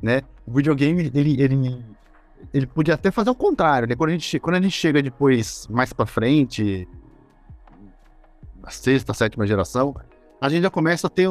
Né? 0.00 0.22
O 0.46 0.52
videogame, 0.52 1.10
ele, 1.12 1.42
ele, 1.42 1.84
ele 2.54 2.66
podia 2.66 2.94
até 2.94 3.10
fazer 3.10 3.30
o 3.30 3.34
contrário. 3.34 3.88
Né? 3.88 3.96
Quando, 3.96 4.10
a 4.10 4.12
gente, 4.12 4.38
quando 4.38 4.54
a 4.54 4.60
gente 4.60 4.72
chega 4.72 5.02
depois, 5.02 5.66
mais 5.68 5.92
pra 5.92 6.06
frente, 6.06 6.86
na 8.62 8.70
sexta, 8.70 9.12
sétima 9.12 9.46
geração, 9.48 9.94
a 10.40 10.48
gente 10.48 10.62
já 10.62 10.70
começa 10.70 11.06
a 11.06 11.10
ter 11.10 11.28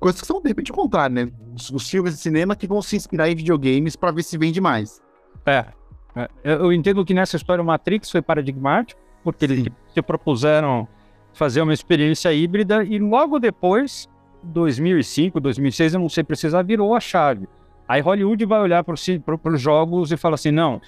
coisas 0.00 0.20
que 0.20 0.26
são 0.26 0.40
de 0.40 0.48
repente 0.48 0.72
o 0.72 0.74
contrário, 0.74 1.14
né? 1.14 1.30
Os, 1.54 1.70
os 1.70 1.88
filmes 1.88 2.14
de 2.14 2.20
cinema 2.20 2.56
que 2.56 2.66
vão 2.66 2.80
se 2.82 2.96
inspirar 2.96 3.28
em 3.28 3.34
videogames 3.36 3.94
pra 3.94 4.10
ver 4.10 4.22
se 4.22 4.38
vende 4.38 4.60
mais. 4.60 5.00
É. 5.46 5.66
É, 6.14 6.28
Eu 6.44 6.72
entendo 6.72 7.04
que 7.04 7.14
nessa 7.14 7.36
história 7.36 7.62
o 7.62 7.66
Matrix 7.66 8.10
foi 8.10 8.20
paradigmático, 8.20 9.00
porque 9.22 9.44
eles 9.44 9.66
se 9.94 10.02
propuseram 10.02 10.86
fazer 11.32 11.62
uma 11.62 11.72
experiência 11.72 12.32
híbrida 12.32 12.84
e 12.84 12.98
logo 12.98 13.38
depois, 13.38 14.08
2005, 14.42 15.40
2006, 15.40 15.94
eu 15.94 16.00
não 16.00 16.08
sei 16.08 16.24
precisar, 16.24 16.62
virou 16.62 16.94
a 16.94 17.00
chave. 17.00 17.48
Aí 17.88 18.00
Hollywood 18.00 18.44
vai 18.44 18.60
olhar 18.60 18.84
para 18.84 18.94
os 18.94 19.60
jogos 19.60 20.12
e 20.12 20.16
fala 20.16 20.34
assim, 20.34 20.50
não, 20.50 20.80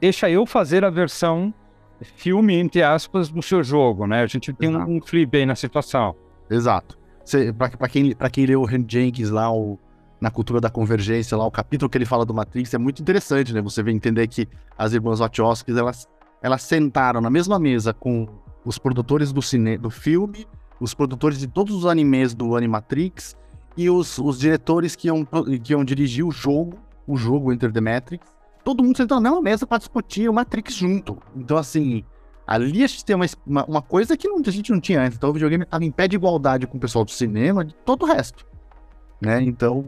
deixa 0.00 0.28
eu 0.28 0.46
fazer 0.46 0.84
a 0.84 0.90
versão 0.90 1.52
filme, 2.02 2.54
entre 2.54 2.82
aspas, 2.82 3.28
do 3.30 3.42
seu 3.42 3.62
jogo, 3.62 4.06
né? 4.06 4.22
A 4.22 4.26
gente 4.26 4.52
tem 4.52 4.68
um, 4.68 4.76
Exato. 4.76 4.90
um 4.90 5.00
flip 5.00 5.36
aí 5.36 5.46
na 5.46 5.54
situação. 5.54 6.14
Exato. 6.54 6.98
Pra 7.56 7.88
quem, 7.88 8.14
pra 8.14 8.30
quem 8.30 8.46
leu 8.46 8.62
o 8.62 8.70
Henry 8.70 8.84
Jenkins 8.86 9.30
lá, 9.30 9.52
o, 9.52 9.78
na 10.20 10.30
cultura 10.30 10.60
da 10.60 10.70
convergência, 10.70 11.36
lá, 11.36 11.46
o 11.46 11.50
capítulo 11.50 11.88
que 11.88 11.98
ele 11.98 12.04
fala 12.04 12.24
do 12.24 12.34
Matrix 12.34 12.72
é 12.74 12.78
muito 12.78 13.00
interessante, 13.00 13.52
né? 13.52 13.60
Você 13.62 13.82
vê 13.82 13.92
entender 13.92 14.26
que 14.28 14.48
as 14.76 14.92
irmãs 14.92 15.20
Wachowski, 15.20 15.70
elas, 15.76 16.08
elas 16.42 16.62
sentaram 16.62 17.20
na 17.20 17.30
mesma 17.30 17.58
mesa 17.58 17.92
com 17.92 18.26
os 18.64 18.78
produtores 18.78 19.32
do, 19.32 19.42
cine, 19.42 19.76
do 19.76 19.90
filme, 19.90 20.46
os 20.80 20.94
produtores 20.94 21.38
de 21.38 21.46
todos 21.46 21.74
os 21.74 21.86
animes 21.86 22.34
do 22.34 22.56
Animatrix 22.56 23.36
e 23.76 23.90
os, 23.90 24.18
os 24.18 24.38
diretores 24.38 24.94
que 24.94 25.08
iam, 25.08 25.26
que 25.62 25.72
iam 25.72 25.84
dirigir 25.84 26.24
o 26.24 26.30
jogo, 26.30 26.78
o 27.06 27.16
jogo 27.16 27.52
Enter 27.52 27.72
the 27.72 27.80
Matrix. 27.80 28.26
Todo 28.64 28.82
mundo 28.82 28.96
sentou 28.96 29.20
na 29.20 29.28
mesma 29.28 29.42
mesa 29.42 29.66
para 29.66 29.78
discutir 29.78 30.28
o 30.28 30.32
Matrix 30.32 30.74
junto. 30.74 31.18
Então, 31.36 31.56
assim, 31.56 32.02
Ali 32.46 32.84
a 32.84 32.86
gente 32.86 33.04
tem 33.04 33.16
uma, 33.16 33.26
uma, 33.64 33.82
coisa 33.82 34.16
que 34.16 34.28
não- 34.28 34.40
a 34.44 34.50
gente 34.50 34.70
não 34.70 34.80
tinha 34.80 35.00
antes. 35.00 35.16
Então 35.16 35.30
o 35.30 35.32
videogame 35.32 35.64
estava 35.64 35.84
em 35.84 35.90
pé 35.90 36.06
de 36.06 36.16
igualdade 36.16 36.66
com 36.66 36.76
o 36.76 36.80
pessoal 36.80 37.04
do 37.04 37.10
cinema 37.10 37.64
de 37.64 37.74
todo 37.74 38.02
o 38.02 38.06
resto. 38.06 38.46
Né? 39.20 39.40
Então, 39.42 39.84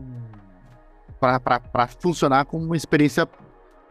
para 1.20 1.86
funcionar 2.00 2.46
como 2.46 2.64
uma 2.64 2.76
experiência, 2.76 3.28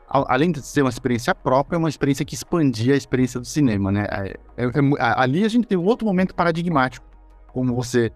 além 0.08 0.52
de 0.52 0.62
ser 0.62 0.82
uma 0.82 0.90
experiência 0.90 1.36
própria, 1.36 1.76
é 1.76 1.80
uma 1.80 1.90
experiência 1.90 2.26
que 2.26 2.34
expandia 2.34 2.94
a 2.94 2.98
experiência 2.98 3.40
do 3.40 3.46
cinema. 3.46 3.92
Né? 3.92 4.08
É- 4.10 4.38
é- 4.58 4.66
é 4.66 4.72
ali 4.98 5.44
a 5.44 5.48
gente 5.48 5.68
tem 5.68 5.78
um 5.78 5.86
outro 5.86 6.08
momento 6.08 6.34
paradigmático, 6.34 7.06
como 7.48 7.76
você 7.76 8.12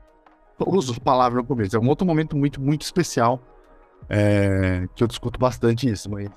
usa 0.60 0.94
a 0.96 1.00
palavra 1.00 1.42
no 1.42 1.48
começo. 1.48 1.76
É 1.76 1.80
um 1.80 1.88
outro 1.88 2.06
momento 2.06 2.36
muito, 2.36 2.60
muito 2.60 2.82
especial, 2.82 3.42
é, 4.10 4.88
que 4.96 5.04
eu 5.04 5.08
discuto 5.08 5.40
bastante 5.40 5.88
isso, 5.90 6.10
mas 6.10 6.28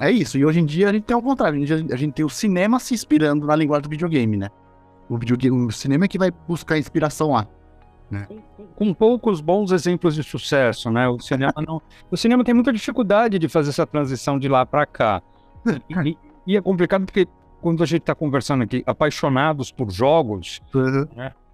é 0.00 0.10
isso. 0.10 0.38
E 0.38 0.44
hoje 0.44 0.60
em 0.60 0.64
dia 0.64 0.88
a 0.88 0.92
gente 0.92 1.04
tem 1.04 1.14
ao 1.14 1.22
contrário. 1.22 1.62
A 1.62 1.66
gente, 1.66 1.92
a 1.92 1.96
gente 1.96 2.12
tem 2.14 2.24
o 2.24 2.30
cinema 2.30 2.78
se 2.80 2.94
inspirando 2.94 3.46
na 3.46 3.54
linguagem 3.54 3.82
do 3.82 3.90
videogame, 3.90 4.36
né? 4.36 4.48
O, 5.08 5.18
videogame, 5.18 5.66
o 5.66 5.70
cinema 5.70 6.04
é 6.04 6.08
que 6.08 6.18
vai 6.18 6.30
buscar 6.30 6.78
inspiração 6.78 7.32
lá. 7.32 7.46
com 8.74 8.92
poucos 8.92 9.40
bons 9.40 9.70
exemplos 9.72 10.14
de 10.14 10.22
sucesso, 10.22 10.90
né? 10.90 11.08
O 11.08 11.18
cinema 11.20 11.52
não, 11.66 11.80
o 12.10 12.16
cinema 12.16 12.42
tem 12.42 12.54
muita 12.54 12.72
dificuldade 12.72 13.38
de 13.38 13.48
fazer 13.48 13.70
essa 13.70 13.86
transição 13.86 14.38
de 14.38 14.48
lá 14.48 14.66
para 14.66 14.86
cá. 14.86 15.22
E, 16.06 16.16
e 16.46 16.56
é 16.56 16.60
complicado 16.60 17.04
porque 17.04 17.28
quando 17.60 17.82
a 17.82 17.86
gente 17.86 18.00
está 18.00 18.14
conversando 18.14 18.64
aqui, 18.64 18.82
apaixonados 18.86 19.70
por 19.70 19.90
jogos, 19.90 20.60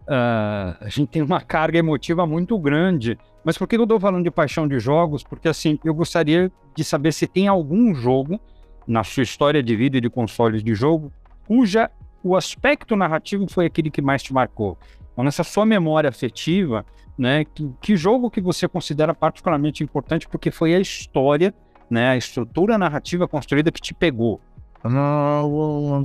ah, 0.09 0.77
a 0.81 0.89
gente 0.89 1.09
tem 1.09 1.23
uma 1.23 1.41
carga 1.41 1.79
emotiva 1.79 2.27
muito 2.27 2.59
grande. 2.59 3.19
Mas 3.45 3.59
por 3.59 3.67
que 3.67 3.77
eu 3.77 3.83
estou 3.83 4.01
falando 4.01 4.25
de 4.25 4.31
paixão 4.31 4.67
de 4.67 4.79
jogos? 4.79 5.23
Porque 5.23 5.49
assim, 5.49 5.79
eu 5.85 5.95
gostaria 5.95 6.51
de 6.75 6.85
saber 6.85 7.13
se 7.13 7.27
tem 7.27 7.49
algum 7.49 7.95
jogo 7.95 8.41
na 8.87 9.03
sua 9.03 9.23
história 9.23 9.63
de 9.63 9.75
vida 9.75 9.99
e 9.99 10.01
de 10.01 10.09
consoles 10.09 10.63
de 10.63 10.75
jogo 10.75 11.13
cuja 11.47 11.91
o 12.23 12.37
aspecto 12.37 12.97
narrativo 12.97 13.47
foi 13.49 13.67
aquele 13.67 13.91
que 13.91 14.03
mais 14.03 14.23
te 14.23 14.33
marcou. 14.33 14.77
Então, 15.13 15.25
nessa 15.25 15.45
sua 15.45 15.65
memória 15.65 16.11
afetiva, 16.11 16.85
né, 17.17 17.45
que, 17.45 17.73
que 17.81 17.97
jogo 17.97 18.31
que 18.31 18.41
você 18.41 18.69
considera 18.69 19.15
particularmente 19.15 19.83
importante 19.83 20.29
porque 20.29 20.51
foi 20.51 20.75
a 20.75 20.81
história, 20.81 21.55
né, 21.89 22.11
a 22.11 22.17
estrutura 22.17 22.77
narrativa 22.77 23.27
construída 23.29 23.71
que 23.71 23.81
te 23.81 23.95
pegou? 23.95 24.41
Não, 24.85 26.03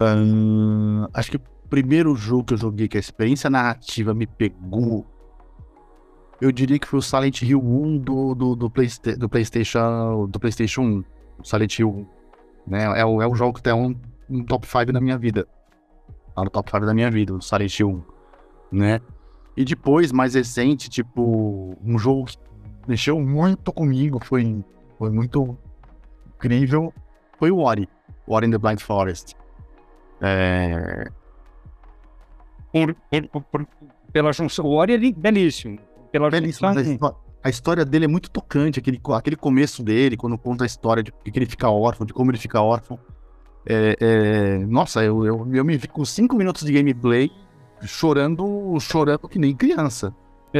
Ahn, 0.00 1.06
acho 1.14 1.30
que 1.30 1.40
primeiro 1.74 2.14
jogo 2.14 2.44
que 2.44 2.54
eu 2.54 2.58
joguei 2.58 2.86
que 2.86 2.96
a 2.96 3.00
experiência 3.00 3.50
narrativa 3.50 4.14
me 4.14 4.28
pegou, 4.28 5.04
eu 6.40 6.52
diria 6.52 6.78
que 6.78 6.86
foi 6.86 7.00
o 7.00 7.02
Silent 7.02 7.42
Hill 7.42 7.60
1 7.60 7.98
do, 7.98 8.32
do, 8.32 8.54
do, 8.54 8.70
Playsta- 8.70 9.16
do 9.16 9.28
PlayStation 9.28 10.28
do 10.28 10.38
PlayStation 10.38 10.82
1. 10.82 11.04
O 11.40 11.44
Silent 11.44 11.76
Hill 11.76 11.90
1. 11.90 12.70
Né? 12.70 13.00
É, 13.00 13.04
o, 13.04 13.20
é 13.20 13.26
o 13.26 13.34
jogo 13.34 13.54
que 13.54 13.62
tem 13.62 13.72
um, 13.72 13.92
um 14.30 14.44
top 14.44 14.68
5 14.68 14.92
da 14.92 15.00
minha 15.00 15.18
vida. 15.18 15.48
Tá 16.36 16.44
no 16.44 16.50
top 16.50 16.70
5 16.70 16.86
da 16.86 16.94
minha 16.94 17.10
vida, 17.10 17.34
o 17.34 17.42
Silent 17.42 17.76
Hill 17.76 18.04
1. 18.70 18.76
Né? 18.78 19.00
E 19.56 19.64
depois, 19.64 20.12
mais 20.12 20.34
recente, 20.34 20.88
tipo, 20.88 21.76
um 21.84 21.98
jogo 21.98 22.26
que 22.26 22.38
mexeu 22.86 23.18
muito 23.18 23.72
comigo, 23.72 24.24
foi, 24.24 24.64
foi 24.96 25.10
muito 25.10 25.58
incrível, 26.36 26.94
foi 27.36 27.50
o 27.50 27.58
Ori. 27.58 27.88
Ori 28.28 28.46
in 28.46 28.52
the 28.52 28.58
Blind 28.58 28.78
Forest. 28.80 29.34
É, 30.20 31.10
Por- 32.74 32.96
por- 33.30 33.42
por- 33.44 33.66
pela 34.12 34.32
junção, 34.32 34.64
o 34.66 34.72
Ori 34.74 34.94
é 34.94 35.12
belíssimo. 35.12 35.78
Pela 36.10 36.28
belíssimo, 36.30 36.72
junção, 36.74 36.92
histó- 36.92 37.20
a 37.42 37.48
história 37.50 37.84
dele 37.84 38.06
é 38.06 38.08
muito 38.08 38.30
tocante, 38.30 38.78
aquele, 38.78 39.00
aquele 39.16 39.36
começo 39.36 39.82
dele, 39.82 40.16
quando 40.16 40.36
conta 40.38 40.64
a 40.64 40.66
história 40.66 41.02
de 41.02 41.12
que 41.12 41.38
ele 41.38 41.46
fica 41.46 41.68
órfão, 41.70 42.06
de 42.06 42.12
como 42.12 42.30
ele 42.30 42.38
fica 42.38 42.60
órfão. 42.60 42.98
É, 43.66 43.96
é, 44.00 44.58
nossa, 44.66 45.02
eu, 45.04 45.24
eu, 45.24 45.48
eu 45.52 45.64
me 45.64 45.76
vi 45.76 45.88
com 45.88 46.04
5 46.04 46.36
minutos 46.36 46.64
de 46.64 46.72
gameplay 46.72 47.30
chorando, 47.82 48.76
chorando 48.80 49.28
que 49.28 49.38
nem 49.38 49.54
criança. 49.54 50.14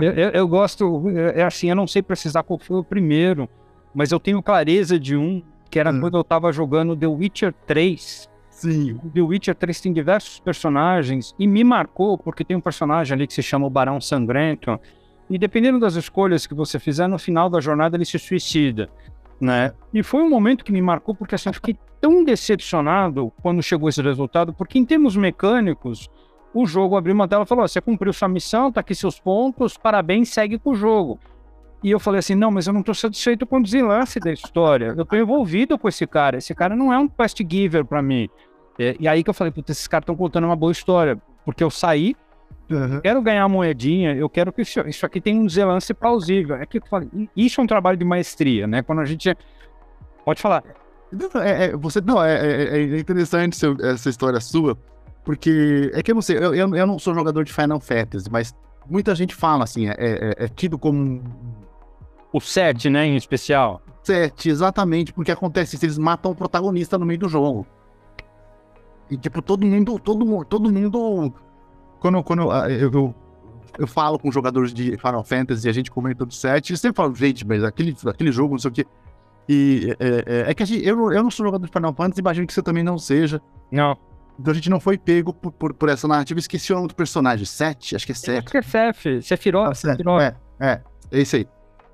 Eu, 0.00 0.10
eu- 0.12 0.30
eu 0.30 0.48
gosto, 0.48 1.04
é 1.10 1.40
é 1.40 1.44
assim, 1.44 1.68
eu 1.68 1.76
não 1.76 1.86
sei 1.86 2.02
precisar 2.02 2.42
qual 2.42 2.58
foi 2.58 2.78
o 2.78 2.84
primeiro, 2.84 3.46
mas 3.94 4.10
eu 4.10 4.18
tenho 4.18 4.42
clareza 4.42 4.98
de 4.98 5.14
um, 5.16 5.42
que 5.70 5.78
era 5.78 5.90
Hum. 5.92 6.00
quando 6.00 6.16
eu 6.16 6.24
tava 6.24 6.50
jogando 6.50 6.96
The 6.96 7.06
Witcher 7.06 7.52
3. 7.66 8.28
Sim. 8.56 8.98
The 9.12 9.20
Witcher 9.20 9.54
3 9.54 9.80
tem 9.82 9.92
diversos 9.92 10.40
personagens 10.40 11.34
e 11.38 11.46
me 11.46 11.62
marcou 11.62 12.16
porque 12.16 12.42
tem 12.42 12.56
um 12.56 12.60
personagem 12.60 13.14
ali 13.14 13.26
que 13.26 13.34
se 13.34 13.42
chama 13.42 13.66
o 13.66 13.70
Barão 13.70 14.00
Sangrento. 14.00 14.80
E 15.28 15.38
dependendo 15.38 15.78
das 15.78 15.94
escolhas 15.94 16.46
que 16.46 16.54
você 16.54 16.78
fizer, 16.78 17.06
no 17.06 17.18
final 17.18 17.50
da 17.50 17.60
jornada 17.60 17.98
ele 17.98 18.06
se 18.06 18.18
suicida, 18.18 18.88
né? 19.38 19.74
E 19.92 20.02
foi 20.02 20.22
um 20.22 20.30
momento 20.30 20.64
que 20.64 20.72
me 20.72 20.80
marcou 20.80 21.14
porque 21.14 21.34
assim, 21.34 21.50
eu 21.50 21.52
fiquei 21.52 21.76
tão 22.00 22.24
decepcionado 22.24 23.30
quando 23.42 23.62
chegou 23.62 23.90
esse 23.90 24.00
resultado, 24.00 24.54
porque 24.54 24.78
em 24.78 24.86
termos 24.86 25.16
mecânicos, 25.16 26.08
o 26.54 26.64
jogo 26.64 26.96
abriu 26.96 27.14
uma 27.14 27.28
tela 27.28 27.44
e 27.44 27.46
falou: 27.46 27.62
"Ó, 27.62 27.68
você 27.68 27.82
cumpriu 27.82 28.10
sua 28.10 28.26
missão, 28.28 28.72
tá 28.72 28.80
aqui 28.80 28.94
seus 28.94 29.20
pontos, 29.20 29.76
parabéns, 29.76 30.30
segue 30.30 30.58
com 30.58 30.70
o 30.70 30.74
jogo. 30.74 31.20
E 31.82 31.90
eu 31.90 32.00
falei 32.00 32.18
assim: 32.18 32.34
não, 32.34 32.50
mas 32.50 32.66
eu 32.66 32.72
não 32.72 32.82
tô 32.82 32.94
satisfeito 32.94 33.46
com 33.46 33.58
o 33.58 33.62
desenlace 33.62 34.18
da 34.18 34.32
história. 34.32 34.94
Eu 34.96 35.04
tô 35.04 35.14
envolvido 35.14 35.78
com 35.78 35.88
esse 35.88 36.06
cara. 36.06 36.38
Esse 36.38 36.54
cara 36.54 36.74
não 36.74 36.92
é 36.92 36.98
um 36.98 37.08
quest 37.08 37.40
giver 37.48 37.84
pra 37.84 38.02
mim. 38.02 38.28
É, 38.78 38.96
e 38.98 39.08
aí 39.08 39.22
que 39.22 39.30
eu 39.30 39.34
falei: 39.34 39.50
puta, 39.50 39.72
esses 39.72 39.86
caras 39.86 40.02
estão 40.02 40.16
contando 40.16 40.44
uma 40.44 40.56
boa 40.56 40.72
história. 40.72 41.20
Porque 41.44 41.62
eu 41.62 41.70
saí, 41.70 42.16
quero 43.02 43.22
ganhar 43.22 43.48
moedinha, 43.48 44.14
eu 44.14 44.28
quero 44.28 44.52
que 44.52 44.62
isso, 44.62 44.80
isso 44.80 45.06
aqui 45.06 45.20
tenha 45.20 45.40
um 45.40 45.46
desenlace 45.46 45.94
plausível. 45.94 46.56
É 46.56 46.66
que 46.66 46.78
eu 46.78 46.82
falei: 46.88 47.08
isso 47.36 47.60
é 47.60 47.64
um 47.64 47.66
trabalho 47.66 47.96
de 47.96 48.04
maestria, 48.04 48.66
né? 48.66 48.82
Quando 48.82 49.00
a 49.00 49.04
gente. 49.04 49.36
Pode 50.24 50.42
falar. 50.42 50.64
É, 51.42 51.66
é, 51.66 51.76
você, 51.76 52.00
não, 52.00 52.22
é, 52.22 52.34
é, 52.34 52.78
é 52.78 52.98
interessante 52.98 53.56
seu, 53.56 53.76
essa 53.80 54.10
história 54.10 54.40
sua, 54.40 54.76
porque 55.24 55.90
é 55.94 56.02
que 56.02 56.10
eu 56.10 56.16
não 56.16 56.22
sei, 56.22 56.36
eu, 56.36 56.52
eu, 56.52 56.74
eu, 56.74 56.86
não 56.86 56.98
sou 56.98 57.14
jogador 57.14 57.44
de 57.44 57.52
Final 57.52 57.78
Fantasy, 57.78 58.28
mas 58.28 58.52
muita 58.90 59.14
gente 59.14 59.32
fala 59.32 59.62
assim, 59.62 59.88
é, 59.88 59.94
é, 59.98 60.44
é 60.44 60.48
tido 60.48 60.78
como. 60.78 61.22
O 62.32 62.40
7, 62.40 62.90
né, 62.90 63.06
em 63.06 63.16
especial. 63.16 63.80
7, 64.02 64.48
exatamente, 64.50 65.12
porque 65.12 65.30
acontece 65.30 65.76
isso, 65.76 65.84
eles 65.84 65.96
matam 65.96 66.32
o 66.32 66.34
protagonista 66.34 66.98
no 66.98 67.06
meio 67.06 67.20
do 67.20 67.28
jogo. 67.28 67.66
E, 69.10 69.16
tipo, 69.16 69.40
todo 69.40 69.64
mundo, 69.66 69.98
todo 69.98 70.26
mundo, 70.26 70.44
todo 70.44 70.72
mundo. 70.72 71.34
Quando, 72.00 72.22
quando 72.22 72.50
ah, 72.50 72.70
eu, 72.70 72.90
eu, 72.90 73.14
eu 73.78 73.86
falo 73.86 74.18
com 74.18 74.30
jogadores 74.30 74.72
de 74.72 74.96
Final 74.98 75.24
Fantasy 75.24 75.66
e 75.66 75.70
a 75.70 75.72
gente 75.72 75.90
comenta 75.90 76.24
do 76.24 76.34
7, 76.34 76.72
eles 76.72 76.80
sempre 76.80 76.96
falam, 76.96 77.14
gente, 77.14 77.46
mas 77.46 77.62
aquele, 77.62 77.96
aquele 78.06 78.32
jogo, 78.32 78.54
não 78.54 78.58
sei 78.58 78.70
o 78.70 78.74
quê. 78.74 78.86
E 79.48 79.96
é, 80.00 80.46
é, 80.48 80.50
é 80.50 80.54
que 80.54 80.64
gente, 80.64 80.84
eu, 80.84 81.12
eu 81.12 81.22
não 81.22 81.30
sou 81.30 81.46
jogador 81.46 81.64
de 81.64 81.72
Final 81.72 81.94
Fantasy, 81.94 82.20
imagino 82.20 82.46
que 82.46 82.52
você 82.52 82.62
também 82.62 82.82
não 82.82 82.98
seja. 82.98 83.40
Não. 83.70 83.96
Então 84.38 84.50
a 84.50 84.54
gente 84.54 84.68
não 84.68 84.80
foi 84.80 84.98
pego 84.98 85.32
por, 85.32 85.52
por, 85.52 85.72
por 85.72 85.88
essa 85.88 86.06
narrativa. 86.06 86.38
Esqueci 86.38 86.72
o 86.72 86.76
nome 86.76 86.88
do 86.88 86.94
personagem. 86.94 87.46
Seth? 87.46 87.94
Acho 87.94 88.04
que 88.04 88.12
é 88.12 88.14
Seth. 88.14 88.38
Acho 88.38 88.50
que 88.50 88.58
é 88.58 88.62
Seth. 88.62 89.22
Sephiroth. 89.22 89.70
Ah, 89.70 89.74
Sephiroth. 89.74 90.22
É, 90.22 90.36
é. 90.60 90.82
É 91.10 91.20
isso 91.20 91.36
aí. 91.36 91.48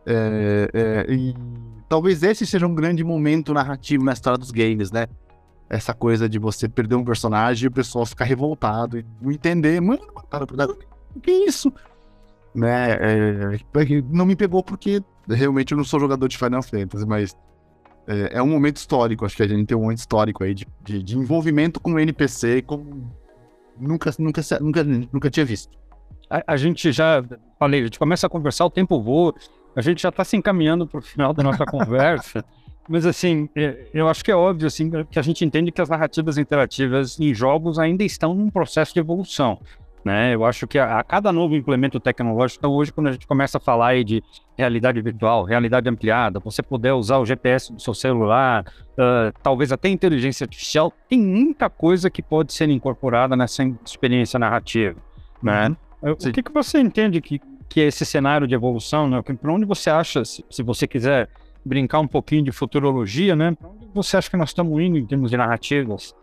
É, 0.05 0.69
é, 0.73 1.13
e 1.13 1.35
talvez 1.89 2.23
esse 2.23 2.45
seja 2.45 2.67
um 2.67 2.75
grande 2.75 3.05
momento 3.05 3.55
narrativo 3.55 4.05
na 4.05 4.13
história 4.13 4.39
dos 4.39 4.51
games, 4.51 4.91
né? 4.91 5.07
Essa 5.69 5.95
coisa 5.95 6.29
de 6.29 6.39
você 6.39 6.69
perder 6.69 6.97
um 6.97 7.05
personagem 7.05 7.65
e 7.65 7.69
o 7.69 7.73
pessoal 7.73 8.05
ficar 8.05 8.25
revoltado 8.25 8.99
e 8.99 9.07
não 9.21 9.33
entender. 9.33 9.81
Mano, 9.81 10.03
mataram 10.15 10.45
o 10.45 10.47
protagonista. 10.47 10.87
O 11.15 11.21
que 11.21 11.31
é 11.31 11.47
isso? 11.47 11.73
Né? 12.55 12.93
É, 12.93 13.55
é 13.55 14.03
não 14.11 14.27
me 14.27 14.37
pegou 14.37 14.63
porque 14.63 15.03
realmente 15.29 15.73
eu 15.73 15.79
não 15.79 15.85
sou 15.85 15.99
jogador 15.99 16.29
de 16.29 16.37
Final 16.37 16.63
Fantasy, 16.63 17.07
mas 17.07 17.37
é, 18.07 18.39
é, 18.39 18.43
um 18.43 18.49
momento 18.49 18.77
histórico. 18.77 19.25
Acho 19.25 19.37
que 19.37 19.43
a 19.43 19.49
gente 19.49 19.67
tem 19.67 19.77
um 19.77 19.83
momento 19.83 19.99
histórico 19.99 20.45
aí 20.45 20.55
de, 20.55 20.67
de, 20.83 21.03
de 21.03 21.19
envolvimento 21.19 21.81
com 21.81 21.93
o 21.93 21.99
NPC 21.99 22.63
como 22.63 23.11
nunca, 23.79 24.11
nunca, 24.19 24.43
nunca, 24.61 24.85
nunca 24.85 25.31
tinha 25.31 25.47
visto. 25.47 25.77
A, 26.29 26.53
a, 26.55 26.57
gente 26.57 26.93
já, 26.93 27.23
falei, 27.59 27.81
a 27.81 27.85
gente 27.85 27.99
começa 27.99 28.27
a 28.27 28.31
conversar, 28.31 28.65
o 28.65 28.71
tempo 28.71 29.01
voa, 29.01 29.35
a 29.75 29.81
gente 29.81 30.03
já 30.03 30.09
está 30.09 30.25
se 30.25 30.37
encaminhando 30.37 30.87
para 30.87 30.99
o 30.99 31.03
final 31.03 31.33
da 31.33 31.43
nossa 31.43 31.65
conversa. 31.67 32.45
Mas 32.93 33.07
assim, 33.07 33.49
é, 33.57 33.87
eu 33.95 34.07
acho 34.07 34.23
que 34.23 34.31
é 34.31 34.37
óbvio 34.37 34.67
assim 34.67 34.91
que 35.11 35.19
a 35.19 35.23
gente 35.23 35.43
entende 35.43 35.73
que 35.73 35.81
as 35.81 35.89
narrativas 35.89 36.37
interativas 36.37 37.19
em 37.19 37.33
jogos 37.33 37.79
ainda 37.79 38.05
estão 38.05 38.35
num 38.35 38.51
processo 38.51 38.93
de 38.93 39.01
evolução. 39.01 39.59
Né? 40.05 40.35
Eu 40.35 40.45
acho 40.45 40.67
que 40.67 40.79
a, 40.79 40.99
a, 40.99 41.03
cada 41.03 41.33
novo 41.33 41.57
implemento 41.57 41.99
tecnológico, 41.99 42.61
então 42.61 42.71
hoje 42.71 42.93
quando 42.93 43.07
a 43.07 43.13
gente 43.13 43.27
começa 43.27 43.57
a 43.57 43.61
falar 43.61 43.89
aí 43.89 44.05
de 44.05 44.23
realidade 44.59 45.01
virtual, 45.01 45.43
realidade 45.43 45.89
ampliada, 45.89 46.39
você 46.39 46.63
puder 46.63 46.93
usar 46.93 47.17
o 47.17 47.25
GPS 47.25 47.73
do 47.73 47.81
seu 47.81 47.95
celular, 47.95 48.67
uh, 48.93 49.33
talvez 49.43 49.73
até 49.73 49.89
inteligência 49.89 50.45
artificial, 50.45 50.93
tem 51.09 51.19
muita 51.19 51.71
coisa 51.71 52.11
que 52.11 52.21
pode 52.21 52.53
ser 52.53 52.69
incorporada 52.69 53.35
nessa 53.35 53.65
experiência 53.87 54.39
narrativa, 54.39 55.01
né? 55.43 55.75
Uhum. 56.03 56.13
O 56.13 56.17
que, 56.17 56.43
que 56.43 56.53
você 56.53 56.79
entende 56.79 57.23
que, 57.23 57.41
que 57.71 57.81
é 57.81 57.85
esse 57.85 58.05
cenário 58.05 58.47
de 58.47 58.55
evolução, 58.55 59.09
né? 59.09 59.23
Para 59.23 59.51
onde 59.51 59.65
você 59.65 59.89
acha, 59.89 60.27
se, 60.27 60.45
se 60.51 60.63
você 60.63 60.87
quiser 60.87 61.31
brincar 61.65 62.01
um 62.01 62.09
pouquinho 62.09 62.45
de 62.45 62.53
futurologia, 62.53 63.37
né? 63.37 63.57
Onde 63.63 63.91
você 63.95 64.17
acha 64.17 64.31
que 64.31 64.37
nós 64.37 64.51
estamos 64.51 64.81
indo 64.81 64.99
em 64.99 65.07
termos 65.07 65.31
de 65.31 65.37
narrativas? 65.37 66.15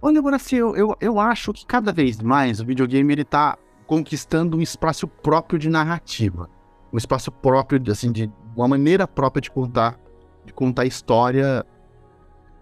Olha, 0.00 0.18
agora 0.18 0.36
assim, 0.36 0.56
eu, 0.56 0.76
eu, 0.76 0.96
eu 1.00 1.20
acho 1.20 1.52
que 1.52 1.66
cada 1.66 1.92
vez 1.92 2.20
mais 2.20 2.60
o 2.60 2.66
videogame 2.66 3.12
ele 3.12 3.24
tá 3.24 3.56
conquistando 3.86 4.56
um 4.56 4.60
espaço 4.60 5.06
próprio 5.06 5.58
de 5.58 5.68
narrativa. 5.68 6.48
Um 6.92 6.98
espaço 6.98 7.30
próprio, 7.30 7.80
assim, 7.90 8.10
de 8.12 8.30
uma 8.54 8.68
maneira 8.68 9.06
própria 9.06 9.40
de 9.40 9.50
contar, 9.50 9.98
de 10.44 10.52
contar 10.52 10.84
história. 10.84 11.64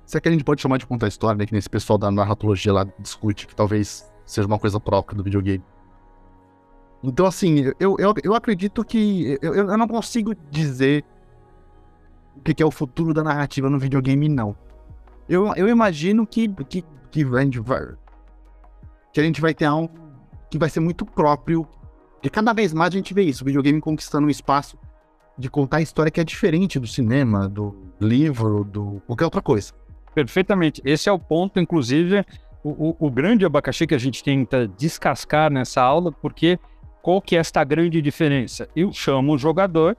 Será 0.05 0.21
que 0.21 0.29
a 0.29 0.33
gente 0.33 0.45
pode 0.45 0.61
chamar 0.61 0.79
de 0.79 0.87
contar 0.87 1.09
história, 1.09 1.39
né? 1.39 1.47
Que 1.47 1.55
nesse 1.55 1.71
pessoal 1.71 1.99
da 1.99 2.11
narratologia 2.11 2.73
lá 2.73 2.87
discute, 2.99 3.47
que 3.47 3.55
talvez 3.55 4.11
seja 4.25 4.47
uma 4.47 4.59
coisa 4.59 4.79
própria 4.81 5.17
do 5.17 5.25
videogame. 5.25 5.63
Então, 7.03 7.27
assim, 7.27 7.71
eu, 7.79 7.97
eu, 7.99 8.15
eu 8.23 8.35
acredito 8.35 8.83
que. 8.83 9.39
Eu, 9.43 9.55
eu 9.55 9.77
não 9.77 9.87
consigo 9.87 10.35
dizer 10.51 11.05
o 12.37 12.41
que 12.41 12.63
é 12.63 12.67
o 12.67 12.71
futuro 12.71 13.15
da 13.15 13.23
narrativa 13.23 13.71
no 13.71 13.79
videogame, 13.79 14.29
não. 14.29 14.57
Eu, 15.29 15.55
eu 15.55 15.69
imagino 15.69 16.27
que, 16.27 16.49
que 16.69 16.85
que 17.15 17.23
a 17.23 17.41
gente 17.43 17.61
vai, 17.61 17.81
que 19.13 19.21
a 19.21 19.23
gente 19.23 19.41
vai 19.41 19.55
ter 19.55 19.67
algo 19.67 19.89
que 20.51 20.59
vai 20.59 20.69
ser 20.69 20.81
muito 20.81 21.07
próprio. 21.07 21.65
E 22.23 22.29
cada 22.29 22.53
vez 22.53 22.75
mais 22.75 22.93
a 22.93 22.97
gente 22.97 23.15
vê 23.15 23.23
isso, 23.23 23.45
o 23.45 23.47
videogame 23.47 23.81
conquistando 23.81 24.27
um 24.27 24.31
espaço 24.31 24.77
de 25.39 25.49
contar 25.49 25.77
a 25.77 25.83
história 25.83 26.11
que 26.11 26.21
é 26.21 26.25
diferente 26.25 26.79
do 26.79 26.87
cinema, 26.87 27.49
do 27.49 27.77
livro, 28.01 28.65
do 28.65 29.01
qualquer 29.07 29.27
outra 29.27 29.41
coisa. 29.41 29.73
Perfeitamente. 30.13 30.83
Esse 30.85 31.09
é 31.09 31.13
o 31.13 31.19
ponto, 31.19 31.61
inclusive, 31.61 32.25
o, 32.65 32.91
o, 32.91 32.97
o 32.99 33.11
grande 33.11 33.45
abacaxi 33.45 33.87
que 33.87 33.95
a 33.95 33.99
gente 33.99 34.23
tenta 34.23 34.67
descascar 34.67 35.53
nessa 35.53 35.83
aula, 35.83 36.11
porque 36.11 36.59
qual 37.03 37.21
que 37.21 37.37
é 37.37 37.39
esta 37.39 37.63
grande 37.63 38.03
diferença? 38.03 38.69
Eu 38.75 38.93
chamo 38.93 39.35
o 39.35 39.39
jogador 39.39 39.97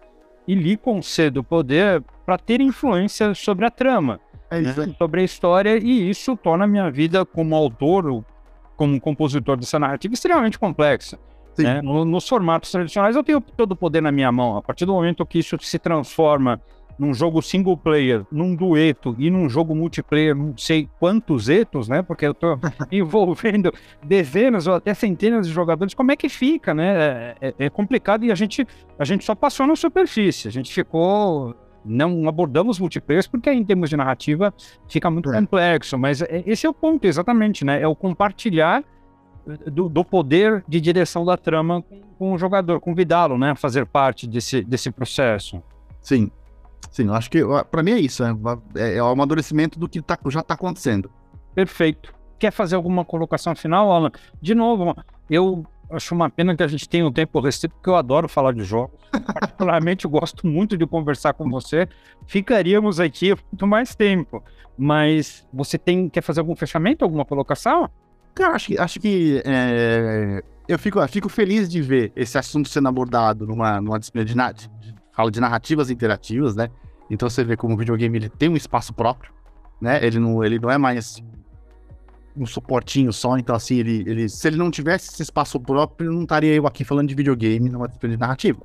e 0.47 0.55
lhe 0.55 0.77
concedo 0.77 1.39
o 1.39 1.43
poder 1.43 2.03
para 2.25 2.37
ter 2.37 2.61
influência 2.61 3.33
sobre 3.33 3.65
a 3.65 3.69
trama. 3.69 4.19
É 4.49 4.61
né, 4.61 4.73
sobre 4.97 5.21
a 5.21 5.23
história, 5.23 5.77
e 5.77 6.09
isso 6.09 6.37
torna 6.37 6.65
a 6.65 6.67
minha 6.67 6.89
vida 6.91 7.25
como 7.25 7.55
autor, 7.55 8.07
ou 8.07 8.25
como 8.77 8.99
compositor 8.99 9.57
dessa 9.57 9.79
narrativa, 9.79 10.13
extremamente 10.13 10.59
complexa. 10.59 11.17
Né? 11.57 11.81
No, 11.81 12.03
nos 12.03 12.27
formatos 12.27 12.71
tradicionais, 12.71 13.15
eu 13.15 13.23
tenho 13.23 13.39
todo 13.39 13.71
o 13.71 13.75
poder 13.75 14.01
na 14.01 14.11
minha 14.11 14.31
mão. 14.31 14.57
A 14.57 14.61
partir 14.61 14.85
do 14.85 14.93
momento 14.93 15.25
que 15.25 15.39
isso 15.39 15.57
se 15.61 15.79
transforma 15.79 16.61
num 16.97 17.13
jogo 17.13 17.41
single 17.41 17.75
player, 17.75 18.25
num 18.31 18.55
dueto 18.55 19.15
e 19.17 19.29
num 19.29 19.49
jogo 19.49 19.75
multiplayer, 19.75 20.35
não 20.35 20.57
sei 20.57 20.89
quantos 20.99 21.49
etos, 21.49 21.89
né? 21.89 22.01
Porque 22.01 22.25
eu 22.25 22.31
estou 22.31 22.59
envolvendo 22.91 23.73
dezenas 24.03 24.67
ou 24.67 24.75
até 24.75 24.93
centenas 24.93 25.47
de 25.47 25.53
jogadores, 25.53 25.93
como 25.93 26.11
é 26.11 26.15
que 26.15 26.29
fica, 26.29 26.73
né? 26.73 26.95
É, 26.95 27.35
é, 27.41 27.55
é, 27.59 27.69
complicado 27.69 28.23
e 28.23 28.31
a 28.31 28.35
gente, 28.35 28.65
a 28.97 29.03
gente 29.03 29.25
só 29.25 29.35
passou 29.35 29.67
na 29.67 29.75
superfície. 29.75 30.47
A 30.47 30.51
gente 30.51 30.73
ficou 30.73 31.55
não 31.87 32.27
abordamos 32.27 32.79
multiplayers 32.79 33.27
porque 33.27 33.51
em 33.51 33.63
termos 33.63 33.91
de 33.91 33.95
narrativa 33.95 34.51
fica 34.87 35.07
muito 35.11 35.31
é. 35.31 35.39
complexo, 35.39 35.97
mas 35.99 36.21
é, 36.21 36.43
esse 36.45 36.65
é 36.65 36.69
o 36.69 36.73
ponto 36.73 37.05
exatamente, 37.05 37.63
né? 37.63 37.79
É 37.79 37.87
o 37.87 37.95
compartilhar 37.95 38.83
eh, 39.47 39.69
do, 39.69 39.87
do 39.87 40.03
poder 40.03 40.63
de 40.67 40.81
direção 40.81 41.23
da 41.23 41.37
trama 41.37 41.83
com, 41.83 42.01
com 42.17 42.33
o 42.33 42.37
jogador, 42.37 42.79
convidá-lo, 42.79 43.37
né, 43.37 43.51
a 43.51 43.55
fazer 43.55 43.85
parte 43.85 44.25
desse, 44.25 44.63
desse 44.63 44.89
processo. 44.89 45.61
Sim, 46.01 46.31
sim, 46.95 47.09
acho 47.09 47.29
que 47.29 47.41
para 47.69 47.83
mim 47.83 47.91
é 47.91 47.99
isso, 47.99 48.23
é, 48.23 48.35
é, 48.75 48.97
é, 48.97 49.03
o 49.03 49.07
amadurecimento 49.07 49.77
do 49.77 49.89
que 49.89 50.01
tá, 50.01 50.17
já 50.27 50.39
está 50.39 50.53
acontecendo. 50.53 51.11
Perfeito. 51.53 52.13
Quer 52.39 52.51
fazer 52.51 52.75
alguma 52.75 53.03
colocação 53.03 53.55
final, 53.55 53.91
Alan? 53.91 54.11
De 54.41 54.55
novo, 54.55 54.95
eu 55.29 55.65
acho 55.89 56.15
uma 56.15 56.29
pena 56.29 56.55
que 56.55 56.63
a 56.63 56.67
gente 56.67 56.87
tenha 56.87 57.05
um 57.05 57.11
tempo 57.11 57.39
restrito, 57.41 57.75
porque 57.75 57.89
eu 57.89 57.95
adoro 57.95 58.29
falar 58.29 58.53
de 58.53 58.63
jogos. 58.63 58.97
Particularmente, 59.11 60.05
eu 60.05 60.11
gosto 60.11 60.47
muito 60.47 60.77
de 60.77 60.85
conversar 60.87 61.33
com 61.33 61.49
você. 61.49 61.87
Ficaríamos 62.27 62.99
aqui 62.99 63.29
muito 63.51 63.67
mais 63.67 63.93
tempo. 63.93 64.41
Mas 64.77 65.47
você 65.53 65.77
tem 65.77 66.09
quer 66.09 66.21
fazer 66.21 66.39
algum 66.41 66.55
fechamento, 66.55 67.03
alguma 67.03 67.25
colocação? 67.25 67.89
Cara, 68.33 68.55
acho 68.55 68.67
que, 68.67 68.77
acho 68.77 68.99
que 68.99 69.41
é, 69.45 70.43
eu 70.67 70.79
fico, 70.79 70.99
eu 70.99 71.07
fico 71.07 71.29
feliz 71.29 71.69
de 71.69 71.81
ver 71.81 72.11
esse 72.15 72.37
assunto 72.37 72.67
sendo 72.67 72.87
abordado 72.89 73.47
numa, 73.47 73.79
numa 73.79 73.97
disciplina 73.97 74.53
de, 74.53 74.69
de, 74.69 75.31
de 75.31 75.39
narrativas 75.39 75.89
interativas, 75.89 76.55
né? 76.55 76.69
Então 77.09 77.29
você 77.29 77.43
vê 77.43 77.55
como 77.55 77.73
o 77.73 77.77
videogame 77.77 78.17
ele 78.17 78.29
tem 78.29 78.49
um 78.49 78.55
espaço 78.55 78.93
próprio, 78.93 79.31
né? 79.79 80.03
Ele 80.05 80.19
não, 80.19 80.43
ele 80.43 80.59
não 80.59 80.69
é 80.69 80.77
mais 80.77 81.21
um 82.35 82.45
suportinho 82.45 83.13
só, 83.13 83.37
então 83.37 83.55
assim, 83.55 83.75
ele, 83.75 84.03
ele, 84.05 84.27
se 84.27 84.47
ele 84.47 84.57
não 84.57 84.69
tivesse 84.69 85.09
esse 85.09 85.21
espaço 85.21 85.59
próprio, 85.59 86.11
não 86.11 86.23
estaria 86.23 86.53
eu 86.53 86.67
aqui 86.67 86.83
falando 86.83 87.07
de 87.07 87.15
videogame 87.15 87.69
numa 87.69 87.87
de 87.87 88.17
narrativa. 88.17 88.61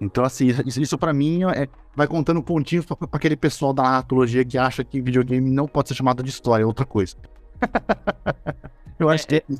Então, 0.00 0.24
assim, 0.24 0.48
isso, 0.66 0.80
isso 0.80 0.98
para 0.98 1.12
mim 1.12 1.44
é, 1.44 1.68
vai 1.94 2.06
contando 2.06 2.42
pontinhos 2.42 2.86
para 2.86 2.96
aquele 3.12 3.36
pessoal 3.36 3.72
da 3.72 3.82
narratologia 3.82 4.44
que 4.44 4.56
acha 4.56 4.82
que 4.82 5.00
videogame 5.00 5.50
não 5.50 5.66
pode 5.66 5.88
ser 5.88 5.94
chamado 5.94 6.22
de 6.22 6.30
história, 6.30 6.62
é 6.62 6.66
outra 6.66 6.86
coisa. 6.86 7.16
eu 8.98 9.10
acho 9.10 9.26
que 9.26 9.36
é, 9.36 9.38
é 9.38 9.56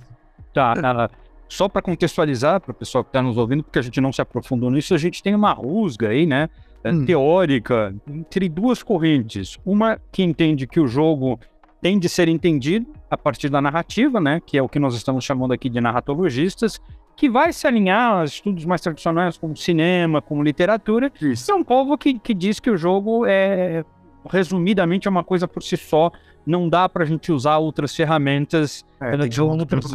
Tá, 0.53 0.75
tá. 0.75 1.11
Só 1.49 1.69
para 1.69 1.83
contextualizar 1.83 2.61
para 2.61 2.71
o 2.71 2.75
pessoal 2.75 3.03
que 3.03 3.11
está 3.11 3.23
nos 3.23 3.37
ouvindo, 3.37 3.63
porque 3.63 3.79
a 3.79 3.83
gente 3.83 4.01
não 4.01 4.13
se 4.13 4.23
aprofundou 4.23 4.71
nisso, 4.71 4.95
a 4.95 4.99
gente 4.99 5.23
tem 5.23 5.35
uma 5.35 5.53
rusga 5.53 6.09
aí, 6.09 6.27
né? 6.27 6.49
É, 6.83 6.93
hum. 6.93 7.05
Teórica 7.05 7.95
entre 8.09 8.49
duas 8.49 8.83
correntes. 8.83 9.59
Uma 9.65 10.01
que 10.11 10.23
entende 10.23 10.67
que 10.67 10.81
o 10.81 10.87
jogo 10.87 11.39
tem 11.81 11.99
de 11.99 12.09
ser 12.09 12.29
entendido 12.29 12.87
a 13.11 13.17
partir 13.17 13.49
da 13.49 13.61
narrativa, 13.61 14.21
né, 14.21 14.41
que 14.45 14.57
é 14.57 14.63
o 14.63 14.69
que 14.69 14.79
nós 14.79 14.95
estamos 14.95 15.25
chamando 15.25 15.53
aqui 15.53 15.69
de 15.69 15.81
narratologistas, 15.81 16.81
que 17.17 17.29
vai 17.29 17.53
se 17.53 17.67
alinhar 17.67 18.21
a 18.21 18.25
estudos 18.25 18.65
mais 18.65 18.81
tradicionais 18.81 19.37
como 19.37 19.57
cinema, 19.57 20.23
como 20.23 20.43
literatura. 20.43 21.13
Isso. 21.21 21.51
É 21.51 21.55
um 21.55 21.65
povo 21.65 21.99
que, 21.99 22.19
que 22.19 22.33
diz 22.33 22.61
que 22.61 22.71
o 22.71 22.77
jogo 22.77 23.27
é, 23.27 23.85
resumidamente, 24.29 25.07
é 25.07 25.11
uma 25.11 25.25
coisa 25.25 25.47
por 25.47 25.63
si 25.63 25.77
só, 25.77 26.11
não 26.47 26.69
dá 26.69 26.89
para 26.89 27.05
a 27.05 27.07
gente 27.07 27.31
usar 27.31 27.59
outras 27.59 27.95
ferramentas. 27.95 28.85
É, 29.01 29.17
tem 29.17 29.29
de 29.29 29.43
outras, 29.43 29.95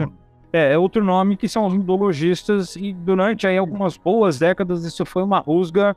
é, 0.53 0.73
é 0.73 0.77
outro 0.77 1.03
nome 1.03 1.35
que 1.35 1.47
são 1.47 1.65
os 1.65 1.73
ludologistas, 1.73 2.75
e 2.75 2.93
durante 2.93 3.47
aí 3.47 3.57
algumas 3.57 3.97
boas 3.97 4.37
décadas 4.39 4.85
isso 4.85 5.05
foi 5.05 5.23
uma 5.23 5.39
rusga 5.39 5.95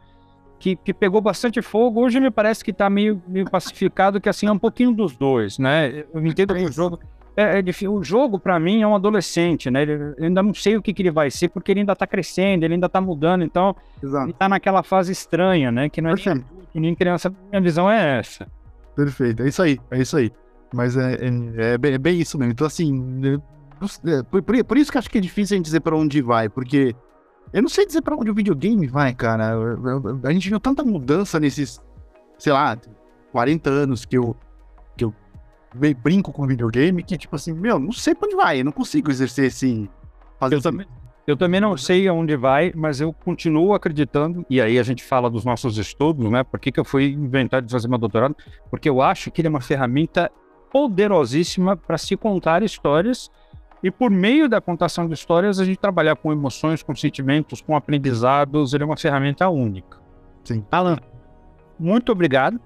que, 0.59 0.77
que 0.77 0.93
pegou 0.93 1.21
bastante 1.21 1.63
fogo. 1.63 2.01
Hoje 2.01 2.21
me 2.21 2.31
parece 2.31 2.65
que 2.65 2.71
está 2.71 2.91
meio, 2.91 3.23
meio 3.27 3.49
pacificado, 3.49 4.21
que 4.21 4.29
assim 4.29 4.47
é 4.47 4.53
um 4.53 4.59
pouquinho 4.59 4.93
dos 4.93 5.17
dois, 5.17 5.59
né? 5.59 6.05
Eu 6.13 6.27
entendo 6.27 6.55
que 6.55 6.65
o 6.65 6.73
jogo. 6.73 6.99
É, 7.37 7.61
é, 7.61 7.89
o 7.89 8.03
jogo, 8.03 8.37
para 8.37 8.59
mim, 8.59 8.83
é 8.83 8.87
um 8.87 8.97
adolescente, 8.97 9.71
né? 9.71 9.83
Ele, 9.83 9.93
eu 9.93 10.25
ainda 10.25 10.43
não 10.43 10.53
sei 10.53 10.77
o 10.77 10.83
que, 10.83 10.93
que 10.93 11.03
ele 11.03 11.11
vai 11.13 11.31
ser, 11.31 11.49
porque 11.49 11.71
ele 11.71 11.81
ainda 11.81 11.95
tá 11.95 12.05
crescendo, 12.05 12.65
ele 12.65 12.75
ainda 12.75 12.89
tá 12.89 13.01
mudando, 13.01 13.45
então 13.45 13.77
Exato. 14.03 14.27
ele 14.27 14.33
tá 14.33 14.49
naquela 14.49 14.83
fase 14.83 15.13
estranha, 15.13 15.71
né? 15.71 15.89
Que 15.89 16.01
não 16.01 16.11
é 16.11 16.15
nem, 16.15 16.45
nem 16.75 16.95
criança. 16.97 17.33
Minha 17.49 17.63
visão 17.63 17.89
é 17.89 18.19
essa. 18.19 18.49
Perfeito, 18.97 19.45
é 19.45 19.49
isso 19.49 19.63
aí, 19.63 19.79
é 19.93 20.01
isso 20.01 20.17
aí. 20.17 20.33
Mas 20.75 20.97
é, 20.97 21.15
é, 21.15 21.75
é, 21.75 21.79
bem, 21.79 21.95
é 21.95 21.99
bem, 21.99 22.21
isso 22.21 22.37
mesmo. 22.37 22.53
Então, 22.53 22.67
assim, 22.67 23.41
é, 24.05 24.23
por, 24.25 24.43
por, 24.43 24.65
por, 24.65 24.77
isso 24.77 24.91
que 24.91 24.99
acho 24.99 25.09
que 25.09 25.19
é 25.19 25.21
difícil 25.21 25.55
a 25.55 25.59
gente 25.59 25.67
dizer 25.67 25.81
para 25.81 25.97
onde 25.97 26.21
vai, 26.21 26.49
porque 26.49 26.93
eu 27.53 27.63
não 27.63 27.69
sei 27.69 27.87
dizer 27.87 28.03
para 28.03 28.17
onde 28.17 28.31
o 28.31 28.35
videogame 28.35 28.87
vai, 28.87 29.15
cara. 29.15 29.57
A 30.25 30.33
gente 30.33 30.49
viu 30.49 30.61
tanta 30.61 30.85
mudança 30.85 31.41
nesses, 31.41 31.83
sei 32.39 32.53
lá, 32.53 32.79
40 33.33 33.71
anos 33.71 34.05
que 34.05 34.19
eu, 34.19 34.37
que 34.97 35.05
eu 35.05 35.15
brinco 36.03 36.33
com 36.33 36.47
videogame 36.47 37.03
que, 37.03 37.17
tipo 37.17 37.37
assim, 37.37 37.53
meu, 37.53 37.79
não 37.79 37.93
sei 37.93 38.15
pra 38.15 38.27
onde 38.27 38.37
vai, 38.37 38.61
eu 38.61 38.65
não 38.65 38.73
consigo 38.73 39.11
exercer 39.11 39.47
esse. 39.47 39.89
Fazer 40.39 40.57
eu, 40.57 40.63
também, 40.63 40.87
eu 41.27 41.37
também 41.37 41.61
não 41.61 41.77
sei 41.77 42.07
aonde 42.07 42.37
vai, 42.37 42.73
mas 42.75 43.01
eu 43.01 43.13
continuo 43.13 43.75
acreditando, 43.75 44.47
e 44.49 44.61
aí 44.61 44.79
a 44.79 44.83
gente 44.83 45.03
fala 45.03 45.29
dos 45.29 45.45
nossos 45.45 45.77
estudos, 45.77 46.31
né? 46.31 46.45
Por 46.45 46.61
que, 46.61 46.71
que 46.71 46.79
eu 46.79 46.85
fui 46.85 47.13
inventar 47.13 47.61
de 47.61 47.73
fazer 47.73 47.89
meu 47.89 47.99
doutorado? 47.99 48.37
Porque 48.71 48.89
eu 48.89 49.03
acho 49.03 49.31
que 49.31 49.41
ele 49.41 49.49
é 49.49 49.51
uma 49.51 49.61
ferramenta 49.61 50.31
poderosíssima 50.71 51.77
para 51.77 51.99
se 51.99 52.17
contar 52.17 52.63
histórias 52.63 53.31
e 53.83 53.91
por 53.91 54.11
meio 54.11 54.49
da 54.49 54.61
contação 54.61 55.07
de 55.07 55.15
histórias, 55.15 55.61
a 55.61 55.65
gente 55.65 55.79
trabalhar 55.79 56.17
com 56.17 56.33
emoções, 56.33 56.83
com 56.83 56.95
sentimentos, 56.95 57.61
com 57.61 57.77
aprendizados, 57.77 58.75
ele 58.75 58.83
é 58.83 58.87
uma 58.87 58.97
ferramenta 58.97 59.49
única. 59.49 59.99
Sim. 60.45 60.65
Alan, 60.71 60.99
muito 61.79 62.11
obrigado. 62.11 62.61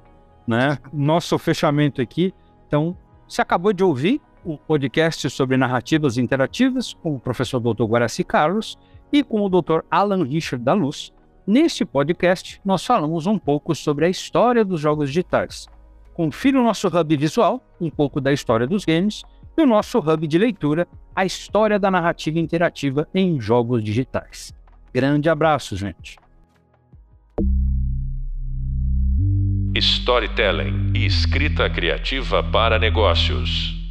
Né? 0.46 0.78
Nosso 0.92 1.38
fechamento 1.38 2.00
aqui. 2.00 2.34
Então, 2.66 2.96
você 3.28 3.42
acabou 3.42 3.72
de 3.72 3.84
ouvir 3.84 4.20
o 4.44 4.56
podcast 4.56 5.28
sobre 5.30 5.56
narrativas 5.56 6.16
interativas 6.16 6.94
com 6.94 7.14
o 7.14 7.20
professor 7.20 7.60
Dr. 7.60 7.84
Guaraci 7.84 8.24
Carlos 8.24 8.78
e 9.12 9.22
com 9.22 9.42
o 9.42 9.48
Dr. 9.48 9.80
Alan 9.90 10.24
Richard 10.24 10.64
da 10.64 10.72
Luz. 10.72 11.12
Neste 11.46 11.84
podcast, 11.84 12.60
nós 12.64 12.84
falamos 12.84 13.26
um 13.26 13.38
pouco 13.38 13.74
sobre 13.74 14.06
a 14.06 14.08
história 14.08 14.64
dos 14.64 14.80
jogos 14.80 15.08
digitais. 15.08 15.68
Confira 16.14 16.60
o 16.60 16.64
nosso 16.64 16.88
hub 16.88 17.16
visual, 17.16 17.62
um 17.80 17.90
pouco 17.90 18.20
da 18.20 18.32
história 18.32 18.66
dos 18.66 18.84
games 18.84 19.22
e 19.56 19.62
o 19.62 19.66
nosso 19.66 19.98
hub 19.98 20.26
de 20.26 20.38
leitura, 20.38 20.86
a 21.14 21.24
história 21.24 21.78
da 21.78 21.90
narrativa 21.90 22.38
interativa 22.38 23.06
em 23.14 23.40
jogos 23.40 23.82
digitais. 23.82 24.54
Grande 24.92 25.28
abraço, 25.28 25.76
gente. 25.76 26.18
Storytelling 29.74 30.92
e 30.94 31.06
escrita 31.06 31.68
criativa 31.68 32.42
para 32.42 32.78
negócios. 32.78 33.81